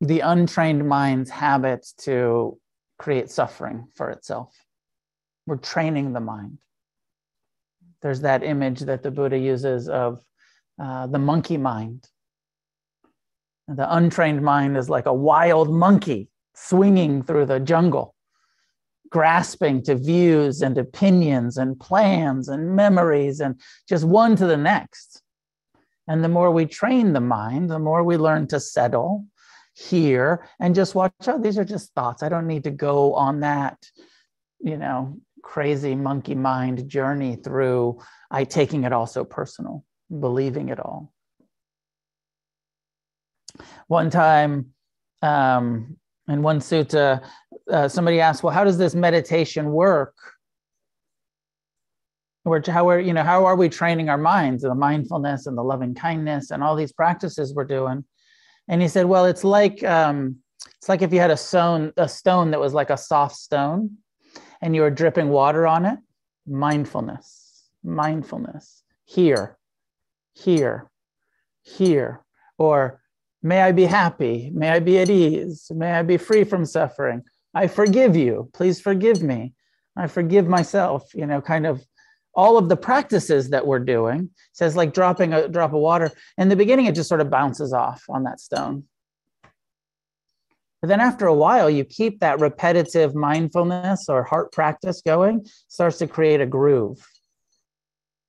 the 0.00 0.20
untrained 0.20 0.88
mind's 0.88 1.30
habits 1.30 1.92
to 1.92 2.58
create 2.98 3.30
suffering 3.30 3.88
for 3.94 4.10
itself. 4.10 4.54
We're 5.46 5.56
training 5.56 6.12
the 6.12 6.20
mind. 6.20 6.58
There's 8.02 8.20
that 8.20 8.44
image 8.44 8.80
that 8.80 9.02
the 9.02 9.10
Buddha 9.10 9.38
uses 9.38 9.88
of 9.88 10.24
uh, 10.80 11.08
the 11.08 11.18
monkey 11.18 11.56
mind. 11.56 12.06
The 13.66 13.92
untrained 13.92 14.42
mind 14.42 14.76
is 14.76 14.88
like 14.88 15.06
a 15.06 15.12
wild 15.12 15.68
monkey 15.68 16.28
swinging 16.54 17.22
through 17.22 17.46
the 17.46 17.58
jungle 17.58 18.14
grasping 19.10 19.82
to 19.82 19.94
views 19.94 20.62
and 20.62 20.76
opinions 20.78 21.56
and 21.56 21.78
plans 21.78 22.48
and 22.48 22.74
memories 22.74 23.40
and 23.40 23.60
just 23.88 24.04
one 24.04 24.36
to 24.36 24.46
the 24.46 24.56
next. 24.56 25.22
And 26.06 26.24
the 26.24 26.28
more 26.28 26.50
we 26.50 26.66
train 26.66 27.12
the 27.12 27.20
mind, 27.20 27.70
the 27.70 27.78
more 27.78 28.02
we 28.02 28.16
learn 28.16 28.46
to 28.48 28.60
settle, 28.60 29.26
hear, 29.74 30.48
and 30.58 30.74
just 30.74 30.94
watch. 30.94 31.12
Oh, 31.26 31.38
these 31.38 31.58
are 31.58 31.64
just 31.64 31.92
thoughts. 31.94 32.22
I 32.22 32.28
don't 32.28 32.46
need 32.46 32.64
to 32.64 32.70
go 32.70 33.14
on 33.14 33.40
that, 33.40 33.78
you 34.60 34.76
know, 34.76 35.18
crazy 35.42 35.94
monkey 35.94 36.34
mind 36.34 36.88
journey 36.88 37.36
through 37.36 38.00
I 38.30 38.44
taking 38.44 38.84
it 38.84 38.92
all 38.92 39.06
so 39.06 39.24
personal, 39.24 39.84
believing 40.08 40.68
it 40.68 40.80
all. 40.80 41.12
One 43.86 44.10
time, 44.10 44.74
um, 45.22 45.96
in 46.28 46.42
one 46.42 46.60
sutta, 46.60 47.22
uh, 47.70 47.88
somebody 47.88 48.20
asked, 48.20 48.42
"Well, 48.42 48.54
how 48.54 48.64
does 48.64 48.78
this 48.78 48.94
meditation 48.94 49.72
work?" 49.72 50.14
Or 52.44 52.62
how 52.66 52.88
are 52.88 53.00
you 53.00 53.12
know 53.12 53.24
how 53.24 53.44
are 53.44 53.56
we 53.56 53.68
training 53.68 54.08
our 54.08 54.18
minds, 54.18 54.64
and 54.64 54.70
the 54.70 54.74
mindfulness 54.76 55.46
and 55.46 55.56
the 55.56 55.62
loving 55.62 55.94
kindness 55.94 56.50
and 56.50 56.62
all 56.62 56.76
these 56.76 56.92
practices 56.92 57.54
we're 57.54 57.64
doing? 57.64 58.04
And 58.68 58.80
he 58.82 58.88
said, 58.88 59.06
"Well, 59.06 59.26
it's 59.26 59.44
like 59.44 59.82
um, 59.84 60.36
it's 60.76 60.88
like 60.88 61.02
if 61.02 61.12
you 61.12 61.20
had 61.20 61.30
a 61.30 61.36
stone 61.36 61.92
a 61.96 62.08
stone 62.08 62.50
that 62.52 62.60
was 62.60 62.74
like 62.74 62.90
a 62.90 62.96
soft 62.96 63.36
stone, 63.36 63.98
and 64.60 64.74
you 64.74 64.82
were 64.82 64.90
dripping 64.90 65.28
water 65.28 65.66
on 65.66 65.84
it. 65.84 65.98
Mindfulness, 66.46 67.68
mindfulness. 67.84 68.82
Here, 69.04 69.58
here, 70.34 70.90
here, 71.62 72.24
or 72.58 73.00
May 73.42 73.62
I 73.62 73.72
be 73.72 73.84
happy. 73.84 74.50
May 74.52 74.70
I 74.70 74.80
be 74.80 74.98
at 74.98 75.10
ease. 75.10 75.70
May 75.74 75.92
I 75.92 76.02
be 76.02 76.16
free 76.16 76.44
from 76.44 76.64
suffering. 76.64 77.22
I 77.54 77.68
forgive 77.68 78.16
you. 78.16 78.50
Please 78.52 78.80
forgive 78.80 79.22
me. 79.22 79.54
I 79.96 80.06
forgive 80.06 80.46
myself. 80.46 81.14
You 81.14 81.26
know, 81.26 81.40
kind 81.40 81.66
of 81.66 81.84
all 82.34 82.58
of 82.58 82.68
the 82.68 82.76
practices 82.76 83.50
that 83.50 83.66
we're 83.66 83.78
doing 83.78 84.30
says 84.52 84.76
like 84.76 84.92
dropping 84.92 85.32
a 85.32 85.48
drop 85.48 85.72
of 85.72 85.80
water. 85.80 86.10
In 86.36 86.48
the 86.48 86.56
beginning, 86.56 86.86
it 86.86 86.94
just 86.94 87.08
sort 87.08 87.20
of 87.20 87.30
bounces 87.30 87.72
off 87.72 88.04
on 88.08 88.24
that 88.24 88.40
stone. 88.40 88.84
But 90.80 90.88
then 90.88 91.00
after 91.00 91.26
a 91.26 91.34
while, 91.34 91.68
you 91.68 91.84
keep 91.84 92.20
that 92.20 92.38
repetitive 92.38 93.14
mindfulness 93.14 94.08
or 94.08 94.22
heart 94.22 94.52
practice 94.52 95.02
going, 95.02 95.46
starts 95.66 95.98
to 95.98 96.06
create 96.06 96.40
a 96.40 96.46
groove 96.46 97.04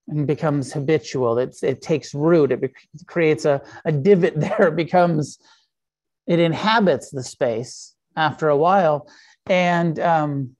and 0.10 0.26
becomes 0.26 0.74
habitual. 0.74 1.38
It's, 1.38 1.64
it 1.64 1.82
takes 1.82 2.14
root. 2.14 2.52
It 2.52 2.74
creates 3.06 3.46
a, 3.46 3.62
a 3.86 3.92
divot 3.92 4.34
there. 4.40 4.68
It 4.68 4.76
becomes, 4.76 5.40
it 6.28 6.40
inhabits 6.40 7.12
the 7.12 7.24
space 7.24 7.96
after 8.16 8.50
a 8.50 8.58
while. 8.58 9.08
And 9.48 10.00
um, 10.00 10.56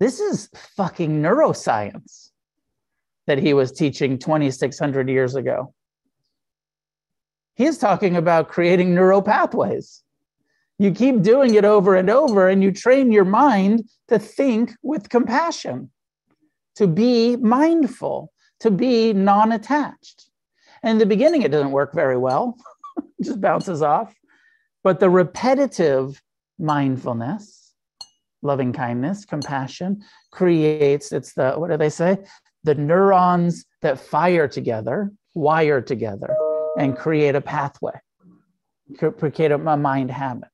this 0.00 0.20
is 0.20 0.48
fucking 0.76 1.22
neuroscience 1.22 2.30
that 3.26 3.38
he 3.38 3.54
was 3.54 3.72
teaching 3.72 4.18
2,600 4.18 5.08
years 5.08 5.34
ago. 5.34 5.72
He's 7.54 7.78
talking 7.78 8.16
about 8.16 8.48
creating 8.48 8.94
neural 8.94 9.22
pathways. 9.22 10.02
You 10.78 10.90
keep 10.90 11.22
doing 11.22 11.54
it 11.54 11.64
over 11.64 11.94
and 11.94 12.10
over, 12.10 12.48
and 12.48 12.62
you 12.62 12.72
train 12.72 13.12
your 13.12 13.24
mind 13.24 13.88
to 14.08 14.18
think 14.18 14.74
with 14.82 15.08
compassion, 15.08 15.90
to 16.74 16.88
be 16.88 17.36
mindful, 17.36 18.32
to 18.64 18.70
be 18.70 19.12
non 19.12 19.52
attached. 19.52 20.30
And 20.82 20.92
in 20.92 20.98
the 20.98 21.04
beginning, 21.04 21.42
it 21.42 21.50
doesn't 21.50 21.70
work 21.70 21.92
very 21.92 22.16
well, 22.16 22.56
just 23.22 23.38
bounces 23.38 23.82
off. 23.82 24.14
But 24.82 25.00
the 25.00 25.10
repetitive 25.10 26.22
mindfulness, 26.58 27.74
loving 28.40 28.72
kindness, 28.72 29.26
compassion 29.26 30.02
creates, 30.32 31.12
it's 31.12 31.34
the, 31.34 31.52
what 31.52 31.70
do 31.70 31.76
they 31.76 31.90
say? 31.90 32.24
The 32.62 32.74
neurons 32.74 33.66
that 33.82 34.00
fire 34.00 34.48
together, 34.48 35.12
wire 35.34 35.82
together, 35.82 36.34
and 36.78 36.96
create 36.96 37.34
a 37.34 37.42
pathway, 37.42 38.00
create 38.98 39.52
a 39.52 39.58
mind 39.58 40.10
habit. 40.10 40.48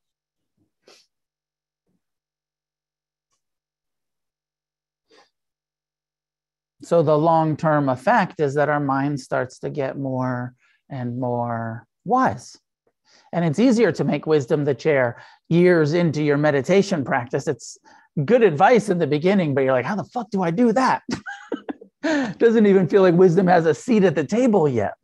So 6.83 7.03
the 7.03 7.17
long 7.17 7.55
term 7.55 7.89
effect 7.89 8.39
is 8.39 8.55
that 8.55 8.69
our 8.69 8.79
mind 8.79 9.19
starts 9.19 9.59
to 9.59 9.69
get 9.69 9.97
more 9.97 10.55
and 10.89 11.19
more 11.19 11.85
wise. 12.05 12.57
And 13.33 13.45
it's 13.45 13.59
easier 13.59 13.91
to 13.93 14.03
make 14.03 14.25
wisdom 14.25 14.65
the 14.65 14.75
chair 14.75 15.21
years 15.47 15.93
into 15.93 16.21
your 16.23 16.37
meditation 16.37 17.03
practice. 17.03 17.47
It's 17.47 17.77
good 18.25 18.43
advice 18.43 18.89
in 18.89 18.97
the 18.97 19.07
beginning, 19.07 19.53
but 19.53 19.61
you're 19.61 19.73
like, 19.73 19.85
how 19.85 19.95
the 19.95 20.03
fuck 20.03 20.29
do 20.31 20.43
I 20.43 20.51
do 20.51 20.73
that? 20.73 21.03
Doesn't 22.37 22.65
even 22.65 22.87
feel 22.87 23.03
like 23.03 23.13
wisdom 23.13 23.47
has 23.47 23.65
a 23.65 23.73
seat 23.73 24.03
at 24.03 24.15
the 24.15 24.25
table 24.25 24.67
yet. 24.67 24.97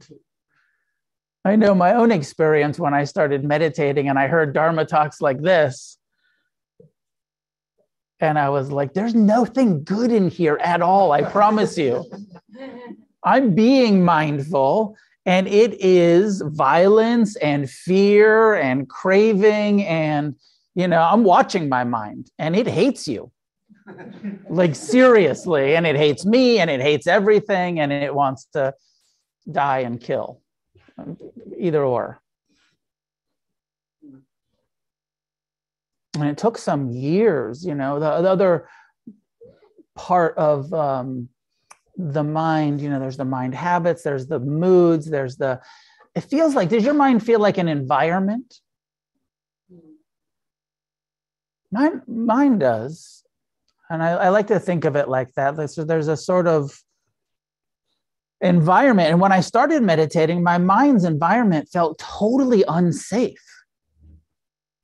I 1.45 1.55
know 1.55 1.73
my 1.73 1.93
own 1.93 2.11
experience 2.11 2.77
when 2.77 2.93
I 2.93 3.05
started 3.05 3.45
meditating 3.45 4.09
and 4.09 4.19
I 4.19 4.27
heard 4.27 4.53
Dharma 4.53 4.83
talks 4.83 5.21
like 5.21 5.41
this. 5.41 5.96
And 8.19 8.39
I 8.39 8.49
was 8.49 8.71
like, 8.71 8.93
there's 8.93 9.13
nothing 9.13 9.83
good 9.83 10.11
in 10.11 10.29
here 10.29 10.57
at 10.63 10.81
all, 10.81 11.11
I 11.11 11.21
promise 11.21 11.77
you. 11.77 12.05
I'm 13.23 13.53
being 13.53 14.03
mindful, 14.03 14.95
and 15.25 15.47
it 15.47 15.73
is 15.79 16.41
violence 16.45 17.35
and 17.37 17.69
fear 17.69 18.55
and 18.55 18.87
craving. 18.89 19.83
And, 19.83 20.35
you 20.75 20.87
know, 20.87 21.01
I'm 21.01 21.23
watching 21.23 21.67
my 21.67 21.83
mind, 21.83 22.31
and 22.39 22.55
it 22.55 22.67
hates 22.67 23.07
you. 23.07 23.31
like, 24.49 24.75
seriously. 24.75 25.75
And 25.75 25.85
it 25.85 25.95
hates 25.95 26.25
me, 26.25 26.59
and 26.59 26.69
it 26.69 26.81
hates 26.81 27.05
everything, 27.07 27.79
and 27.79 27.91
it 27.91 28.13
wants 28.13 28.45
to 28.53 28.73
die 29.51 29.79
and 29.79 29.99
kill. 29.99 30.41
Either 31.57 31.83
or. 31.83 32.21
And 36.21 36.29
it 36.29 36.37
took 36.37 36.57
some 36.57 36.91
years 36.91 37.65
you 37.65 37.75
know 37.75 37.99
the, 37.99 38.21
the 38.21 38.29
other 38.29 38.69
part 39.95 40.37
of 40.37 40.73
um, 40.73 41.29
the 41.97 42.23
mind 42.23 42.79
you 42.81 42.89
know 42.89 42.99
there's 42.99 43.17
the 43.17 43.25
mind 43.25 43.55
habits 43.55 44.03
there's 44.03 44.27
the 44.27 44.39
moods 44.39 45.09
there's 45.09 45.37
the 45.37 45.59
it 46.17 46.21
feels 46.21 46.55
like 46.55 46.69
does 46.69 46.83
your 46.83 46.95
mind 46.95 47.23
feel 47.23 47.39
like 47.39 47.59
an 47.59 47.67
environment? 47.67 48.59
Mine 51.71 52.01
mine 52.07 52.57
does. 52.57 53.23
And 53.91 54.01
I, 54.01 54.09
I 54.13 54.29
like 54.29 54.47
to 54.47 54.59
think 54.59 54.83
of 54.83 54.95
it 54.95 55.09
like 55.09 55.31
that. 55.35 55.55
There's, 55.55 55.75
there's 55.75 56.07
a 56.07 56.17
sort 56.17 56.47
of 56.47 56.75
environment. 58.41 59.11
And 59.11 59.21
when 59.21 59.31
i 59.31 59.41
started 59.41 59.83
meditating 59.83 60.41
my 60.43 60.57
mind's 60.57 61.03
environment 61.03 61.69
felt 61.71 61.99
totally 61.99 62.63
unsafe 62.67 63.46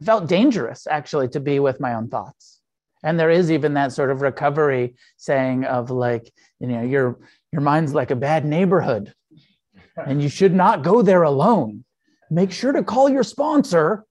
felt 0.03 0.27
dangerous 0.27 0.87
actually 0.87 1.27
to 1.29 1.39
be 1.39 1.59
with 1.59 1.79
my 1.79 1.93
own 1.93 2.09
thoughts. 2.09 2.59
And 3.03 3.19
there 3.19 3.29
is 3.29 3.51
even 3.51 3.73
that 3.73 3.91
sort 3.91 4.11
of 4.11 4.21
recovery 4.21 4.95
saying 5.17 5.65
of 5.65 5.89
like 5.89 6.31
you 6.59 6.67
know 6.67 6.81
your 6.81 7.19
your 7.51 7.61
mind's 7.61 7.93
like 7.93 8.11
a 8.11 8.15
bad 8.15 8.45
neighborhood 8.45 9.13
and 9.97 10.21
you 10.21 10.29
should 10.29 10.53
not 10.53 10.83
go 10.83 11.01
there 11.01 11.23
alone. 11.23 11.83
Make 12.31 12.51
sure 12.51 12.71
to 12.71 12.83
call 12.83 13.09
your 13.09 13.23
sponsor. 13.23 14.05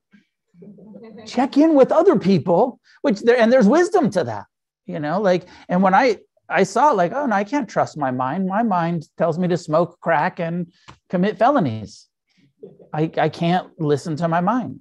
Check 1.26 1.56
in 1.56 1.74
with 1.74 1.90
other 1.90 2.18
people 2.18 2.80
which 3.00 3.20
there 3.20 3.38
and 3.38 3.52
there's 3.52 3.66
wisdom 3.66 4.10
to 4.10 4.24
that 4.24 4.46
you 4.86 5.00
know 5.00 5.20
like 5.20 5.46
and 5.68 5.82
when 5.82 5.94
i 5.94 6.16
i 6.48 6.62
saw 6.62 6.92
like 6.92 7.12
oh 7.12 7.26
no 7.26 7.34
i 7.34 7.44
can't 7.44 7.68
trust 7.68 7.96
my 7.96 8.10
mind. 8.10 8.46
My 8.46 8.62
mind 8.62 9.08
tells 9.16 9.38
me 9.38 9.48
to 9.48 9.56
smoke 9.56 9.98
crack 10.00 10.38
and 10.38 10.72
commit 11.08 11.38
felonies. 11.38 12.08
I 12.92 13.10
i 13.16 13.28
can't 13.28 13.68
listen 13.80 14.16
to 14.16 14.28
my 14.28 14.40
mind 14.40 14.80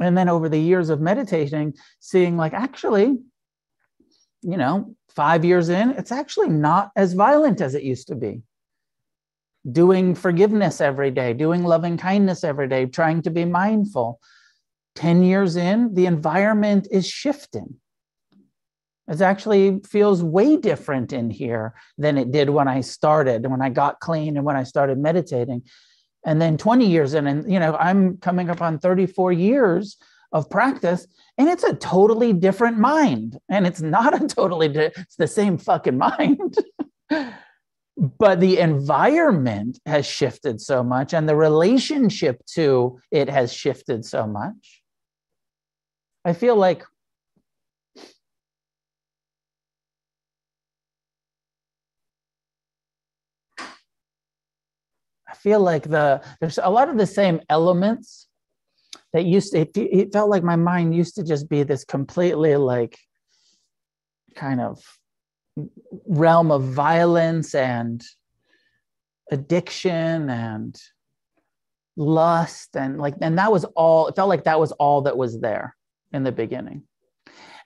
and 0.00 0.16
then 0.16 0.28
over 0.28 0.48
the 0.48 0.58
years 0.58 0.90
of 0.90 1.00
meditating 1.00 1.74
seeing 2.00 2.36
like 2.36 2.54
actually 2.54 3.18
you 4.42 4.56
know 4.56 4.94
five 5.08 5.44
years 5.44 5.68
in 5.68 5.90
it's 5.90 6.12
actually 6.12 6.48
not 6.48 6.90
as 6.96 7.12
violent 7.12 7.60
as 7.60 7.74
it 7.74 7.82
used 7.82 8.08
to 8.08 8.14
be. 8.14 8.42
Doing 9.70 10.14
forgiveness 10.14 10.80
every 10.80 11.10
day 11.10 11.34
doing 11.34 11.62
loving 11.62 11.96
kindness 11.96 12.44
every 12.44 12.68
day 12.68 12.86
trying 12.86 13.22
to 13.22 13.30
be 13.30 13.44
mindful. 13.44 14.20
10 14.96 15.22
years 15.22 15.56
in 15.56 15.94
the 15.94 16.06
environment 16.06 16.86
is 16.90 17.06
shifting. 17.06 17.76
It 19.08 19.20
actually 19.20 19.80
feels 19.88 20.22
way 20.22 20.56
different 20.56 21.12
in 21.12 21.30
here 21.30 21.74
than 21.98 22.18
it 22.18 22.30
did 22.30 22.50
when 22.50 22.68
i 22.68 22.80
started 22.80 23.46
when 23.50 23.62
i 23.62 23.68
got 23.68 24.00
clean 24.00 24.36
and 24.36 24.46
when 24.46 24.56
i 24.56 24.62
started 24.62 24.98
meditating 24.98 25.62
and 26.24 26.40
then 26.40 26.56
20 26.56 26.86
years 26.86 27.14
in 27.14 27.26
and 27.26 27.50
you 27.50 27.58
know 27.58 27.76
i'm 27.76 28.16
coming 28.18 28.50
up 28.50 28.60
on 28.60 28.78
34 28.78 29.32
years 29.32 29.96
of 30.32 30.48
practice 30.48 31.06
and 31.38 31.48
it's 31.48 31.64
a 31.64 31.74
totally 31.74 32.32
different 32.32 32.78
mind 32.78 33.38
and 33.48 33.66
it's 33.66 33.80
not 33.80 34.20
a 34.22 34.26
totally 34.26 34.68
di- 34.68 34.92
it's 34.96 35.16
the 35.16 35.26
same 35.26 35.58
fucking 35.58 35.98
mind. 35.98 36.56
But 38.18 38.40
the 38.40 38.58
environment 38.58 39.78
has 39.84 40.06
shifted 40.06 40.62
so 40.62 40.82
much 40.82 41.12
and 41.12 41.28
the 41.28 41.36
relationship 41.36 42.42
to 42.54 42.98
it 43.10 43.28
has 43.28 43.52
shifted 43.52 44.06
so 44.06 44.26
much. 44.26 44.82
I 46.24 46.32
feel 46.32 46.56
like 46.56 46.84
feel 55.42 55.60
like 55.60 55.84
the 55.84 56.22
there's 56.40 56.58
a 56.62 56.70
lot 56.70 56.88
of 56.88 56.96
the 56.96 57.06
same 57.06 57.40
elements 57.48 58.28
that 59.12 59.24
used 59.24 59.52
to 59.52 59.60
it, 59.60 59.76
it 59.76 60.12
felt 60.12 60.30
like 60.30 60.42
my 60.42 60.56
mind 60.56 60.94
used 60.94 61.16
to 61.16 61.24
just 61.24 61.48
be 61.48 61.62
this 61.62 61.84
completely 61.84 62.56
like 62.56 62.98
kind 64.34 64.60
of 64.60 64.80
realm 66.06 66.50
of 66.50 66.62
violence 66.62 67.54
and 67.54 68.02
addiction 69.30 70.30
and 70.30 70.80
lust 71.96 72.74
and 72.74 72.98
like 72.98 73.14
and 73.20 73.38
that 73.38 73.52
was 73.52 73.64
all 73.76 74.08
it 74.08 74.16
felt 74.16 74.28
like 74.28 74.44
that 74.44 74.58
was 74.58 74.72
all 74.72 75.02
that 75.02 75.16
was 75.16 75.40
there 75.40 75.76
in 76.12 76.22
the 76.22 76.32
beginning. 76.32 76.82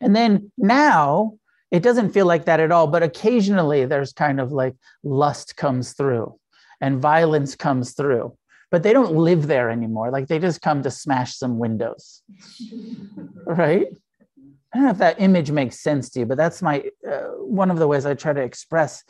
And 0.01 0.15
then 0.15 0.51
now 0.59 1.39
it 1.71 1.83
doesn't 1.83 2.11
feel 2.11 2.27
like 2.27 2.47
that 2.47 2.61
at 2.61 2.73
all 2.73 2.87
but 2.87 3.03
occasionally 3.03 3.85
there's 3.85 4.13
kind 4.13 4.41
of 4.41 4.51
like 4.53 4.75
lust 5.05 5.57
comes 5.57 5.93
through 5.93 6.39
and 6.81 7.01
violence 7.01 7.55
comes 7.57 7.93
through. 7.93 8.37
But 8.71 8.83
they 8.83 8.93
don't 8.93 9.15
live 9.15 9.47
there 9.47 9.71
anymore. 9.71 10.11
Like 10.11 10.27
they 10.27 10.39
just 10.39 10.61
come 10.61 10.83
to 10.83 10.91
smash 10.91 11.37
some 11.37 11.59
windows. 11.59 12.23
Right? 13.49 13.87
I 14.75 14.79
don't 14.79 14.85
know 14.87 14.91
if 14.91 14.99
that 14.99 15.21
image 15.21 15.53
makes 15.53 15.79
sense 15.81 16.11
to 16.11 16.21
you 16.21 16.27
but 16.27 16.37
that's 16.37 16.61
my 16.61 16.83
uh, 17.09 17.29
one 17.39 17.71
of 17.71 17.79
the 17.79 17.87
ways 17.87 18.05
i 18.05 18.13
try 18.13 18.33
to 18.33 18.43
express 18.43 19.05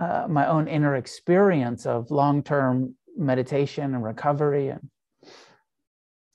uh, 0.00 0.26
my 0.28 0.46
own 0.46 0.68
inner 0.68 0.96
experience 0.96 1.86
of 1.86 2.10
long-term 2.10 2.94
meditation 3.16 3.94
and 3.94 4.04
recovery 4.04 4.68
and 4.68 4.88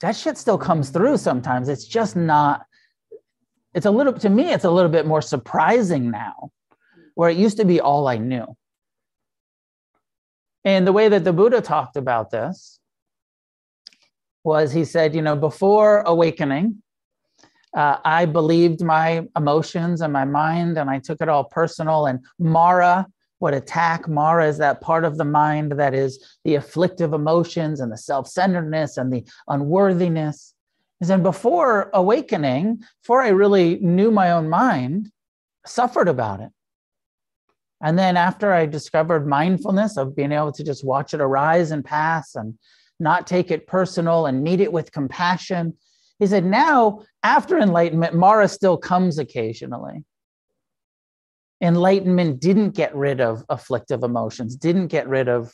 that 0.02 0.16
shit 0.16 0.38
still 0.38 0.58
comes 0.58 0.90
through 0.90 1.18
sometimes. 1.18 1.70
It's 1.70 1.86
just 1.86 2.16
not 2.16 2.66
it's 3.74 3.86
a 3.86 3.92
little 3.92 4.14
to 4.14 4.30
me 4.30 4.54
it's 4.54 4.64
a 4.64 4.72
little 4.72 4.92
bit 4.92 5.06
more 5.06 5.22
surprising 5.22 6.12
now 6.12 6.52
where 7.16 7.30
it 7.30 7.38
used 7.38 7.58
to 7.58 7.66
be 7.66 7.82
all 7.82 8.08
i 8.08 8.18
knew 8.18 8.46
and 10.66 10.86
the 10.86 10.92
way 10.92 11.08
that 11.08 11.24
the 11.24 11.32
Buddha 11.32 11.62
talked 11.62 11.96
about 11.96 12.32
this 12.32 12.80
was 14.44 14.72
he 14.72 14.84
said, 14.84 15.16
you 15.16 15.22
know, 15.22 15.36
before 15.36 16.02
awakening, 16.02 16.82
uh, 17.76 17.98
I 18.04 18.26
believed 18.26 18.84
my 18.84 19.28
emotions 19.36 20.02
and 20.02 20.12
my 20.12 20.26
mind, 20.26 20.78
and 20.78 20.90
I 20.90 21.00
took 21.00 21.22
it 21.22 21.30
all 21.30 21.44
personal. 21.44 22.08
And 22.08 22.20
Mara 22.40 23.06
would 23.42 23.54
attack. 23.54 24.08
Mara 24.08 24.48
is 24.48 24.58
that 24.58 24.82
part 24.82 25.04
of 25.04 25.18
the 25.18 25.26
mind 25.26 25.74
that 25.74 25.94
is 25.94 26.38
the 26.46 26.56
afflictive 26.56 27.14
emotions 27.14 27.80
and 27.80 27.92
the 27.92 27.98
self 27.98 28.28
centeredness 28.28 28.98
and 28.98 29.12
the 29.14 29.26
unworthiness. 29.48 30.54
And 31.02 31.10
then 31.10 31.22
before 31.24 31.90
awakening, 31.94 32.82
before 33.04 33.22
I 33.22 33.30
really 33.30 33.78
knew 33.82 34.10
my 34.10 34.32
own 34.32 34.50
mind, 34.50 35.12
suffered 35.66 36.08
about 36.08 36.40
it. 36.40 36.50
And 37.82 38.00
then 38.00 38.18
after 38.18 38.54
I 38.54 38.66
discovered 38.66 39.28
mindfulness 39.28 39.98
of 39.98 40.16
being 40.16 40.32
able 40.32 40.52
to 40.54 40.64
just 40.64 40.86
watch 40.86 41.14
it 41.14 41.22
arise 41.22 41.72
and 41.72 41.84
pass 41.84 42.36
and 42.36 42.58
not 43.00 43.28
take 43.28 43.52
it 43.52 43.68
personal 43.68 44.26
and 44.26 44.44
meet 44.44 44.62
it 44.62 44.72
with 44.72 44.92
compassion, 44.92 45.76
he 46.20 46.28
said, 46.28 46.46
now 46.46 47.02
after 47.24 47.58
enlightenment, 47.58 48.16
Mara 48.16 48.48
still 48.48 48.78
comes 48.78 49.20
occasionally. 49.20 50.04
Enlightenment 51.62 52.40
didn't 52.40 52.72
get 52.72 52.96
rid 52.96 53.20
of 53.20 53.44
afflictive 53.50 54.04
emotions, 54.04 54.56
didn't 54.56 54.88
get 54.88 55.08
rid 55.08 55.28
of 55.28 55.54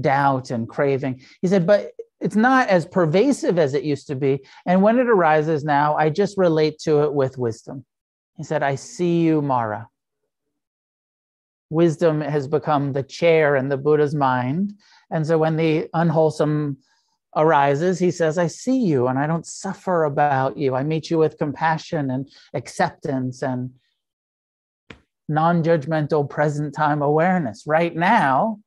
doubt 0.00 0.50
and 0.50 0.68
craving. 0.68 1.22
He 1.42 1.48
said, 1.48 1.66
but 1.66 1.92
it's 2.20 2.36
not 2.36 2.68
as 2.68 2.86
pervasive 2.86 3.58
as 3.58 3.74
it 3.74 3.84
used 3.84 4.06
to 4.08 4.14
be. 4.14 4.44
And 4.66 4.82
when 4.82 4.98
it 4.98 5.08
arises 5.08 5.64
now, 5.64 5.96
I 5.96 6.10
just 6.10 6.36
relate 6.36 6.78
to 6.80 7.04
it 7.04 7.14
with 7.14 7.38
wisdom. 7.38 7.84
He 8.36 8.44
said, 8.44 8.62
I 8.62 8.74
see 8.74 9.20
you, 9.20 9.42
Mara. 9.42 9.88
Wisdom 11.70 12.20
has 12.20 12.48
become 12.48 12.92
the 12.92 13.02
chair 13.02 13.56
in 13.56 13.68
the 13.68 13.76
Buddha's 13.76 14.14
mind. 14.14 14.74
And 15.10 15.26
so 15.26 15.38
when 15.38 15.56
the 15.56 15.88
unwholesome 15.94 16.78
arises, 17.36 17.98
he 17.98 18.10
says, 18.10 18.38
I 18.38 18.48
see 18.48 18.78
you 18.78 19.06
and 19.06 19.18
I 19.18 19.26
don't 19.26 19.46
suffer 19.46 20.04
about 20.04 20.56
you. 20.58 20.74
I 20.74 20.82
meet 20.82 21.10
you 21.10 21.18
with 21.18 21.38
compassion 21.38 22.10
and 22.10 22.28
acceptance 22.54 23.42
and 23.42 23.70
non 25.28 25.62
judgmental 25.62 26.28
present 26.28 26.74
time 26.74 27.02
awareness. 27.02 27.64
Right 27.66 27.94
now, 27.94 28.58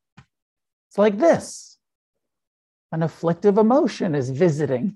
it's 0.89 0.97
like 0.97 1.17
this 1.17 1.77
an 2.93 3.01
afflictive 3.03 3.57
emotion 3.57 4.13
is 4.13 4.29
visiting, 4.29 4.95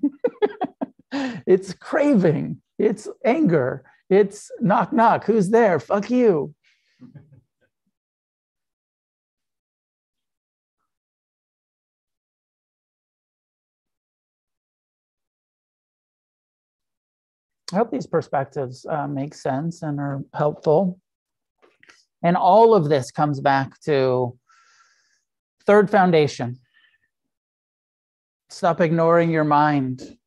it's 1.11 1.73
craving, 1.73 2.61
it's 2.77 3.07
anger, 3.25 3.83
it's 4.09 4.51
knock, 4.61 4.93
knock, 4.93 5.25
who's 5.25 5.49
there? 5.49 5.79
Fuck 5.79 6.11
you. 6.11 6.53
I 17.74 17.76
hope 17.76 17.91
these 17.91 18.07
perspectives 18.07 18.86
uh, 18.89 19.07
make 19.07 19.34
sense 19.34 19.82
and 19.82 19.99
are 19.99 20.24
helpful. 20.34 20.99
And 22.24 22.38
all 22.38 22.74
of 22.74 22.89
this 22.89 23.11
comes 23.11 23.41
back 23.41 23.80
to 23.82 24.38
third 25.65 25.89
foundation. 25.89 26.59
Stop 28.49 28.80
ignoring 28.80 29.30
your 29.30 29.43
mind. 29.43 30.18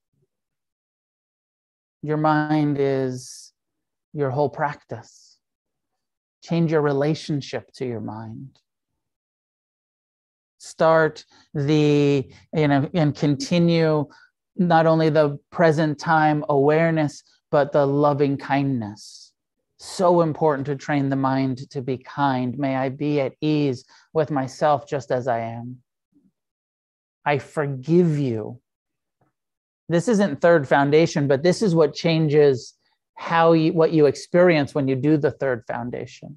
Your 2.03 2.19
mind 2.19 2.77
is 2.79 3.53
your 4.13 4.31
whole 4.31 4.51
practice. 4.51 5.39
Change 6.43 6.73
your 6.73 6.83
relationship 6.83 7.73
to 7.75 7.87
your 7.87 8.01
mind. 8.01 8.59
Start 10.59 11.25
the, 11.55 12.31
you 12.55 12.69
know, 12.69 12.89
and 12.93 13.15
continue 13.15 14.07
not 14.57 14.87
only 14.87 15.09
the 15.09 15.39
present 15.51 15.99
time 15.99 16.45
awareness, 16.49 17.23
but 17.51 17.73
the 17.73 17.87
loving 17.87 18.37
kindness. 18.37 19.33
So 19.79 20.21
important 20.21 20.67
to 20.67 20.77
train 20.77 21.09
the 21.09 21.17
mind 21.17 21.71
to 21.71 21.81
be 21.81 21.97
kind. 21.97 22.59
May 22.59 22.77
I 22.77 22.91
be 22.91 23.21
at 23.21 23.33
ease 23.41 23.85
with 24.13 24.31
myself 24.31 24.87
just 24.87 25.11
as 25.11 25.27
I 25.27 25.41
am. 25.41 25.79
I 27.25 27.39
forgive 27.39 28.19
you. 28.19 28.61
This 29.89 30.07
isn't 30.07 30.41
third 30.41 30.69
foundation, 30.69 31.27
but 31.27 31.43
this 31.43 31.63
is 31.63 31.75
what 31.75 31.95
changes 31.95 32.75
how 33.17 33.53
you 33.53 33.73
what 33.73 33.93
you 33.93 34.07
experience 34.07 34.75
when 34.75 34.89
you 34.89 34.97
do 34.97 35.17
the 35.17 35.31
third 35.31 35.65
foundation. 35.67 36.37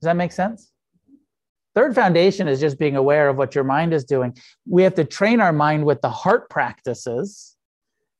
Does 0.00 0.06
that 0.06 0.16
make 0.16 0.32
sense? 0.32 0.72
Third 1.76 1.94
foundation 1.94 2.48
is 2.48 2.58
just 2.58 2.78
being 2.78 2.96
aware 2.96 3.28
of 3.28 3.36
what 3.36 3.54
your 3.54 3.62
mind 3.62 3.92
is 3.92 4.02
doing. 4.02 4.34
We 4.66 4.82
have 4.82 4.94
to 4.94 5.04
train 5.04 5.40
our 5.40 5.52
mind 5.52 5.84
with 5.84 6.00
the 6.00 6.08
heart 6.08 6.48
practices 6.48 7.54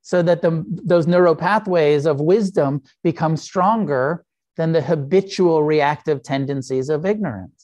so 0.02 0.22
that 0.22 0.42
the, 0.42 0.62
those 0.68 1.06
neural 1.06 1.34
pathways 1.34 2.04
of 2.04 2.20
wisdom 2.20 2.82
become 3.02 3.34
stronger 3.34 4.26
than 4.58 4.72
the 4.72 4.82
habitual 4.82 5.62
reactive 5.62 6.22
tendencies 6.22 6.90
of 6.90 7.06
ignorance. 7.06 7.55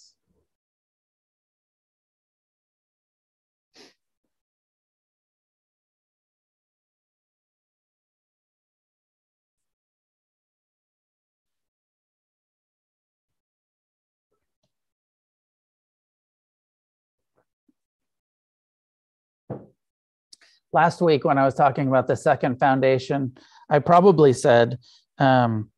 Last 20.73 21.01
week 21.01 21.25
when 21.25 21.39
I 21.39 21.45
was 21.45 21.55
talking 21.55 21.89
about 21.89 22.07
the 22.07 22.17
second 22.17 22.59
foundation, 22.59 23.37
I 23.69 23.79
probably 23.79 24.33
said 24.33 24.79
um, 25.19 25.71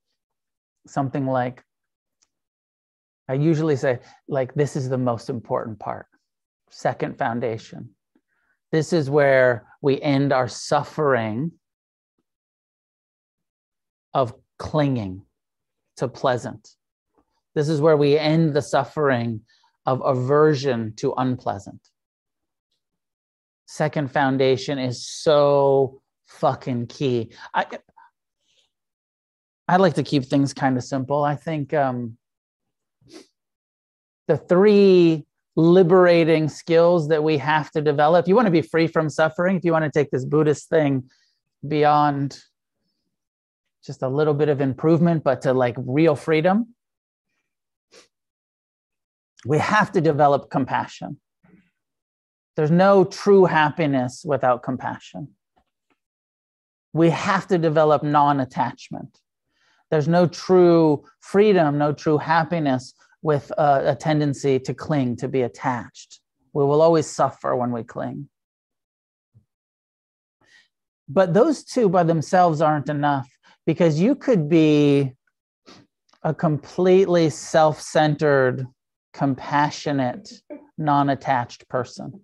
something 0.86 1.26
like, 1.26 1.62
I 3.28 3.34
usually 3.34 3.76
say, 3.76 4.00
like, 4.28 4.54
this 4.54 4.76
is 4.76 4.88
the 4.88 4.98
most 4.98 5.30
important 5.30 5.78
part. 5.78 6.06
Second 6.70 7.18
foundation. 7.18 7.90
This 8.70 8.92
is 8.92 9.08
where 9.08 9.66
we 9.80 10.00
end 10.00 10.32
our 10.32 10.48
suffering 10.48 11.52
of 14.12 14.34
clinging 14.58 15.22
to 15.96 16.08
pleasant. 16.08 16.68
This 17.54 17.68
is 17.68 17.80
where 17.80 17.96
we 17.96 18.18
end 18.18 18.54
the 18.54 18.62
suffering 18.62 19.40
of 19.86 20.02
aversion 20.04 20.94
to 20.96 21.14
unpleasant 21.16 21.80
second 23.66 24.10
foundation 24.10 24.78
is 24.78 25.06
so 25.06 26.00
fucking 26.26 26.86
key. 26.86 27.32
I 27.52 27.66
I 29.66 29.76
like 29.76 29.94
to 29.94 30.02
keep 30.02 30.24
things 30.24 30.52
kind 30.52 30.76
of 30.76 30.84
simple. 30.84 31.24
I 31.24 31.36
think 31.36 31.72
um, 31.72 32.18
the 34.28 34.36
three 34.36 35.24
liberating 35.56 36.48
skills 36.48 37.08
that 37.08 37.22
we 37.22 37.38
have 37.38 37.70
to 37.70 37.80
develop. 37.80 38.24
If 38.24 38.28
you 38.28 38.34
want 38.34 38.46
to 38.46 38.52
be 38.52 38.62
free 38.62 38.86
from 38.86 39.08
suffering, 39.08 39.56
if 39.56 39.64
you 39.64 39.72
want 39.72 39.84
to 39.84 39.90
take 39.90 40.10
this 40.10 40.24
Buddhist 40.24 40.68
thing 40.68 41.08
beyond 41.66 42.38
just 43.84 44.02
a 44.02 44.08
little 44.08 44.34
bit 44.34 44.48
of 44.48 44.60
improvement, 44.60 45.24
but 45.24 45.42
to 45.42 45.52
like 45.52 45.76
real 45.78 46.16
freedom, 46.16 46.74
we 49.46 49.58
have 49.58 49.92
to 49.92 50.00
develop 50.00 50.50
compassion. 50.50 51.20
There's 52.56 52.70
no 52.70 53.04
true 53.04 53.44
happiness 53.44 54.22
without 54.24 54.62
compassion. 54.62 55.28
We 56.92 57.10
have 57.10 57.48
to 57.48 57.58
develop 57.58 58.02
non 58.02 58.40
attachment. 58.40 59.18
There's 59.90 60.08
no 60.08 60.26
true 60.26 61.04
freedom, 61.20 61.78
no 61.78 61.92
true 61.92 62.18
happiness 62.18 62.94
with 63.22 63.50
a, 63.58 63.92
a, 63.92 63.94
tendency 63.96 64.58
to 64.60 64.74
cling, 64.74 65.16
to 65.16 65.28
be 65.28 65.42
attached. 65.42 66.20
We 66.52 66.64
will 66.64 66.82
always 66.82 67.06
suffer 67.06 67.56
when 67.56 67.72
we 67.72 67.82
cling. 67.82 68.28
But 71.08 71.34
those 71.34 71.64
two 71.64 71.88
by 71.88 72.04
themselves 72.04 72.60
aren't 72.60 72.88
enough 72.88 73.28
because 73.66 74.00
you 74.00 74.14
could 74.14 74.48
be 74.48 75.12
a 76.22 76.32
completely 76.32 77.30
self 77.30 77.80
centered, 77.80 78.66
compassionate, 79.12 80.32
non 80.78 81.10
attached 81.10 81.68
person. 81.68 82.20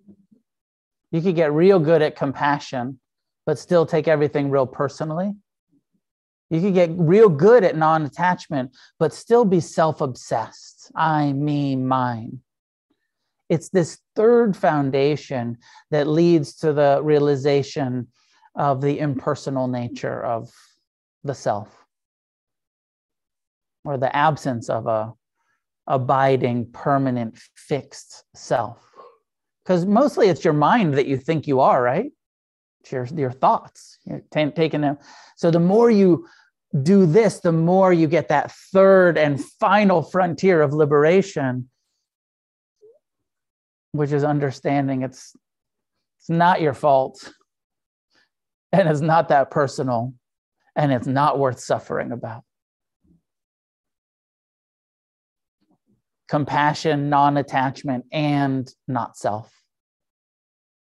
You 1.11 1.21
could 1.21 1.35
get 1.35 1.51
real 1.51 1.79
good 1.79 2.01
at 2.01 2.15
compassion, 2.15 2.99
but 3.45 3.59
still 3.59 3.85
take 3.85 4.07
everything 4.07 4.49
real 4.49 4.65
personally. 4.65 5.33
You 6.49 6.61
could 6.61 6.73
get 6.73 6.89
real 6.93 7.29
good 7.29 7.63
at 7.63 7.77
non 7.77 8.03
attachment, 8.03 8.75
but 8.99 9.13
still 9.13 9.45
be 9.45 9.59
self 9.59 10.01
obsessed. 10.01 10.91
I, 10.95 11.33
me, 11.33 11.75
mine. 11.75 12.41
It's 13.49 13.69
this 13.69 13.99
third 14.15 14.55
foundation 14.55 15.57
that 15.91 16.07
leads 16.07 16.55
to 16.57 16.71
the 16.71 17.01
realization 17.03 18.07
of 18.55 18.81
the 18.81 18.99
impersonal 18.99 19.67
nature 19.67 20.23
of 20.23 20.51
the 21.23 21.33
self 21.33 21.85
or 23.83 23.97
the 23.97 24.13
absence 24.15 24.69
of 24.69 24.87
a 24.87 25.13
abiding, 25.87 26.71
permanent, 26.71 27.37
fixed 27.55 28.23
self 28.35 28.90
because 29.63 29.85
mostly 29.85 30.27
it's 30.27 30.43
your 30.43 30.53
mind 30.53 30.95
that 30.95 31.07
you 31.07 31.17
think 31.17 31.47
you 31.47 31.59
are, 31.59 31.81
right? 31.81 32.11
It's 32.81 32.91
your, 32.91 33.05
your 33.05 33.31
thoughts. 33.31 33.99
You're 34.05 34.23
t- 34.31 34.51
taking 34.51 34.81
them. 34.81 34.97
So 35.35 35.51
the 35.51 35.59
more 35.59 35.91
you 35.91 36.27
do 36.83 37.05
this, 37.05 37.39
the 37.39 37.51
more 37.51 37.93
you 37.93 38.07
get 38.07 38.29
that 38.29 38.51
third 38.51 39.17
and 39.17 39.43
final 39.59 40.01
frontier 40.01 40.61
of 40.61 40.73
liberation, 40.73 41.69
which 43.91 44.11
is 44.11 44.23
understanding 44.23 45.01
it's 45.03 45.35
it's 46.19 46.29
not 46.29 46.61
your 46.61 46.75
fault, 46.75 47.33
and 48.71 48.87
it's 48.87 49.01
not 49.01 49.29
that 49.29 49.49
personal, 49.49 50.13
and 50.75 50.91
it's 50.91 51.07
not 51.07 51.39
worth 51.39 51.59
suffering 51.59 52.11
about. 52.11 52.43
Compassion, 56.31 57.09
non 57.09 57.35
attachment, 57.35 58.05
and 58.13 58.73
not 58.87 59.17
self 59.17 59.51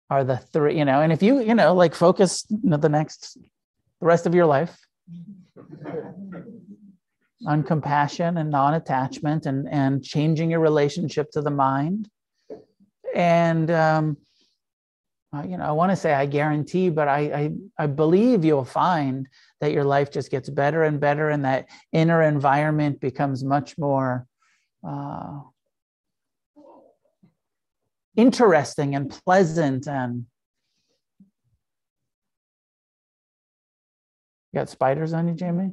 are 0.08 0.24
the 0.24 0.38
three, 0.38 0.78
you 0.78 0.86
know. 0.86 1.02
And 1.02 1.12
if 1.12 1.24
you, 1.24 1.42
you 1.42 1.56
know, 1.56 1.74
like 1.74 1.96
focus 1.96 2.46
the 2.48 2.90
next, 2.90 3.40
the 4.00 4.06
rest 4.06 4.28
of 4.28 4.36
your 4.36 4.46
life, 4.46 4.78
on 7.48 7.64
compassion 7.64 8.38
and 8.38 8.52
non-attachment 8.52 9.48
and 9.48 9.68
and 9.68 10.04
changing 10.04 10.52
your 10.52 10.60
relationship 10.60 11.32
to 11.32 11.42
the 11.42 11.50
mind 11.50 12.08
and 13.16 13.72
um, 13.72 14.16
you 15.48 15.58
know 15.58 15.64
i 15.64 15.72
want 15.72 15.92
to 15.92 15.96
say 15.96 16.14
i 16.14 16.24
guarantee 16.24 16.90
but 16.90 17.08
I, 17.08 17.20
I 17.20 17.52
i 17.80 17.88
believe 17.88 18.46
you'll 18.46 18.64
find 18.64 19.28
that 19.60 19.72
your 19.72 19.86
life 19.86 20.12
just 20.12 20.30
gets 20.30 20.52
better 20.52 20.84
and 20.84 21.00
better 21.00 21.30
and 21.30 21.44
that 21.46 21.68
inner 21.92 22.22
environment 22.22 23.00
becomes 23.00 23.44
much 23.44 23.76
more 23.76 24.28
uh, 24.84 25.42
interesting 28.16 28.96
and 28.96 29.10
pleasant 29.10 29.88
and 29.88 30.26
You 34.54 34.60
got 34.60 34.70
spiders 34.70 35.14
on 35.14 35.30
you, 35.30 35.34
Jamie? 35.34 35.72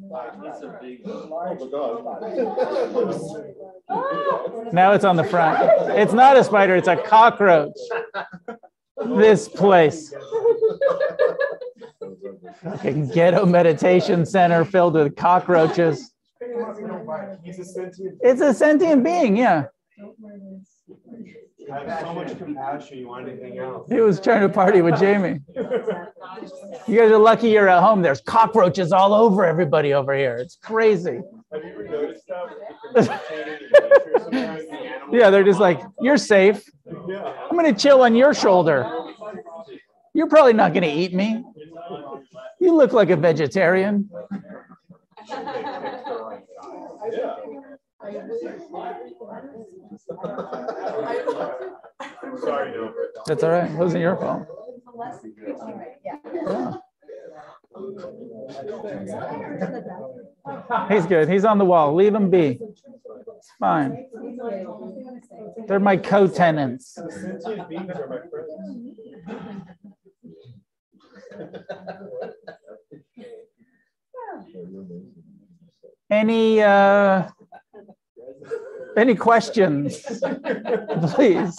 now 4.72 4.92
it's 4.92 5.04
on 5.04 5.16
the 5.16 5.24
front. 5.24 5.58
It's 5.98 6.12
not 6.12 6.36
a 6.36 6.44
spider, 6.44 6.76
it's 6.76 6.86
a 6.86 6.94
cockroach. 6.94 7.72
This 9.04 9.48
place. 9.48 10.14
Fucking 12.62 13.08
ghetto 13.08 13.46
meditation 13.46 14.24
center 14.24 14.64
filled 14.64 14.94
with 14.94 15.16
cockroaches. 15.16 16.12
It's 18.20 18.40
a 18.40 18.54
sentient 18.54 19.04
being, 19.04 19.36
yeah. 19.36 19.64
I 21.70 21.84
have 21.84 22.00
so 22.00 22.14
much 22.14 22.38
compassion. 22.38 22.98
You 22.98 23.08
want 23.08 23.28
anything 23.28 23.58
else? 23.58 23.90
He 23.90 24.00
was 24.00 24.20
trying 24.20 24.40
to 24.40 24.48
party 24.48 24.80
with 24.80 24.98
Jamie. 24.98 25.40
You 26.86 26.98
guys 26.98 27.10
are 27.10 27.18
lucky 27.18 27.50
you're 27.50 27.68
at 27.68 27.82
home. 27.82 28.00
There's 28.00 28.22
cockroaches 28.22 28.92
all 28.92 29.12
over 29.12 29.44
everybody 29.44 29.92
over 29.92 30.16
here. 30.16 30.36
It's 30.36 30.56
crazy. 30.56 31.20
Have 31.52 31.64
you 31.64 31.70
ever 31.70 31.84
noticed 31.84 32.24
that? 32.94 33.20
yeah, 35.12 35.30
they're 35.30 35.44
just 35.44 35.60
like, 35.60 35.82
you're 36.00 36.16
safe. 36.16 36.64
I'm 36.88 37.52
going 37.52 37.74
to 37.74 37.78
chill 37.78 38.02
on 38.02 38.14
your 38.14 38.32
shoulder. 38.32 38.90
You're 40.14 40.28
probably 40.28 40.54
not 40.54 40.72
going 40.72 40.84
to 40.84 40.90
eat 40.90 41.12
me. 41.12 41.44
You 42.60 42.74
look 42.74 42.92
like 42.92 43.10
a 43.10 43.16
vegetarian. 43.16 44.08
Sorry, 52.40 52.72
no. 52.72 52.92
That's 53.26 53.42
all 53.42 53.50
right. 53.50 53.70
It 53.70 53.76
wasn't 53.76 54.02
your 54.02 54.16
fault. 54.16 54.46
Yeah. 56.04 56.16
He's 60.88 61.06
good. 61.06 61.28
He's 61.28 61.44
on 61.44 61.58
the 61.58 61.64
wall. 61.64 61.94
Leave 61.94 62.14
him 62.14 62.30
be. 62.30 62.60
It's 62.60 63.52
fine. 63.58 64.06
They're 65.66 65.80
my 65.80 65.96
co-tenants. 65.96 66.98
Any 76.10 76.62
uh, 76.62 77.28
any 78.96 79.14
questions? 79.14 80.02
Please. 81.12 81.56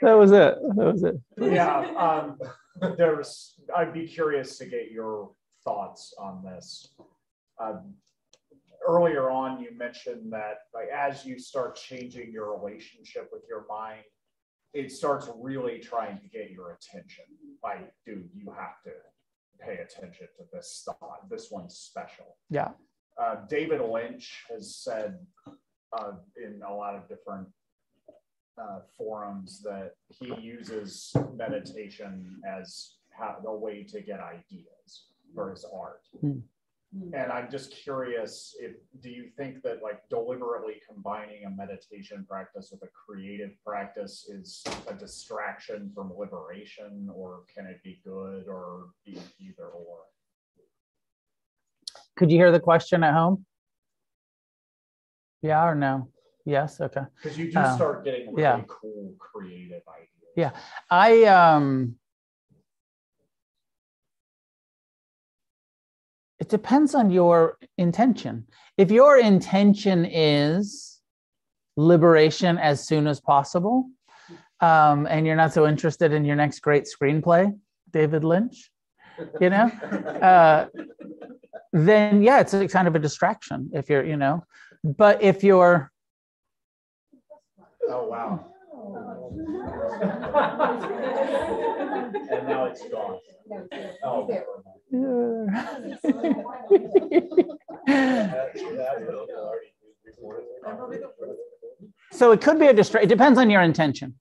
That 0.00 0.14
was 0.16 0.32
it. 0.32 0.58
That 0.76 0.92
was 0.92 1.02
it. 1.04 1.20
Yeah, 1.38 1.78
um, 1.96 2.38
there's, 2.96 3.60
I'd 3.76 3.92
be 3.92 4.06
curious 4.06 4.58
to 4.58 4.66
get 4.66 4.90
your 4.90 5.32
thoughts 5.64 6.14
on 6.18 6.42
this. 6.44 6.94
Um, 7.60 7.94
earlier 8.88 9.30
on, 9.30 9.60
you 9.60 9.76
mentioned 9.76 10.32
that 10.32 10.58
like 10.74 10.88
as 10.88 11.24
you 11.26 11.38
start 11.38 11.76
changing 11.76 12.32
your 12.32 12.58
relationship 12.58 13.28
with 13.32 13.42
your 13.48 13.66
mind, 13.68 14.02
it 14.74 14.90
starts 14.90 15.28
really 15.38 15.78
trying 15.78 16.18
to 16.18 16.28
get 16.28 16.50
your 16.50 16.72
attention. 16.72 17.24
Like, 17.62 17.92
dude, 18.06 18.28
you 18.34 18.50
have 18.52 18.82
to 18.84 18.92
pay 19.60 19.78
attention 19.78 20.28
to 20.36 20.44
this 20.52 20.82
thought. 20.84 21.28
This 21.30 21.50
one's 21.50 21.76
special. 21.76 22.36
Yeah. 22.50 22.70
Uh, 23.20 23.36
David 23.48 23.80
Lynch 23.80 24.44
has 24.50 24.74
said 24.76 25.18
uh, 25.92 26.12
in 26.36 26.60
a 26.66 26.72
lot 26.72 26.94
of 26.94 27.08
different 27.08 27.48
uh, 28.58 28.80
forums 28.96 29.62
that 29.62 29.92
he 30.08 30.34
uses 30.40 31.14
meditation 31.36 32.40
as 32.46 32.96
how, 33.10 33.36
a 33.46 33.54
way 33.54 33.82
to 33.84 34.00
get 34.00 34.20
ideas 34.20 35.06
for 35.34 35.50
his 35.50 35.64
art. 35.64 36.02
Hmm. 36.20 36.38
And 36.94 37.32
I'm 37.32 37.50
just 37.50 37.72
curious 37.72 38.54
if 38.60 38.72
do 39.00 39.08
you 39.08 39.30
think 39.36 39.62
that 39.62 39.82
like 39.82 40.06
deliberately 40.10 40.74
combining 40.86 41.46
a 41.46 41.50
meditation 41.50 42.26
practice 42.28 42.68
with 42.70 42.82
a 42.82 42.88
creative 42.92 43.52
practice 43.64 44.28
is 44.28 44.62
a 44.88 44.92
distraction 44.94 45.90
from 45.94 46.12
liberation, 46.14 47.08
or 47.14 47.44
can 47.54 47.64
it 47.66 47.82
be 47.82 48.02
good, 48.04 48.46
or 48.46 48.88
be 49.06 49.18
either 49.40 49.68
or? 49.68 50.00
Could 52.16 52.30
you 52.30 52.36
hear 52.36 52.52
the 52.52 52.60
question 52.60 53.02
at 53.02 53.14
home? 53.14 53.46
Yeah 55.40 55.64
or 55.66 55.74
no? 55.74 56.08
Yes. 56.44 56.78
Okay. 56.78 57.02
Because 57.22 57.38
you 57.38 57.50
do 57.50 57.58
Uh, 57.58 57.74
start 57.74 58.04
getting 58.04 58.26
really 58.34 58.42
yeah. 58.42 58.60
cool 58.68 59.14
creative 59.18 59.82
ideas. 59.88 60.32
Yeah. 60.36 60.50
I 60.90 61.24
um 61.24 61.96
depends 66.52 66.94
on 66.94 67.10
your 67.10 67.56
intention. 67.78 68.46
If 68.76 68.90
your 68.90 69.16
intention 69.16 70.04
is 70.04 71.00
liberation 71.78 72.58
as 72.58 72.86
soon 72.86 73.06
as 73.06 73.20
possible, 73.20 73.88
um, 74.60 75.06
and 75.06 75.26
you're 75.26 75.42
not 75.44 75.54
so 75.54 75.66
interested 75.66 76.12
in 76.12 76.26
your 76.26 76.36
next 76.36 76.60
great 76.60 76.84
screenplay, 76.84 77.58
David 77.90 78.22
Lynch, 78.22 78.70
you 79.40 79.48
know, 79.48 79.64
uh, 80.30 80.66
then 81.72 82.22
yeah, 82.22 82.40
it's 82.40 82.52
a 82.52 82.68
kind 82.68 82.86
of 82.86 82.94
a 82.94 82.98
distraction 82.98 83.70
if 83.72 83.88
you're, 83.88 84.04
you 84.04 84.18
know, 84.18 84.44
but 84.84 85.22
if 85.22 85.42
you're 85.42 85.90
Oh 87.88 88.06
wow. 88.06 88.46
and 92.30 92.46
now 92.46 92.66
it's 92.66 92.86
gone. 92.88 93.18
Oh. 94.04 94.28
so 102.12 102.32
it 102.32 102.42
could 102.42 102.58
be 102.58 102.66
a 102.66 102.74
distraction. 102.74 103.06
It 103.06 103.08
depends 103.08 103.38
on 103.38 103.48
your 103.48 103.62
intention. 103.62 104.14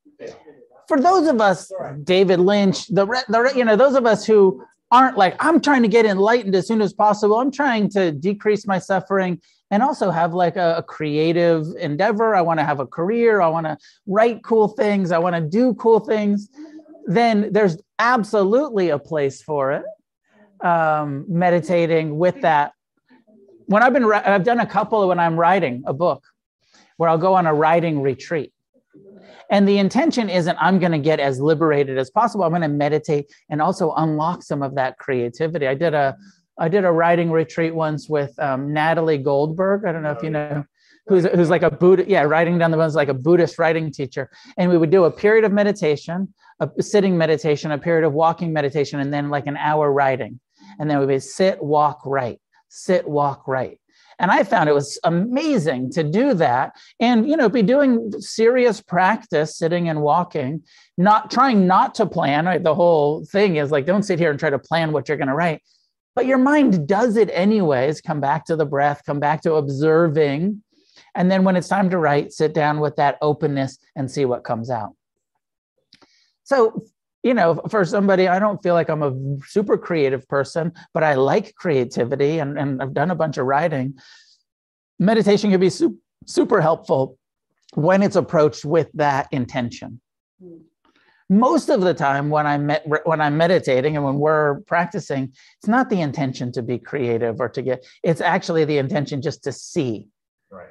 For 0.87 1.01
those 1.01 1.27
of 1.27 1.41
us, 1.41 1.69
David 2.05 2.39
Lynch, 2.39 2.87
the, 2.87 3.05
the 3.27 3.51
you 3.53 3.65
know 3.65 3.75
those 3.75 3.95
of 3.95 4.05
us 4.05 4.25
who 4.25 4.63
aren't 4.91 5.17
like 5.17 5.35
I'm 5.43 5.59
trying 5.59 5.81
to 5.81 5.89
get 5.89 6.05
enlightened 6.05 6.55
as 6.55 6.67
soon 6.67 6.81
as 6.81 6.93
possible. 6.93 7.39
I'm 7.39 7.51
trying 7.51 7.89
to 7.89 8.13
decrease 8.13 8.65
my 8.65 8.79
suffering 8.79 9.41
and 9.71 9.83
also 9.83 10.09
have 10.09 10.33
like 10.33 10.55
a, 10.55 10.75
a 10.77 10.83
creative 10.83 11.67
endeavor. 11.79 12.33
I 12.33 12.41
want 12.41 12.61
to 12.61 12.65
have 12.65 12.79
a 12.79 12.87
career. 12.87 13.41
I 13.41 13.49
want 13.49 13.65
to 13.65 13.77
write 14.05 14.41
cool 14.43 14.69
things. 14.69 15.11
I 15.11 15.17
want 15.17 15.35
to 15.35 15.41
do 15.41 15.73
cool 15.73 15.99
things. 15.99 16.47
Then 17.07 17.51
there's 17.51 17.77
absolutely 17.99 18.89
a 18.89 18.99
place 18.99 19.41
for 19.41 19.73
it. 19.73 19.83
Um, 20.63 21.25
meditating 21.27 22.17
with 22.17 22.41
that. 22.41 22.73
When 23.65 23.81
I've 23.81 23.93
been, 23.93 24.11
I've 24.11 24.43
done 24.43 24.59
a 24.59 24.65
couple 24.65 25.07
when 25.07 25.17
I'm 25.17 25.35
writing 25.35 25.83
a 25.87 25.93
book, 25.93 26.23
where 26.97 27.09
I'll 27.09 27.17
go 27.17 27.33
on 27.33 27.47
a 27.47 27.53
writing 27.53 28.01
retreat. 28.01 28.53
And 29.49 29.67
the 29.67 29.79
intention 29.79 30.29
isn't 30.29 30.57
I'm 30.61 30.79
going 30.79 30.91
to 30.93 30.99
get 30.99 31.19
as 31.19 31.39
liberated 31.39 31.97
as 31.97 32.09
possible. 32.09 32.43
I'm 32.43 32.51
going 32.51 32.61
to 32.61 32.67
meditate 32.67 33.31
and 33.49 33.61
also 33.61 33.93
unlock 33.97 34.43
some 34.43 34.61
of 34.61 34.75
that 34.75 34.97
creativity. 34.97 35.67
I 35.67 35.73
did 35.73 35.93
a 35.93 36.15
I 36.57 36.67
did 36.69 36.85
a 36.85 36.91
writing 36.91 37.31
retreat 37.31 37.73
once 37.73 38.07
with 38.07 38.37
um, 38.39 38.71
Natalie 38.71 39.17
Goldberg. 39.17 39.85
I 39.85 39.91
don't 39.91 40.03
know 40.03 40.11
if 40.11 40.21
you 40.23 40.29
know 40.29 40.63
who's 41.07 41.25
who's 41.25 41.49
like 41.49 41.63
a 41.63 41.71
Buddha, 41.71 42.05
yeah, 42.07 42.21
writing 42.21 42.57
down 42.57 42.71
the 42.71 42.77
ones 42.77 42.95
like 42.95 43.09
a 43.09 43.13
Buddhist 43.13 43.57
writing 43.59 43.91
teacher. 43.91 44.29
And 44.57 44.69
we 44.69 44.77
would 44.77 44.91
do 44.91 45.05
a 45.05 45.11
period 45.11 45.43
of 45.43 45.51
meditation, 45.51 46.33
a 46.59 46.69
sitting 46.81 47.17
meditation, 47.17 47.71
a 47.71 47.77
period 47.77 48.05
of 48.05 48.13
walking 48.13 48.53
meditation, 48.53 48.99
and 48.99 49.13
then 49.13 49.29
like 49.29 49.47
an 49.47 49.57
hour 49.57 49.91
writing. 49.91 50.39
And 50.79 50.89
then 50.89 50.99
we 50.99 51.05
would 51.05 51.23
sit, 51.23 51.61
walk, 51.61 52.01
write, 52.05 52.39
sit, 52.69 53.07
walk, 53.07 53.47
write. 53.47 53.79
And 54.19 54.29
I 54.29 54.43
found 54.43 54.69
it 54.69 54.75
was 54.75 54.99
amazing 55.03 55.91
to 55.93 56.03
do 56.03 56.35
that 56.35 56.73
and, 56.99 57.27
you 57.27 57.35
know, 57.35 57.49
be 57.49 57.63
doing 57.63 58.11
serious 58.19 58.79
practice, 58.79 59.57
sitting 59.57 59.89
and 59.89 60.01
walking, 60.01 60.63
not 60.95 61.31
trying 61.31 61.65
not 61.65 61.95
to 61.95 62.05
plan. 62.05 62.45
Right? 62.45 62.63
The 62.63 62.75
whole 62.75 63.25
thing 63.25 63.55
is 63.55 63.71
like, 63.71 63.87
don't 63.87 64.03
sit 64.03 64.19
here 64.19 64.29
and 64.29 64.39
try 64.39 64.51
to 64.51 64.59
plan 64.59 64.91
what 64.91 65.07
you're 65.07 65.17
going 65.17 65.27
to 65.27 65.33
write. 65.33 65.63
But 66.13 66.27
your 66.27 66.37
mind 66.37 66.87
does 66.87 67.17
it 67.17 67.31
anyways. 67.33 68.01
Come 68.01 68.19
back 68.19 68.45
to 68.45 68.55
the 68.55 68.65
breath, 68.65 69.01
come 69.05 69.19
back 69.19 69.41
to 69.41 69.55
observing. 69.55 70.61
And 71.15 71.31
then 71.31 71.43
when 71.43 71.55
it's 71.55 71.67
time 71.67 71.89
to 71.89 71.97
write, 71.97 72.31
sit 72.31 72.53
down 72.53 72.79
with 72.79 72.97
that 72.97 73.17
openness 73.21 73.79
and 73.95 74.11
see 74.11 74.25
what 74.25 74.43
comes 74.43 74.69
out. 74.69 74.91
So 76.43 76.83
you 77.23 77.33
know, 77.33 77.61
for 77.69 77.85
somebody, 77.85 78.27
I 78.27 78.39
don't 78.39 78.61
feel 78.63 78.73
like 78.73 78.89
I'm 78.89 79.03
a 79.03 79.13
super 79.45 79.77
creative 79.77 80.27
person, 80.27 80.73
but 80.93 81.03
I 81.03 81.13
like 81.15 81.53
creativity 81.55 82.39
and, 82.39 82.57
and 82.57 82.81
I've 82.81 82.93
done 82.93 83.11
a 83.11 83.15
bunch 83.15 83.37
of 83.37 83.45
writing. 83.45 83.99
Meditation 84.99 85.51
can 85.51 85.59
be 85.59 85.69
super, 85.69 85.95
super 86.25 86.61
helpful 86.61 87.17
when 87.75 88.01
it's 88.01 88.15
approached 88.15 88.65
with 88.65 88.89
that 88.93 89.27
intention. 89.31 90.01
Hmm. 90.41 90.57
Most 91.29 91.69
of 91.69 91.79
the 91.79 91.93
time 91.93 92.29
when 92.29 92.45
I'm 92.45 92.65
met, 92.65 92.83
when 93.05 93.21
I'm 93.21 93.37
meditating 93.37 93.95
and 93.95 94.03
when 94.03 94.15
we're 94.15 94.59
practicing, 94.61 95.31
it's 95.59 95.67
not 95.67 95.89
the 95.89 96.01
intention 96.01 96.51
to 96.51 96.61
be 96.61 96.77
creative 96.77 97.39
or 97.39 97.47
to 97.49 97.61
get 97.61 97.85
it's 98.03 98.19
actually 98.19 98.65
the 98.65 98.77
intention 98.77 99.21
just 99.21 99.43
to 99.45 99.53
see 99.53 100.09
Right. 100.51 100.67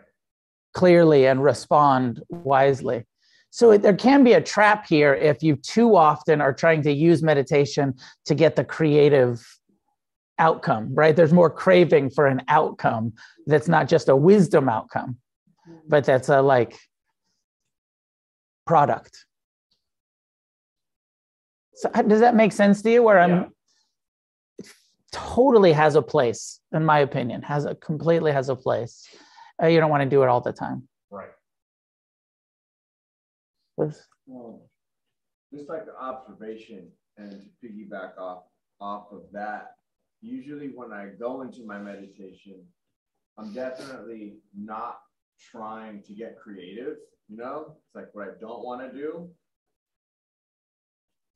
clearly 0.75 1.27
and 1.27 1.43
respond 1.43 2.23
wisely. 2.29 3.07
So 3.51 3.77
there 3.77 3.97
can 3.97 4.23
be 4.23 4.35
a 4.35 4.41
trap 4.41 4.87
here 4.87 5.13
if 5.15 5.43
you 5.43 5.57
too 5.57 5.97
often 5.97 6.41
are 6.41 6.53
trying 6.53 6.83
to 6.83 6.93
use 6.93 7.23
meditation 7.23 7.95
to 8.27 8.35
get 8.35 8.55
the 8.55 8.65
creative 8.65 9.45
outcome, 10.39 10.95
right? 10.95 11.15
There's 11.15 11.33
more 11.33 11.51
craving 11.51 12.11
for 12.11 12.27
an 12.27 12.43
outcome 12.49 13.13
that's 13.47 13.69
not 13.69 13.89
just 13.89 14.09
a 14.09 14.15
wisdom 14.15 14.69
outcome, 14.69 15.19
but 15.89 16.05
that's 16.05 16.29
a 16.29 16.41
like 16.41 16.79
product. 18.67 19.27
So 21.75 21.91
uh, 21.93 22.03
does 22.03 22.21
that 22.21 22.37
make 22.37 22.53
sense 22.53 22.83
to 22.83 22.91
you? 22.91 23.03
Where 23.03 23.19
I'm 23.19 23.31
Yeah. 23.31 23.45
totally 25.13 25.73
has 25.73 25.97
a 25.97 26.03
place, 26.03 26.61
in 26.73 26.85
my 26.85 27.01
opinion, 27.01 27.43
has 27.43 27.65
a 27.65 27.75
completely 27.75 28.33
has 28.33 28.49
a 28.49 28.57
place. 28.57 29.09
Uh, 29.61 29.67
you 29.67 29.81
don't 29.81 29.91
want 29.91 30.05
to 30.05 30.09
do 30.09 30.23
it 30.23 30.29
all 30.29 30.41
the 30.41 30.53
time. 30.53 30.89
Liz? 33.81 34.07
Well, 34.27 34.61
um, 34.61 34.61
Just 35.53 35.69
like 35.69 35.87
the 35.87 35.97
observation 35.97 36.89
and 37.17 37.31
to 37.33 37.67
piggyback 37.67 38.19
off 38.19 38.45
off 38.81 39.13
of 39.13 39.23
that, 39.33 39.75
usually 40.23 40.69
when 40.69 40.93
I 40.93 41.09
go 41.19 41.43
into 41.43 41.65
my 41.67 41.79
meditation, 41.79 42.65
I'm 43.37 43.53
definitely 43.53 44.39
not 44.57 45.01
trying 45.51 46.03
to 46.05 46.15
get 46.15 46.39
creative, 46.39 46.97
you 47.29 47.37
know? 47.37 47.77
It's 47.87 47.95
like 47.95 48.09
what 48.15 48.29
I 48.29 48.31
don't 48.41 48.65
want 48.65 48.81
to 48.81 48.97
do. 48.97 49.29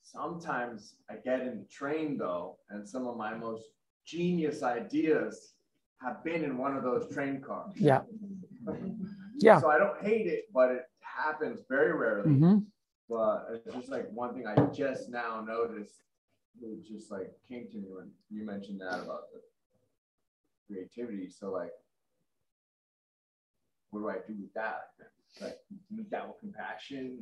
Sometimes 0.03 0.95
I 1.11 1.16
get 1.16 1.41
in 1.41 1.59
the 1.59 1.66
train 1.71 2.16
though, 2.16 2.59
and 2.71 2.89
some 2.89 3.07
of 3.07 3.16
my 3.16 3.35
most 3.35 3.65
genius 4.07 4.62
ideas 4.62 5.55
have 6.03 6.23
been 6.25 6.45
in 6.45 6.57
one 6.59 6.77
of 6.77 6.83
those 6.83 7.12
train 7.12 7.41
cars. 7.41 7.73
Yeah. 7.77 8.03
Yeah. 9.39 9.61
So 9.61 9.69
I 9.69 9.79
don't 9.79 10.01
hate 10.01 10.29
it, 10.29 10.45
but 10.55 10.71
it 10.71 10.83
happens 11.16 11.61
very 11.69 11.93
rarely. 11.93 12.35
hmm 12.35 12.59
But 13.09 13.47
it's 13.66 13.74
just 13.74 13.91
like 13.91 14.11
one 14.12 14.35
thing 14.35 14.47
I 14.47 14.55
just 14.66 15.11
now 15.11 15.45
noticed. 15.47 16.03
It 16.62 16.86
just 16.86 17.11
like 17.11 17.32
came 17.49 17.66
to 17.73 17.77
me 17.78 17.89
when 17.91 18.11
you 18.31 18.45
mentioned 18.47 18.81
that 18.81 18.95
about 18.95 19.24
the 19.32 19.41
creativity. 20.69 21.28
So 21.28 21.51
like, 21.51 21.73
what 23.91 24.01
do 24.01 24.09
I 24.09 24.15
do 24.27 24.35
with 24.41 24.55
that? 24.55 24.91
Like 25.41 25.59
meet 25.91 26.11
that 26.11 26.27
with 26.28 26.39
compassion. 26.41 27.19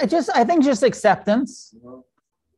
I 0.00 0.06
just, 0.06 0.30
I 0.34 0.42
think 0.42 0.64
just 0.64 0.82
acceptance. 0.82 1.74
Know? 1.84 2.06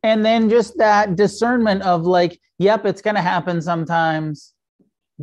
and 0.03 0.25
then 0.25 0.49
just 0.49 0.77
that 0.77 1.15
discernment 1.15 1.81
of 1.83 2.03
like 2.03 2.39
yep 2.57 2.85
it's 2.85 3.01
going 3.01 3.15
to 3.15 3.21
happen 3.21 3.61
sometimes 3.61 4.53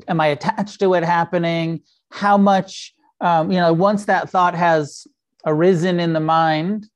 am 0.09 0.20
i 0.20 0.28
attached 0.28 0.81
to 0.81 0.94
it 0.94 1.05
happening 1.05 1.81
how 2.10 2.36
much 2.36 2.94
um, 3.20 3.51
you 3.51 3.59
know 3.59 3.72
once 3.72 4.05
that 4.05 4.30
thought 4.30 4.55
has 4.55 5.06
arisen 5.44 6.01
in 6.01 6.12
the 6.12 6.20
mind 6.20 6.88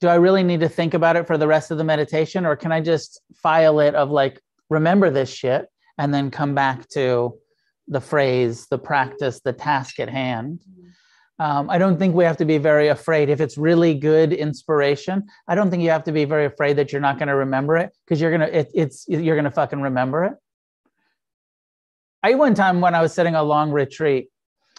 do 0.00 0.08
i 0.08 0.14
really 0.14 0.42
need 0.42 0.60
to 0.60 0.68
think 0.68 0.94
about 0.94 1.16
it 1.16 1.26
for 1.26 1.38
the 1.38 1.46
rest 1.46 1.70
of 1.70 1.78
the 1.78 1.84
meditation 1.84 2.46
or 2.46 2.56
can 2.56 2.72
i 2.72 2.80
just 2.80 3.20
file 3.34 3.80
it 3.80 3.94
of 3.94 4.10
like 4.10 4.40
remember 4.70 5.10
this 5.10 5.32
shit 5.32 5.66
and 5.98 6.12
then 6.12 6.30
come 6.30 6.54
back 6.54 6.88
to 6.88 7.36
the 7.88 8.00
phrase 8.00 8.66
the 8.66 8.78
practice 8.78 9.40
the 9.40 9.52
task 9.52 10.00
at 10.00 10.08
hand 10.08 10.60
um, 11.38 11.68
I 11.68 11.76
don't 11.76 11.98
think 11.98 12.14
we 12.14 12.24
have 12.24 12.38
to 12.38 12.46
be 12.46 12.56
very 12.56 12.88
afraid 12.88 13.28
if 13.28 13.40
it's 13.40 13.58
really 13.58 13.92
good 13.92 14.32
inspiration. 14.32 15.26
I 15.46 15.54
don't 15.54 15.70
think 15.70 15.82
you 15.82 15.90
have 15.90 16.04
to 16.04 16.12
be 16.12 16.24
very 16.24 16.46
afraid 16.46 16.76
that 16.76 16.92
you're 16.92 17.00
not 17.00 17.18
going 17.18 17.28
to 17.28 17.34
remember 17.34 17.76
it 17.76 17.94
because 18.04 18.20
you're 18.20 18.30
gonna 18.30 18.46
it, 18.46 18.70
it's 18.74 19.04
you're 19.06 19.36
gonna 19.36 19.50
fucking 19.50 19.82
remember 19.82 20.24
it. 20.24 20.32
I 22.22 22.34
one 22.34 22.54
time 22.54 22.80
when 22.80 22.94
I 22.94 23.02
was 23.02 23.12
sitting 23.12 23.34
a 23.34 23.42
long 23.42 23.70
retreat, 23.70 24.30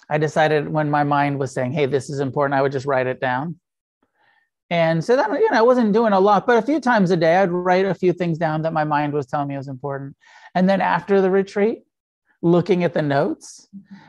I 0.10 0.18
decided 0.18 0.70
when 0.70 0.90
my 0.90 1.04
mind 1.04 1.40
was 1.40 1.54
saying, 1.54 1.74
"Hey, 1.74 1.86
this 1.86 2.10
is 2.10 2.20
important," 2.20 2.58
I 2.58 2.62
would 2.62 2.72
just 2.72 2.86
write 2.86 3.08
it 3.08 3.20
down. 3.20 3.60
And 4.70 5.04
so 5.04 5.16
that 5.16 5.30
you 5.32 5.50
know, 5.52 5.58
I 5.58 5.62
wasn't 5.62 5.94
doing 5.94 6.14
a 6.14 6.20
lot, 6.20 6.46
but 6.46 6.58
a 6.58 6.62
few 6.62 6.80
times 6.80 7.12
a 7.12 7.18
day, 7.18 7.38
I'd 7.38 7.52
write 7.52 7.86
a 7.86 7.94
few 7.94 8.14
things 8.14 8.38
down 8.38 8.62
that 8.64 8.74
my 8.74 8.84
mind 8.84 9.14
was 9.14 9.26
telling 9.26 9.48
me 9.48 9.58
was 9.58 9.68
important. 9.68 10.16
And 10.56 10.68
then 10.70 10.82
after 10.82 11.22
the 11.22 11.32
retreat, 11.32 11.84
looking 12.42 12.84
at 12.84 12.94
the 12.94 13.02
notes 13.02 13.68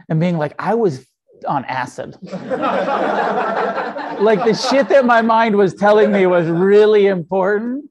and 0.08 0.18
being 0.18 0.36
like, 0.38 0.54
I 0.58 0.74
was 0.74 1.06
on 1.46 1.64
acid. 1.66 2.16
like 4.20 4.44
the 4.44 4.54
shit 4.54 4.88
that 4.88 5.04
my 5.04 5.22
mind 5.22 5.54
was 5.56 5.74
telling 5.74 6.10
me 6.10 6.26
was 6.26 6.48
really 6.48 7.06
important 7.06 7.84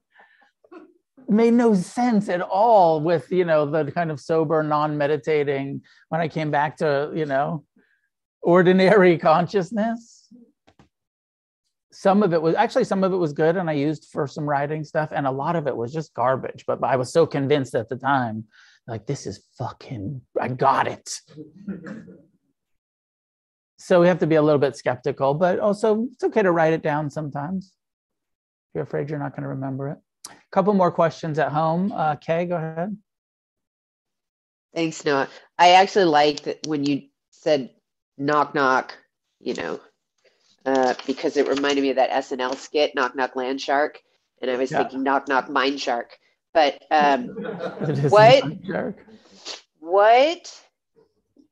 made 1.30 1.54
no 1.54 1.74
sense 1.74 2.30
at 2.30 2.42
all 2.42 3.02
with 3.02 3.30
you 3.32 3.44
know 3.44 3.66
the 3.66 3.92
kind 3.92 4.12
of 4.12 4.18
sober 4.20 4.64
non-meditating 4.64 5.82
when 6.08 6.22
i 6.22 6.28
came 6.28 6.50
back 6.50 6.78
to 6.78 7.12
you 7.14 7.26
know 7.26 7.66
ordinary 8.48 9.18
consciousness 9.18 10.28
some 11.92 12.22
of 12.22 12.34
it 12.34 12.42
was 12.42 12.56
actually 12.56 12.84
some 12.84 13.04
of 13.04 13.12
it 13.14 13.18
was 13.18 13.34
good 13.34 13.58
and 13.58 13.70
i 13.70 13.74
used 13.74 14.08
for 14.12 14.28
some 14.28 14.48
writing 14.48 14.84
stuff 14.84 15.10
and 15.12 15.28
a 15.28 15.32
lot 15.32 15.56
of 15.56 15.68
it 15.68 15.76
was 15.76 15.92
just 15.92 16.14
garbage 16.14 16.64
but 16.66 16.84
i 16.84 16.96
was 16.96 17.12
so 17.12 17.26
convinced 17.26 17.76
at 17.76 17.90
the 17.90 17.98
time 17.98 18.46
like 18.88 19.06
this 19.06 19.28
is 19.28 19.44
fucking 19.58 20.22
i 20.40 20.48
got 20.48 20.88
it 20.88 21.20
so 23.78 24.02
we 24.02 24.08
have 24.08 24.20
to 24.20 24.28
be 24.28 24.36
a 24.36 24.42
little 24.42 24.60
bit 24.60 24.76
skeptical, 24.76 25.34
but 25.34 25.60
also 25.60 26.08
it's 26.12 26.24
okay 26.24 26.42
to 26.42 26.52
write 26.52 26.74
it 26.74 26.82
down 26.82 27.10
sometimes. 27.10 27.74
If 28.70 28.76
you're 28.76 28.84
afraid 28.84 29.10
you're 29.10 29.20
not 29.20 29.32
going 29.32 29.44
to 29.44 29.50
remember 29.50 29.90
it. 29.90 29.98
A 30.30 30.34
couple 30.52 30.74
more 30.74 30.92
questions 30.92 31.40
at 31.40 31.52
home. 31.52 31.92
Uh, 31.92 32.16
Kay, 32.16 32.46
go 32.46 32.58
ahead. 32.58 32.98
Thanks, 34.74 35.06
Noah. 35.06 35.30
I 35.58 35.72
actually 35.72 36.06
liked 36.06 36.44
that 36.44 36.68
when 36.68 36.84
you 36.84 37.04
said 37.32 37.70
knock 38.18 38.54
knock, 38.56 38.98
you 39.40 39.54
know, 39.54 39.80
uh, 40.66 40.94
because 41.06 41.38
it 41.38 41.48
reminded 41.48 41.82
me 41.82 41.92
of 41.92 41.96
that 41.98 42.10
SNL 42.12 42.56
skit, 42.56 42.96
Knock 42.96 43.16
Knock 43.16 43.36
Land 43.36 43.62
Shark. 43.62 44.02
And 44.42 44.52
I 44.52 44.58
was 44.58 44.72
Yeah. 44.72 44.80
thinking 44.80 45.04
knock 45.04 45.28
knock 45.28 45.50
Mind 45.50 45.80
Shark. 45.80 46.18
But 46.54 46.84
um, 46.92 47.28
What? 48.10 48.62
jerk. 48.64 48.96
what 49.80 50.62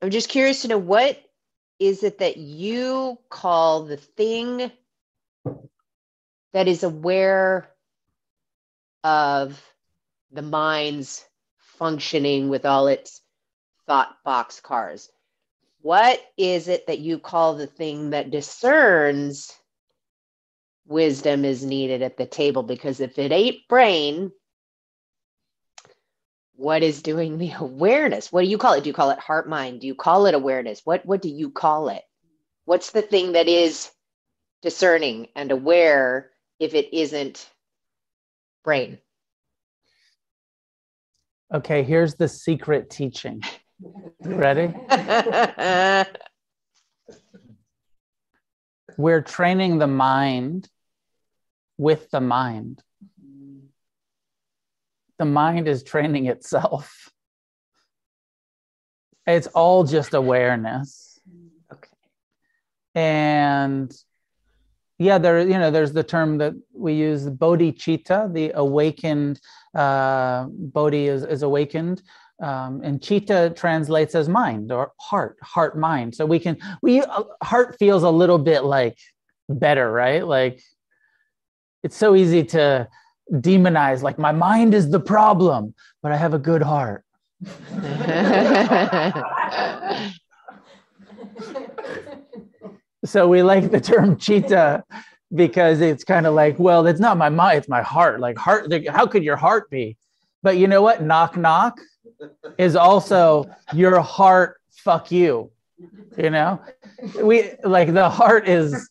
I'm 0.02 0.10
just 0.10 0.30
curious 0.30 0.64
to 0.64 0.68
know 0.68 0.78
what 0.78 1.22
is 1.80 2.04
it 2.04 2.20
that 2.20 2.38
you 2.38 3.18
call 3.30 3.84
the 3.86 3.98
thing 3.98 4.72
that 6.54 6.68
is 6.68 6.84
aware 6.84 7.70
of 9.04 9.62
the 10.32 10.42
mind's 10.42 11.26
functioning 11.58 12.50
with 12.50 12.66
all 12.66 12.88
its 12.88 13.22
thought 13.88 14.16
box 14.24 14.60
cars? 14.62 15.10
What 15.86 16.20
is 16.36 16.68
it 16.68 16.88
that 16.88 16.98
you 16.98 17.20
call 17.20 17.53
the 17.53 17.68
thing 17.68 18.10
that 18.10 18.32
discerns 18.32 19.56
wisdom 20.88 21.45
is 21.45 21.64
needed 21.64 22.02
at 22.02 22.18
the 22.18 22.26
table? 22.26 22.64
Because 22.64 22.99
if 22.99 23.20
it 23.20 23.32
ain't 23.32 23.68
brain, 23.70 24.32
what 26.56 26.82
is 26.82 27.03
doing 27.03 27.38
the 27.38 27.52
awareness? 27.60 28.32
What 28.32 28.41
do 28.41 28.48
you 28.48 28.57
call 28.57 28.74
it? 28.74 28.84
Do 28.84 28.90
you 28.90 28.95
call 28.95 29.12
it 29.12 29.20
heart 29.20 29.48
mind? 29.48 29.82
Do 29.82 29.86
you 29.86 29.94
call 29.94 30.26
it 30.26 30.34
awareness? 30.34 30.82
What 30.86 31.06
what 31.06 31.22
do 31.22 31.30
you 31.30 31.52
call 31.52 31.90
it? 31.90 32.02
What's 32.64 32.90
the 32.90 33.03
thing 33.03 33.34
that 33.34 33.48
is 33.48 33.91
discerning 34.64 35.28
and 35.36 35.52
aware 35.52 36.32
if 36.60 36.74
it 36.74 36.98
isn't 36.98 37.48
brain? 38.64 38.98
Okay, 41.53 41.84
here's 41.84 42.16
the 42.16 42.28
secret 42.28 42.90
teaching. 42.90 43.44
Ready? 44.24 44.74
We're 48.98 49.22
training 49.22 49.80
the 49.80 49.88
mind 49.88 50.70
with 51.78 52.10
the 52.12 52.22
mind. 52.22 52.82
The 55.18 55.26
mind 55.26 55.68
is 55.68 55.84
training 55.84 56.28
itself. 56.28 57.10
It's 59.28 59.48
all 59.48 59.84
just 59.84 60.14
awareness. 60.14 61.20
okay 61.72 61.90
and 62.94 63.92
yeah 64.98 65.18
there 65.18 65.42
you 65.42 65.60
know 65.60 65.70
there's 65.70 65.92
the 65.94 66.04
term 66.04 66.38
that 66.38 66.54
we 66.74 66.94
use 66.94 67.28
bodhicitta 67.30 68.34
the 68.34 68.52
awakened 68.56 69.40
uh 69.76 70.46
bodhi 70.50 71.08
is, 71.08 71.24
is 71.26 71.44
awakened 71.44 72.02
um, 72.41 72.82
and 72.84 73.02
chitta 73.02 73.53
translates 73.56 74.14
as 74.14 74.28
mind 74.28 74.72
or 74.72 74.91
heart 74.99 75.38
heart 75.41 75.78
mind 75.78 76.14
so 76.14 76.26
we 76.26 76.38
can 76.38 76.57
we 76.82 77.02
uh, 77.02 77.24
heart 77.41 77.78
feels 77.80 78.03
a 78.03 78.10
little 78.10 78.38
bit 78.38 78.66
like 78.66 78.98
better 79.48 79.90
right 79.91 80.28
like 80.28 80.62
it's 81.86 81.95
so 81.95 82.16
easy 82.16 82.44
to 82.44 82.88
demonize, 83.32 84.02
like, 84.02 84.18
my 84.18 84.32
mind 84.32 84.74
is 84.74 84.90
the 84.90 84.99
problem, 84.99 85.76
but 86.02 86.12
I 86.12 86.18
have 86.18 86.34
a 86.34 86.40
good 86.40 86.64
heart. 86.64 87.03
so 93.06 93.28
we 93.28 93.44
like 93.44 93.70
the 93.72 93.82
term 93.82 94.18
chitta 94.18 94.84
because 95.34 95.82
it's 95.82 96.03
kind 96.03 96.26
of 96.26 96.34
like, 96.34 96.57
well, 96.60 96.88
it's 96.88 96.99
not 96.99 97.18
my 97.18 97.30
mind, 97.30 97.60
it's 97.60 97.70
my 97.70 97.82
heart. 97.82 98.20
Like, 98.20 98.38
heart, 98.38 98.72
how 98.90 99.06
could 99.06 99.24
your 99.24 99.36
heart 99.36 99.70
be? 99.70 99.98
But 100.44 100.57
you 100.57 100.68
know 100.68 100.82
what? 100.82 101.03
Knock, 101.03 101.38
knock 101.38 101.80
is 102.58 102.76
also 102.76 103.46
your 103.74 104.00
heart, 104.02 104.60
fuck 104.72 105.12
you. 105.12 105.52
You 106.18 106.30
know, 106.30 106.62
we 107.22 107.52
like 107.64 107.94
the 107.94 108.10
heart 108.10 108.48
is, 108.48 108.90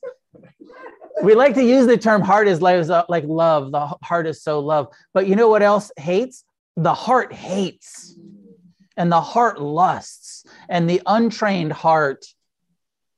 we 1.23 1.35
like 1.35 1.55
to 1.55 1.65
use 1.65 1.87
the 1.87 1.97
term 1.97 2.21
heart 2.21 2.49
is 2.49 2.61
like, 2.61 2.87
like 3.09 3.25
love. 3.27 3.73
The 3.73 3.87
heart 4.03 4.27
is 4.27 4.43
so 4.43 4.61
love. 4.61 4.89
But 5.15 5.27
you 5.27 5.37
know 5.37 5.49
what 5.49 5.63
else 5.63 5.91
hates? 5.97 6.45
The 6.77 6.93
heart 6.93 7.33
hates 7.33 8.19
and 8.97 9.11
the 9.11 9.21
heart 9.21 9.61
lusts 9.61 10.45
and 10.69 10.89
the 10.89 11.01
untrained 11.07 11.73
heart, 11.73 12.27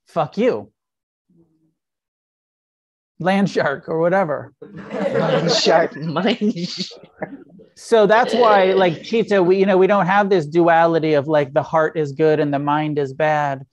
fuck 0.07 0.39
you 0.39 0.73
land 3.19 3.51
shark 3.51 3.89
or 3.89 3.99
whatever. 3.99 4.53
Mind 4.61 5.51
shark, 5.53 5.97
shark. 6.69 7.31
So 7.79 8.07
that's 8.07 8.33
why, 8.35 8.73
like 8.73 9.03
Chitta, 9.03 9.43
we 9.43 9.59
you 9.59 9.67
know 9.67 9.77
we 9.77 9.87
don't 9.87 10.07
have 10.07 10.31
this 10.31 10.47
duality 10.47 11.13
of 11.13 11.29
like 11.29 11.53
the 11.53 11.63
heart 11.63 11.99
is 11.99 12.13
good 12.13 12.41
and 12.41 12.53
the 12.53 12.59
mind 12.59 12.99
is 12.99 13.13
bad. 13.13 13.67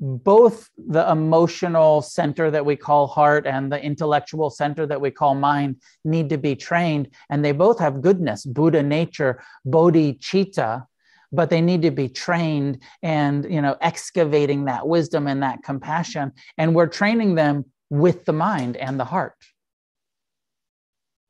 Both 0.00 0.68
the 0.76 1.10
emotional 1.10 2.02
center 2.02 2.50
that 2.50 2.64
we 2.64 2.76
call 2.76 3.06
heart 3.06 3.46
and 3.46 3.72
the 3.72 3.82
intellectual 3.82 4.50
center 4.50 4.86
that 4.86 5.00
we 5.00 5.10
call 5.10 5.34
mind 5.34 5.76
need 6.04 6.28
to 6.28 6.36
be 6.36 6.54
trained, 6.56 7.08
and 7.30 7.42
they 7.42 7.52
both 7.52 7.78
have 7.78 8.02
goodness, 8.02 8.44
Buddha 8.44 8.82
nature, 8.82 9.42
Bodhi 9.64 10.14
Chitta, 10.20 10.86
but 11.32 11.48
they 11.48 11.62
need 11.62 11.82
to 11.82 11.90
be 11.90 12.08
trained 12.10 12.82
and 13.02 13.50
you 13.50 13.62
know 13.62 13.76
excavating 13.80 14.66
that 14.66 14.86
wisdom 14.86 15.26
and 15.26 15.42
that 15.42 15.62
compassion, 15.62 16.32
and 16.58 16.74
we're 16.74 16.86
training 16.86 17.34
them 17.34 17.64
with 17.88 18.26
the 18.26 18.34
mind 18.34 18.76
and 18.76 19.00
the 19.00 19.06
heart. 19.06 19.36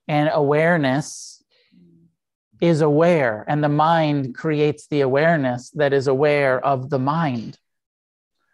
And 0.09 0.29
awareness 0.33 1.38
is 2.61 2.81
aware, 2.81 3.45
and 3.49 3.63
the 3.63 3.69
mind 3.69 4.35
creates 4.35 4.87
the 4.89 5.03
awareness 5.03 5.71
that 5.71 5.93
is 5.93 6.07
aware 6.07 6.65
of 6.65 6.91
the 6.91 6.99
mind. 6.99 7.59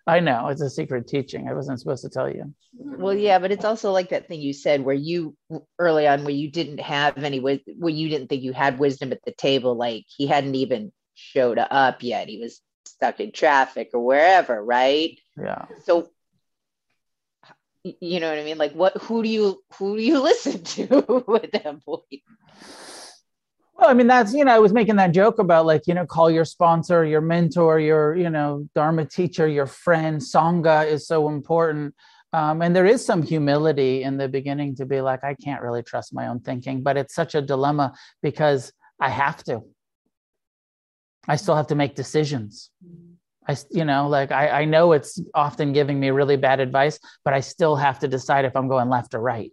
I 0.07 0.21
know 0.21 0.49
it's 0.49 0.61
a 0.61 0.69
secret 0.69 1.09
teaching. 1.09 1.49
I 1.49 1.55
wasn't 1.55 1.81
supposed 1.81 2.03
to 2.03 2.11
tell 2.11 2.29
you. 2.29 2.55
Well, 2.75 3.15
yeah, 3.15 3.39
but 3.39 3.53
it's 3.53 3.65
also 3.65 3.91
like 3.91 4.11
that 4.11 4.29
thing 4.29 4.41
you 4.41 4.53
said 4.53 4.85
where 4.85 4.95
you 4.95 5.35
early 5.79 6.07
on 6.07 6.25
where 6.25 6.35
you 6.35 6.51
didn't 6.51 6.81
have 6.81 7.23
any 7.23 7.41
where 7.41 7.59
you 7.67 8.09
didn't 8.11 8.29
think 8.29 8.43
you 8.43 8.53
had 8.53 8.79
wisdom 8.79 9.13
at 9.13 9.25
the 9.25 9.33
table. 9.33 9.75
Like 9.75 10.05
he 10.07 10.27
hadn't 10.27 10.57
even 10.57 10.93
showed 11.15 11.59
up 11.59 12.03
yet. 12.03 12.29
He 12.29 12.39
was 12.39 12.61
stuck 12.85 13.21
in 13.21 13.33
traffic 13.33 13.91
or 13.95 14.01
wherever, 14.01 14.63
right? 14.63 15.19
Yeah. 15.39 15.65
So 15.85 16.11
you 17.83 18.21
know 18.21 18.29
what 18.29 18.39
I 18.39 18.45
mean? 18.45 18.59
Like 18.59 18.73
what 18.73 18.97
who 18.99 19.23
do 19.23 19.29
you 19.29 19.63
who 19.79 19.97
do 19.97 20.03
you 20.03 20.21
listen 20.23 20.63
to 20.65 21.41
at 21.43 21.53
that 21.53 21.85
point? 21.85 22.23
Well, 23.77 23.91
I 23.91 23.95
mean, 23.95 24.07
that's, 24.07 24.33
you 24.33 24.45
know, 24.45 24.55
I 24.55 24.61
was 24.61 24.73
making 24.73 24.97
that 24.97 25.13
joke 25.13 25.39
about 25.39 25.67
like, 25.67 25.87
you 25.87 25.95
know, 25.95 26.07
call 26.07 26.31
your 26.31 26.45
sponsor, 26.45 27.05
your 27.05 27.21
mentor, 27.21 27.81
your, 27.81 28.15
you 28.15 28.31
know, 28.31 28.69
Dharma 28.75 29.05
teacher, 29.05 29.49
your 29.49 29.67
friend. 29.67 30.21
Sangha 30.21 30.87
is 30.87 31.07
so 31.07 31.29
important. 31.29 31.95
Um, 32.33 32.63
and 32.63 32.75
there 32.75 32.87
is 32.87 33.05
some 33.05 33.23
humility 33.23 34.03
in 34.03 34.17
the 34.17 34.29
beginning 34.29 34.77
to 34.77 34.87
be 34.87 35.01
like, 35.01 35.25
I 35.25 35.35
can't 35.35 35.63
really 35.63 35.83
trust 35.83 36.15
my 36.15 36.29
own 36.29 36.41
thinking, 36.41 36.83
but 36.83 36.97
it's 36.97 37.15
such 37.15 37.35
a 37.35 37.43
dilemma 37.43 37.95
because 38.23 38.73
I 39.01 39.09
have 39.09 39.43
to. 39.45 39.63
I 41.27 41.37
still 41.37 41.57
have 41.57 41.69
to 41.69 41.75
make 41.75 41.95
decisions. 41.95 42.71
I, 43.47 43.57
you 43.71 43.85
know, 43.85 44.09
like 44.09 44.33
I, 44.33 44.63
I 44.63 44.65
know 44.65 44.93
it's 44.93 45.21
often 45.35 45.73
giving 45.73 45.99
me 45.99 46.11
really 46.11 46.37
bad 46.37 46.61
advice, 46.61 46.99
but 47.25 47.35
I 47.35 47.41
still 47.41 47.77
have 47.77 47.99
to 48.01 48.09
decide 48.09 48.45
if 48.45 48.57
I'm 48.57 48.69
going 48.69 48.89
left 48.89 49.15
or 49.15 49.21
right. 49.21 49.53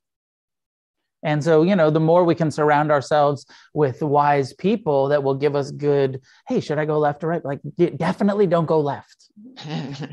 And 1.23 1.43
so, 1.43 1.64
you 1.64 1.76
know, 1.76 1.89
the 1.89 1.99
more 1.99 2.23
we 2.23 2.35
can 2.35 2.49
surround 2.49 2.91
ourselves 2.91 3.45
with 3.73 4.02
wise 4.02 4.53
people 4.53 5.10
that 5.10 5.23
will 5.23 5.35
give 5.35 5.56
us 5.56 5.72
good, 5.72 6.22
hey, 6.48 6.60
should 6.60 6.80
I 6.80 6.85
go 6.85 6.98
left 6.98 7.23
or 7.23 7.27
right? 7.27 7.45
Like, 7.45 7.60
definitely 7.98 8.48
don't 8.48 8.65
go 8.65 8.80
left. 8.80 9.30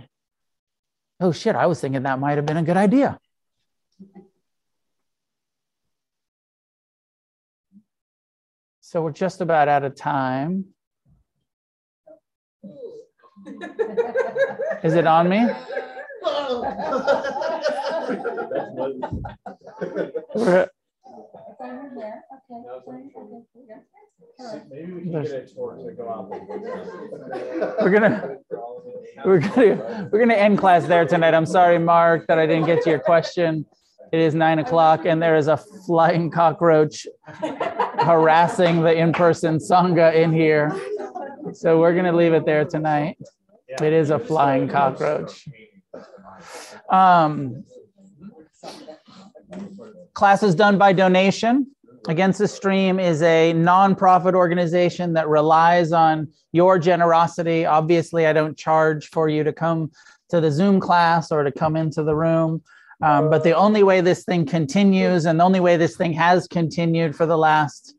oh, 1.21 1.33
shit, 1.33 1.57
I 1.57 1.67
was 1.67 1.81
thinking 1.81 2.03
that 2.03 2.19
might 2.19 2.37
have 2.37 2.47
been 2.47 2.59
a 2.59 2.63
good 2.63 2.77
idea. 2.77 3.19
So 8.81 9.03
we're 9.03 9.13
just 9.13 9.41
about 9.43 9.69
out 9.69 9.85
of 9.85 9.95
time. 9.95 10.67
Is 14.83 14.95
it 14.95 15.07
on 15.07 15.29
me? 15.29 15.47
We're, 20.35 20.71
Maybe 24.71 24.93
we 24.93 25.01
can 25.03 25.11
get 25.11 25.33
a 25.33 25.47
tour 25.47 25.77
to 25.77 25.93
go 25.93 26.09
out. 26.09 26.31
we're 27.81 27.91
gonna 27.91 28.37
we're 29.25 29.41
gonna 29.41 30.09
we're 30.13 30.21
gonna 30.21 30.35
end 30.35 30.59
class 30.59 30.85
there 30.87 31.05
tonight. 31.05 31.35
I'm 31.35 31.47
sorry, 31.47 31.79
Mark, 31.79 32.27
that 32.29 32.39
I 32.39 32.47
didn't 32.47 32.67
get 32.67 32.83
to 32.85 32.91
your 32.91 33.01
question. 33.01 33.67
It 34.13 34.21
is 34.21 34.35
nine 34.35 34.61
o'clock, 34.61 35.05
and 35.05 35.21
there 35.21 35.37
is 35.37 35.49
a 35.49 35.57
flying 35.57 36.31
cockroach 36.31 37.07
harassing 38.01 38.83
the 38.83 38.95
in-person 38.97 39.59
sangha 39.59 40.15
in 40.15 40.33
here. 40.33 40.71
So 41.53 41.81
we're 41.81 41.95
gonna 41.95 42.13
leave 42.13 42.35
it 42.35 42.47
there 42.47 42.65
tonight. 42.65 43.19
It 43.69 43.93
is 43.93 44.11
a 44.11 44.19
flying 44.19 44.69
cockroach. 44.69 45.49
Um, 46.89 47.65
class 50.15 50.43
is 50.43 50.55
done 50.55 50.79
by 50.79 50.93
donation. 50.93 51.67
Against 52.09 52.39
the 52.39 52.49
Stream 52.49 52.99
is 52.99 53.23
a 53.23 53.53
nonprofit 53.55 54.35
organization 54.35 55.13
that 55.15 55.29
relies 55.29 55.93
on 55.93 56.29
your 56.53 56.79
generosity. 56.79 57.67
Obviously, 57.67 58.27
I 58.27 58.33
don't 58.33 58.57
charge 58.57 59.09
for 59.09 59.29
you 59.29 59.45
to 59.45 59.53
come 59.53 59.91
to 60.31 60.41
the 60.41 60.51
Zoom 60.51 60.81
class 60.81 61.31
or 61.33 61.43
to 61.43 61.53
come 61.53 61.77
into 61.77 62.03
the 62.03 62.15
room. 62.15 62.63
Um, 63.03 63.31
but 63.31 63.45
the 63.45 63.55
only 63.55 63.83
way 63.83 64.01
this 64.01 64.25
thing 64.25 64.47
continues 64.47 65.25
and 65.25 65.39
the 65.39 65.45
only 65.45 65.61
way 65.61 65.77
this 65.77 65.97
thing 65.97 66.13
has 66.15 66.49
continued 66.49 67.15
for 67.15 67.27
the 67.27 67.39
last 67.39 67.95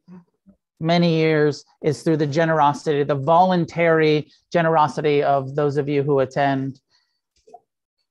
many 0.80 1.16
years 1.16 1.64
is 1.84 2.02
through 2.02 2.18
the 2.18 2.28
generosity, 2.28 3.04
the 3.04 3.16
voluntary 3.16 4.32
generosity 4.52 5.22
of 5.24 5.56
those 5.56 5.78
of 5.78 5.88
you 5.88 6.04
who 6.04 6.20
attend. 6.20 6.80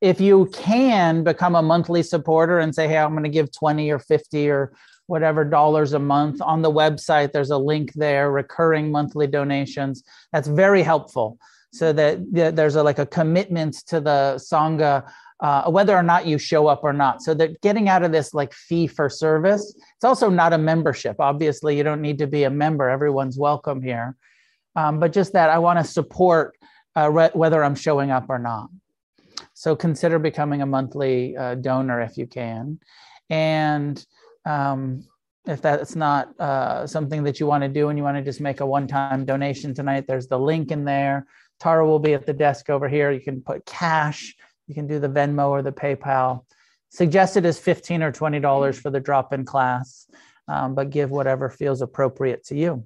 If 0.01 0.21
you 0.21 0.47
can 0.53 1.25
become 1.25 1.55
a 1.55 1.63
monthly 1.63 2.03
supporter 2.03 2.59
and 2.61 2.75
say, 2.75 2.87
hey, 2.89 2.99
I'm 2.99 3.13
going 3.13 3.25
to 3.25 3.31
give 3.31 3.51
20 3.53 3.91
or 3.91 3.99
50 3.99 4.49
or 4.49 4.73
whatever 5.07 5.45
dollars 5.45 5.93
a 5.93 5.99
month 5.99 6.41
on 6.41 6.63
the 6.63 6.71
website, 6.71 7.33
there's 7.33 7.51
a 7.51 7.59
link 7.59 7.93
there, 7.95 8.31
recurring 8.31 8.93
monthly 8.93 9.27
donations. 9.27 10.05
That's 10.33 10.49
very 10.49 10.83
helpful 10.83 11.39
so 11.73 11.93
that 11.93 12.19
there's 12.31 12.77
a, 12.77 12.83
like 12.83 12.99
a 12.99 13.07
commitment 13.07 13.75
to 13.87 14.01
the 14.01 14.35
Sangha 14.37 15.11
uh, 15.41 15.71
whether 15.71 15.97
or 15.97 16.03
not 16.03 16.27
you 16.27 16.39
show 16.39 16.67
up 16.67 16.83
or 16.83 16.93
not. 16.93 17.23
So 17.23 17.33
that 17.35 17.61
getting 17.61 17.89
out 17.89 18.03
of 18.03 18.13
this 18.13 18.35
like 18.35 18.53
fee 18.53 18.87
for 18.87 19.09
service, 19.09 19.75
it's 19.95 20.05
also 20.05 20.29
not 20.29 20.53
a 20.53 20.59
membership. 20.59 21.17
Obviously, 21.21 21.77
you 21.77 21.85
don't 21.85 22.03
need 22.03 22.19
to 22.19 22.27
be 22.27 22.45
a 22.45 22.51
member. 22.51 22.89
Everyone's 22.89 23.39
welcome 23.39 23.81
here. 23.81 24.17
Um, 24.75 24.99
but 24.99 25.13
just 25.13 25.33
that 25.35 25.51
I 25.51 25.59
want 25.59 25.79
to 25.79 25.85
support 25.85 26.57
uh, 26.97 27.11
re- 27.11 27.31
whether 27.35 27.63
I'm 27.63 27.75
showing 27.75 28.11
up 28.11 28.27
or 28.29 28.39
not. 28.39 28.69
So 29.59 29.75
consider 29.75 30.19
becoming 30.19 30.63
a 30.63 30.67
monthly 30.67 31.37
uh, 31.37 31.57
donor 31.57 32.01
if 32.01 32.17
you 32.17 32.27
can. 32.27 32.79
And 33.29 34.05
um, 34.45 35.05
if 35.47 35.61
that's 35.61 35.97
not 35.97 36.39
uh, 36.41 36.87
something 36.87 37.25
that 37.25 37.41
you 37.41 37.47
want 37.47 37.63
to 37.63 37.69
do 37.69 37.89
and 37.89 37.99
you 37.99 38.05
want 38.05 38.17
to 38.17 38.23
just 38.23 38.41
make 38.41 38.61
a 38.61 38.67
one 38.67 38.87
time 38.87 39.25
donation 39.25 39.75
tonight, 39.75 40.05
there's 40.07 40.29
the 40.29 40.39
link 40.39 40.71
in 40.71 40.85
there. 40.85 41.27
Tara 41.59 41.87
will 41.87 41.99
be 41.99 42.15
at 42.15 42.25
the 42.25 42.33
desk 42.33 42.71
over 42.71 42.89
here. 42.89 43.11
You 43.11 43.21
can 43.21 43.41
put 43.41 43.67
cash 43.67 44.37
you 44.69 44.75
can 44.75 44.87
do 44.87 45.01
the 45.01 45.09
Venmo 45.09 45.49
or 45.49 45.63
the 45.63 45.73
PayPal. 45.73 46.45
Suggested 46.91 47.45
is 47.45 47.59
15 47.59 48.03
or 48.03 48.13
$20 48.13 48.77
for 48.77 48.91
the 48.91 49.01
drop 49.01 49.33
in 49.33 49.45
class, 49.45 50.07
um, 50.47 50.75
but 50.75 50.91
give 50.91 51.11
whatever 51.11 51.49
feels 51.49 51.83
appropriate 51.83 52.45
to 52.45 52.57
you. 52.57 52.85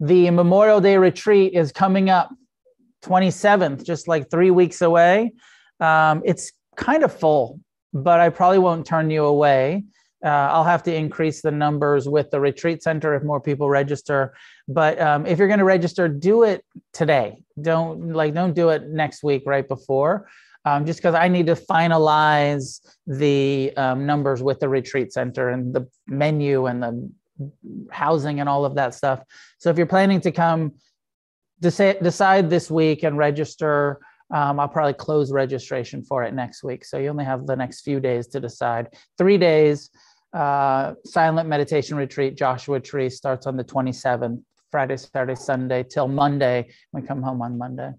The 0.00 0.30
Memorial 0.30 0.80
Day 0.80 0.96
retreat 0.96 1.54
is 1.54 1.72
coming 1.72 2.08
up 2.08 2.30
27th, 3.04 3.84
just 3.84 4.08
like 4.08 4.30
three 4.30 4.50
weeks 4.50 4.80
away. 4.82 5.32
Um, 5.80 6.22
it's 6.24 6.52
kind 6.76 7.02
of 7.04 7.12
full, 7.12 7.60
but 7.92 8.18
I 8.20 8.28
probably 8.30 8.58
won't 8.58 8.86
turn 8.86 9.10
you 9.10 9.24
away. 9.24 9.84
Uh, 10.24 10.48
I'll 10.52 10.64
have 10.64 10.82
to 10.84 10.94
increase 10.94 11.42
the 11.42 11.50
numbers 11.50 12.08
with 12.08 12.30
the 12.30 12.40
retreat 12.40 12.82
center 12.82 13.14
if 13.14 13.22
more 13.22 13.40
people 13.40 13.68
register. 13.68 14.34
But 14.66 14.98
um, 14.98 15.26
if 15.26 15.38
you're 15.38 15.48
going 15.48 15.58
to 15.58 15.64
register, 15.66 16.08
do 16.08 16.44
it 16.44 16.64
today. 16.94 17.42
Don't 17.60 18.14
like 18.14 18.32
don't 18.32 18.54
do 18.54 18.70
it 18.70 18.88
next 18.88 19.22
week 19.22 19.42
right 19.44 19.68
before. 19.68 20.26
um, 20.64 20.86
just 20.86 20.98
because 20.98 21.14
I 21.14 21.28
need 21.28 21.46
to 21.46 21.54
finalize 21.54 22.80
the 23.06 23.72
um, 23.76 24.06
numbers 24.06 24.42
with 24.42 24.60
the 24.60 24.68
retreat 24.68 25.12
center 25.12 25.50
and 25.50 25.74
the 25.74 25.86
menu 26.06 26.66
and 26.66 26.82
the 26.82 27.10
housing 27.90 28.40
and 28.40 28.48
all 28.48 28.64
of 28.64 28.74
that 28.76 28.94
stuff. 28.94 29.22
So 29.58 29.70
if 29.70 29.76
you're 29.76 29.86
planning 29.86 30.20
to 30.22 30.32
come, 30.32 30.72
decide, 31.60 32.02
decide 32.02 32.50
this 32.50 32.70
week 32.70 33.02
and 33.02 33.16
register. 33.18 34.00
Um, 34.32 34.58
I'll 34.58 34.68
probably 34.68 34.94
close 34.94 35.30
registration 35.30 36.02
for 36.02 36.24
it 36.24 36.34
next 36.34 36.64
week. 36.64 36.84
So 36.84 36.98
you 36.98 37.08
only 37.08 37.24
have 37.24 37.46
the 37.46 37.56
next 37.56 37.82
few 37.82 38.00
days 38.00 38.26
to 38.28 38.40
decide. 38.40 38.88
Three 39.18 39.38
days, 39.38 39.90
uh, 40.32 40.94
silent 41.04 41.48
meditation 41.48 41.96
retreat, 41.96 42.36
Joshua 42.36 42.80
Tree 42.80 43.10
starts 43.10 43.46
on 43.46 43.56
the 43.56 43.64
27th, 43.64 44.42
Friday, 44.70 44.96
Saturday, 44.96 45.36
Sunday, 45.36 45.84
till 45.84 46.08
Monday. 46.08 46.70
We 46.92 47.02
come 47.02 47.22
home 47.22 47.42
on 47.42 47.56
Monday. 47.56 47.92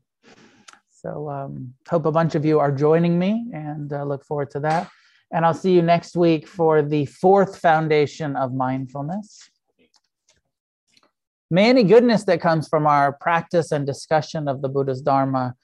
So 0.89 1.29
um, 1.29 1.73
hope 1.87 2.05
a 2.05 2.11
bunch 2.11 2.35
of 2.35 2.43
you 2.43 2.59
are 2.59 2.71
joining 2.71 3.17
me 3.19 3.45
and 3.53 3.93
uh, 3.93 4.03
look 4.03 4.25
forward 4.25 4.49
to 4.51 4.59
that. 4.61 4.89
And 5.31 5.45
I'll 5.45 5.53
see 5.53 5.71
you 5.71 5.81
next 5.81 6.15
week 6.15 6.47
for 6.47 6.81
the 6.81 7.05
fourth 7.05 7.59
foundation 7.59 8.35
of 8.35 8.53
mindfulness. 8.53 9.49
May 11.51 11.69
any 11.69 11.83
goodness 11.83 12.23
that 12.25 12.41
comes 12.41 12.67
from 12.67 12.87
our 12.87 13.13
practice 13.13 13.71
and 13.71 13.85
discussion 13.85 14.47
of 14.47 14.61
the 14.61 14.69
Buddha's 14.69 15.01
Dharma 15.01 15.55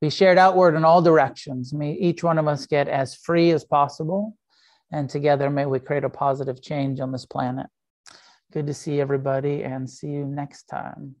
be 0.00 0.10
shared 0.10 0.38
outward 0.38 0.74
in 0.74 0.84
all 0.84 1.02
directions. 1.02 1.72
May 1.72 1.92
each 1.92 2.22
one 2.22 2.38
of 2.38 2.46
us 2.46 2.66
get 2.66 2.88
as 2.88 3.14
free 3.14 3.50
as 3.50 3.64
possible. 3.64 4.36
And 4.92 5.08
together, 5.08 5.50
may 5.50 5.66
we 5.66 5.78
create 5.78 6.04
a 6.04 6.10
positive 6.10 6.60
change 6.60 7.00
on 7.00 7.12
this 7.12 7.24
planet. 7.24 7.66
Good 8.52 8.66
to 8.66 8.74
see 8.74 9.00
everybody 9.00 9.62
and 9.62 9.88
see 9.88 10.08
you 10.08 10.26
next 10.26 10.64
time. 10.64 11.14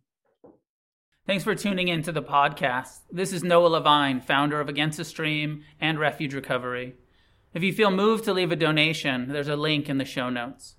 Thanks 1.26 1.44
for 1.44 1.54
tuning 1.54 1.88
in 1.88 2.02
to 2.02 2.12
the 2.12 2.22
podcast. 2.22 3.00
This 3.10 3.32
is 3.32 3.44
Noah 3.44 3.68
Levine, 3.68 4.20
founder 4.20 4.60
of 4.60 4.68
Against 4.68 4.98
the 4.98 5.04
Stream 5.04 5.62
and 5.80 5.98
Refuge 5.98 6.34
Recovery. 6.34 6.94
If 7.54 7.62
you 7.62 7.72
feel 7.72 7.90
moved 7.90 8.24
to 8.24 8.32
leave 8.32 8.50
a 8.50 8.56
donation, 8.56 9.28
there's 9.28 9.48
a 9.48 9.56
link 9.56 9.88
in 9.88 9.98
the 9.98 10.04
show 10.04 10.28
notes. 10.28 10.74